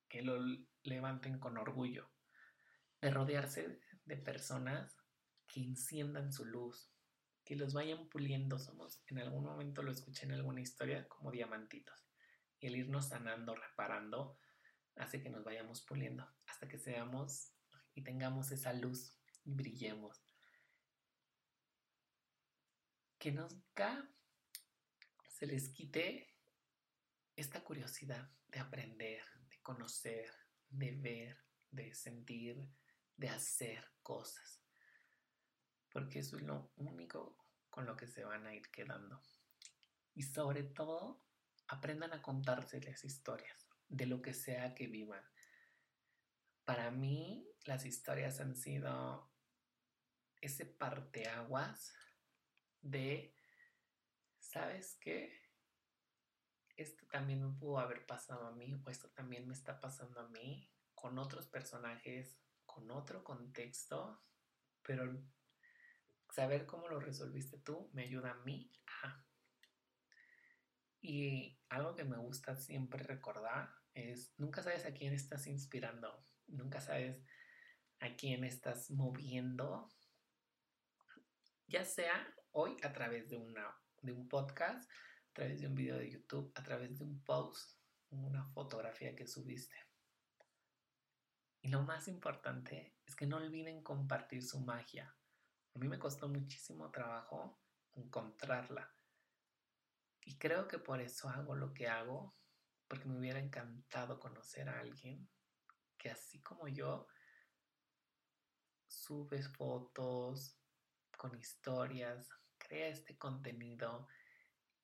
que 0.08 0.22
lo 0.22 0.38
levanten 0.82 1.38
con 1.38 1.56
orgullo, 1.58 2.10
de 3.00 3.10
rodearse 3.10 3.80
de 4.04 4.16
personas 4.16 4.96
que 5.46 5.60
enciendan 5.60 6.32
su 6.32 6.44
luz, 6.44 6.90
que 7.44 7.56
los 7.56 7.74
vayan 7.74 8.08
puliendo. 8.08 8.58
Somos, 8.58 9.02
en 9.06 9.18
algún 9.18 9.44
momento 9.44 9.82
lo 9.82 9.92
escuché 9.92 10.26
en 10.26 10.32
alguna 10.32 10.60
historia, 10.60 11.08
como 11.08 11.30
diamantitos. 11.30 12.08
Y 12.60 12.66
el 12.66 12.76
irnos 12.76 13.08
sanando, 13.08 13.54
reparando, 13.54 14.38
hace 14.96 15.22
que 15.22 15.30
nos 15.30 15.44
vayamos 15.44 15.82
puliendo 15.82 16.28
hasta 16.46 16.68
que 16.68 16.78
seamos 16.78 17.52
y 17.94 18.02
tengamos 18.02 18.50
esa 18.50 18.72
luz 18.72 19.16
y 19.44 19.54
brillemos. 19.54 20.22
Que 23.18 23.32
nunca 23.32 24.08
se 25.28 25.46
les 25.46 25.68
quite 25.70 26.34
esta 27.36 27.62
curiosidad 27.62 28.28
de 28.48 28.58
aprender, 28.58 29.22
de 29.48 29.60
conocer, 29.62 30.30
de 30.68 30.92
ver, 30.92 31.38
de 31.70 31.94
sentir, 31.94 32.68
de 33.18 33.28
hacer 33.28 33.84
cosas. 34.02 34.62
Porque 35.90 36.20
eso 36.20 36.36
es 36.36 36.42
lo 36.42 36.72
único 36.76 37.36
con 37.68 37.84
lo 37.84 37.96
que 37.96 38.06
se 38.06 38.24
van 38.24 38.46
a 38.46 38.54
ir 38.54 38.70
quedando. 38.70 39.20
Y 40.14 40.22
sobre 40.22 40.62
todo, 40.62 41.22
aprendan 41.66 42.12
a 42.12 42.22
contarse 42.22 42.80
las 42.80 43.04
historias 43.04 43.68
de 43.88 44.06
lo 44.06 44.22
que 44.22 44.32
sea 44.32 44.74
que 44.74 44.86
vivan. 44.86 45.24
Para 46.64 46.90
mí, 46.90 47.46
las 47.64 47.84
historias 47.84 48.40
han 48.40 48.56
sido 48.56 49.30
ese 50.40 50.66
parteaguas 50.66 51.92
de, 52.80 53.34
¿sabes 54.38 54.96
qué? 55.00 55.32
Esto 56.76 57.06
también 57.08 57.44
me 57.44 57.58
pudo 57.58 57.78
haber 57.78 58.06
pasado 58.06 58.46
a 58.46 58.52
mí, 58.52 58.80
o 58.84 58.90
esto 58.90 59.10
también 59.10 59.48
me 59.48 59.54
está 59.54 59.80
pasando 59.80 60.20
a 60.20 60.28
mí, 60.28 60.70
con 60.94 61.18
otros 61.18 61.46
personajes 61.48 62.38
otro 62.90 63.24
contexto, 63.24 64.22
pero 64.82 65.20
saber 66.30 66.66
cómo 66.66 66.88
lo 66.88 67.00
resolviste 67.00 67.58
tú 67.58 67.90
me 67.92 68.02
ayuda 68.04 68.32
a 68.32 68.44
mí. 68.44 68.70
Y 71.00 71.58
algo 71.68 71.94
que 71.94 72.04
me 72.04 72.18
gusta 72.18 72.56
siempre 72.56 73.02
recordar 73.02 73.70
es, 73.94 74.34
nunca 74.36 74.62
sabes 74.62 74.84
a 74.84 74.92
quién 74.92 75.12
estás 75.12 75.46
inspirando, 75.46 76.26
nunca 76.48 76.80
sabes 76.80 77.22
a 78.00 78.16
quién 78.16 78.44
estás 78.44 78.90
moviendo, 78.90 79.88
ya 81.66 81.84
sea 81.84 82.34
hoy 82.52 82.76
a 82.82 82.92
través 82.92 83.28
de, 83.28 83.36
una, 83.36 83.76
de 84.02 84.12
un 84.12 84.28
podcast, 84.28 84.90
a 85.30 85.32
través 85.32 85.60
de 85.60 85.66
un 85.66 85.74
video 85.74 85.98
de 85.98 86.10
YouTube, 86.10 86.52
a 86.54 86.62
través 86.62 86.98
de 86.98 87.04
un 87.04 87.22
post, 87.22 87.78
una 88.10 88.44
fotografía 88.46 89.14
que 89.14 89.26
subiste. 89.26 89.76
Y 91.60 91.68
lo 91.68 91.82
más 91.82 92.08
importante 92.08 92.96
es 93.06 93.16
que 93.16 93.26
no 93.26 93.36
olviden 93.36 93.82
compartir 93.82 94.42
su 94.42 94.60
magia. 94.60 95.14
A 95.74 95.78
mí 95.78 95.88
me 95.88 95.98
costó 95.98 96.28
muchísimo 96.28 96.90
trabajo 96.90 97.60
encontrarla. 97.94 98.94
Y 100.24 100.38
creo 100.38 100.68
que 100.68 100.78
por 100.78 101.00
eso 101.00 101.28
hago 101.28 101.56
lo 101.56 101.72
que 101.74 101.88
hago, 101.88 102.36
porque 102.86 103.06
me 103.06 103.18
hubiera 103.18 103.38
encantado 103.38 104.20
conocer 104.20 104.68
a 104.68 104.80
alguien 104.80 105.28
que 105.96 106.10
así 106.10 106.40
como 106.42 106.68
yo 106.68 107.08
sube 108.86 109.42
fotos 109.42 110.58
con 111.16 111.36
historias, 111.36 112.28
crea 112.56 112.88
este 112.88 113.18
contenido 113.18 114.06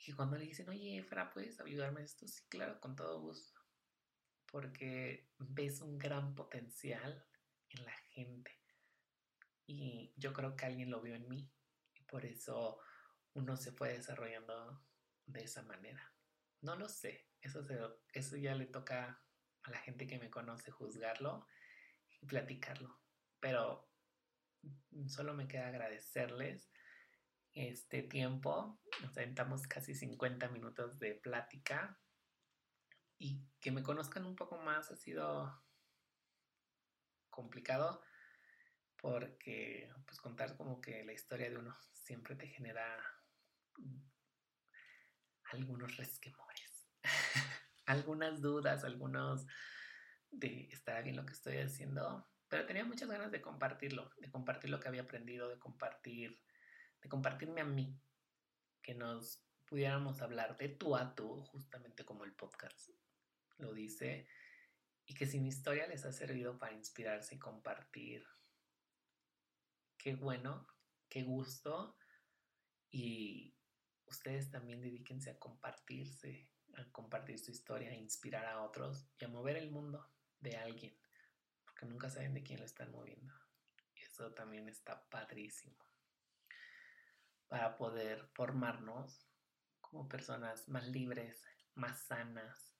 y 0.06 0.12
cuando 0.12 0.36
le 0.36 0.44
dicen, 0.44 0.68
oye, 0.68 0.98
Efra, 0.98 1.30
¿puedes 1.32 1.60
ayudarme 1.60 2.02
esto? 2.02 2.26
Sí, 2.26 2.42
claro, 2.48 2.78
con 2.80 2.94
todo 2.94 3.20
gusto 3.20 3.53
porque 4.54 5.26
ves 5.36 5.80
un 5.80 5.98
gran 5.98 6.36
potencial 6.36 7.26
en 7.70 7.84
la 7.84 7.96
gente. 8.12 8.52
Y 9.66 10.14
yo 10.16 10.32
creo 10.32 10.54
que 10.54 10.64
alguien 10.64 10.92
lo 10.92 11.02
vio 11.02 11.16
en 11.16 11.28
mí 11.28 11.52
y 11.92 12.04
por 12.04 12.24
eso 12.24 12.78
uno 13.32 13.56
se 13.56 13.72
fue 13.72 13.94
desarrollando 13.94 14.80
de 15.26 15.42
esa 15.42 15.64
manera. 15.64 16.08
No 16.60 16.76
lo 16.76 16.88
sé, 16.88 17.26
eso, 17.40 17.66
eso 18.12 18.36
ya 18.36 18.54
le 18.54 18.66
toca 18.66 19.20
a 19.64 19.70
la 19.72 19.78
gente 19.78 20.06
que 20.06 20.20
me 20.20 20.30
conoce 20.30 20.70
juzgarlo 20.70 21.48
y 22.20 22.24
platicarlo. 22.24 23.02
Pero 23.40 23.90
solo 25.08 25.34
me 25.34 25.48
queda 25.48 25.66
agradecerles 25.66 26.70
este 27.54 28.04
tiempo. 28.04 28.80
Nos 29.02 29.18
aventamos 29.18 29.66
casi 29.66 29.96
50 29.96 30.48
minutos 30.50 31.00
de 31.00 31.16
plática 31.16 31.98
y 33.18 33.40
que 33.60 33.70
me 33.70 33.82
conozcan 33.82 34.24
un 34.24 34.36
poco 34.36 34.58
más 34.58 34.90
ha 34.90 34.96
sido 34.96 35.62
complicado 37.30 38.02
porque 38.96 39.92
pues 40.06 40.18
contar 40.20 40.56
como 40.56 40.80
que 40.80 41.04
la 41.04 41.12
historia 41.12 41.50
de 41.50 41.58
uno 41.58 41.74
siempre 41.92 42.36
te 42.36 42.46
genera 42.46 42.84
algunos 45.52 45.96
resquemores, 45.96 46.88
algunas 47.86 48.40
dudas, 48.40 48.84
algunos 48.84 49.46
de 50.30 50.68
estar 50.72 51.02
bien 51.04 51.16
lo 51.16 51.26
que 51.26 51.34
estoy 51.34 51.58
haciendo, 51.58 52.26
pero 52.48 52.66
tenía 52.66 52.84
muchas 52.84 53.08
ganas 53.08 53.30
de 53.30 53.42
compartirlo, 53.42 54.10
de 54.18 54.30
compartir 54.30 54.70
lo 54.70 54.80
que 54.80 54.88
había 54.88 55.02
aprendido, 55.02 55.48
de 55.48 55.58
compartir, 55.58 56.40
de 57.02 57.08
compartirme 57.08 57.60
a 57.60 57.66
mí, 57.66 58.00
que 58.82 58.94
nos 58.94 59.44
pudiéramos 59.66 60.22
hablar 60.22 60.56
de 60.56 60.68
tú 60.70 60.96
a 60.96 61.14
tú, 61.14 61.42
justamente 61.42 62.04
como 62.04 62.24
el 62.24 62.34
podcast 62.34 62.73
y 65.06 65.14
que 65.14 65.26
si 65.26 65.38
mi 65.40 65.48
historia 65.48 65.86
les 65.86 66.04
ha 66.04 66.12
servido 66.12 66.58
para 66.58 66.74
inspirarse 66.74 67.34
y 67.34 67.38
compartir, 67.38 68.26
qué 69.98 70.14
bueno, 70.14 70.66
qué 71.08 71.22
gusto, 71.22 71.96
y 72.90 73.56
ustedes 74.06 74.50
también 74.50 74.80
dedíquense 74.80 75.30
a 75.30 75.38
compartirse, 75.38 76.48
a 76.76 76.90
compartir 76.90 77.38
su 77.38 77.50
historia, 77.50 77.90
a 77.90 77.94
inspirar 77.94 78.46
a 78.46 78.62
otros 78.62 79.08
y 79.18 79.24
a 79.24 79.28
mover 79.28 79.56
el 79.56 79.70
mundo 79.70 80.10
de 80.40 80.56
alguien, 80.56 80.96
porque 81.64 81.86
nunca 81.86 82.08
saben 82.10 82.34
de 82.34 82.42
quién 82.42 82.60
lo 82.60 82.66
están 82.66 82.92
moviendo. 82.92 83.34
Y 83.94 84.02
eso 84.02 84.32
también 84.32 84.68
está 84.68 85.08
padrísimo. 85.08 85.76
Para 87.48 87.76
poder 87.76 88.26
formarnos 88.34 89.26
como 89.80 90.08
personas 90.08 90.68
más 90.68 90.88
libres, 90.88 91.44
más 91.74 92.06
sanas 92.06 92.73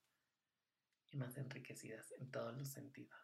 más 1.14 1.36
enriquecidas 1.36 2.12
en 2.12 2.30
todos 2.30 2.56
los 2.56 2.70
sentidos. 2.70 3.18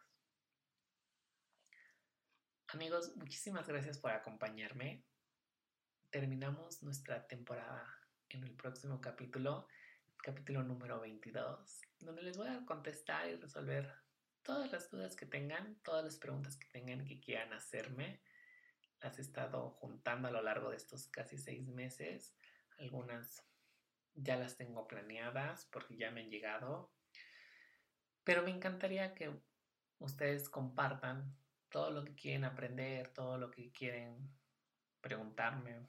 Amigos, 2.68 3.16
muchísimas 3.16 3.66
gracias 3.66 3.99
por 3.99 4.12
acompañarme 4.12 5.05
terminamos 6.11 6.82
nuestra 6.82 7.26
temporada 7.28 7.86
en 8.30 8.43
el 8.43 8.53
próximo 8.57 9.01
capítulo, 9.01 9.68
capítulo 10.16 10.64
número 10.64 11.01
22, 11.01 11.82
donde 12.01 12.22
les 12.22 12.36
voy 12.36 12.49
a 12.49 12.64
contestar 12.66 13.28
y 13.28 13.36
resolver 13.36 13.88
todas 14.43 14.72
las 14.72 14.91
dudas 14.91 15.14
que 15.14 15.26
tengan, 15.26 15.80
todas 15.82 16.05
las 16.05 16.18
preguntas 16.18 16.57
que 16.57 16.66
tengan 16.68 17.05
que 17.05 17.20
quieran 17.20 17.53
hacerme. 17.53 18.20
Las 19.01 19.18
he 19.18 19.22
estado 19.22 19.70
juntando 19.70 20.28
a 20.28 20.32
lo 20.32 20.43
largo 20.43 20.70
de 20.70 20.76
estos 20.76 21.09
casi 21.09 21.38
seis 21.38 21.68
meses. 21.68 22.34
Algunas 22.78 23.47
ya 24.14 24.36
las 24.36 24.57
tengo 24.57 24.88
planeadas 24.88 25.66
porque 25.66 25.97
ya 25.97 26.11
me 26.11 26.22
han 26.22 26.30
llegado. 26.30 26.93
Pero 28.25 28.43
me 28.43 28.51
encantaría 28.51 29.14
que 29.14 29.31
ustedes 29.99 30.49
compartan 30.49 31.37
todo 31.68 31.91
lo 31.91 32.05
que 32.05 32.14
quieren 32.14 32.45
aprender, 32.45 33.09
todo 33.12 33.39
lo 33.39 33.51
que 33.51 33.71
quieren 33.73 34.31
preguntarme 35.01 35.89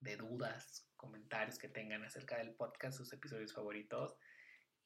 de 0.00 0.16
dudas, 0.16 0.88
comentarios 0.96 1.58
que 1.58 1.68
tengan 1.68 2.04
acerca 2.04 2.38
del 2.38 2.54
podcast, 2.54 2.96
sus 2.96 3.12
episodios 3.12 3.52
favoritos 3.52 4.16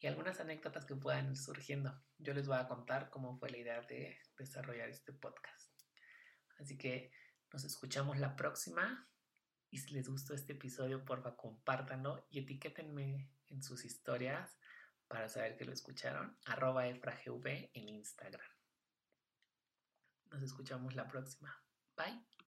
y 0.00 0.06
algunas 0.06 0.40
anécdotas 0.40 0.84
que 0.84 0.96
puedan 0.96 1.30
ir 1.30 1.36
surgiendo. 1.36 2.02
Yo 2.18 2.34
les 2.34 2.46
voy 2.48 2.56
a 2.56 2.66
contar 2.66 3.10
cómo 3.10 3.36
fue 3.38 3.50
la 3.50 3.58
idea 3.58 3.80
de 3.82 4.18
desarrollar 4.38 4.88
este 4.88 5.12
podcast. 5.12 5.70
Así 6.58 6.76
que 6.78 7.12
nos 7.52 7.64
escuchamos 7.64 8.18
la 8.18 8.34
próxima 8.34 9.08
y 9.70 9.78
si 9.78 9.94
les 9.94 10.08
gustó 10.08 10.34
este 10.34 10.54
episodio, 10.54 11.04
porfa, 11.04 11.36
compártanlo 11.36 12.26
y 12.30 12.40
etiquétenme 12.40 13.30
en 13.50 13.62
sus 13.62 13.84
historias 13.84 14.58
para 15.12 15.28
saber 15.28 15.56
que 15.56 15.66
lo 15.66 15.72
escucharon. 15.72 16.38
Arroba 16.46 16.88
efragv 16.88 17.46
en 17.46 17.88
Instagram. 17.88 18.50
Nos 20.30 20.42
escuchamos 20.42 20.94
la 20.94 21.06
próxima. 21.06 21.54
Bye. 21.96 22.31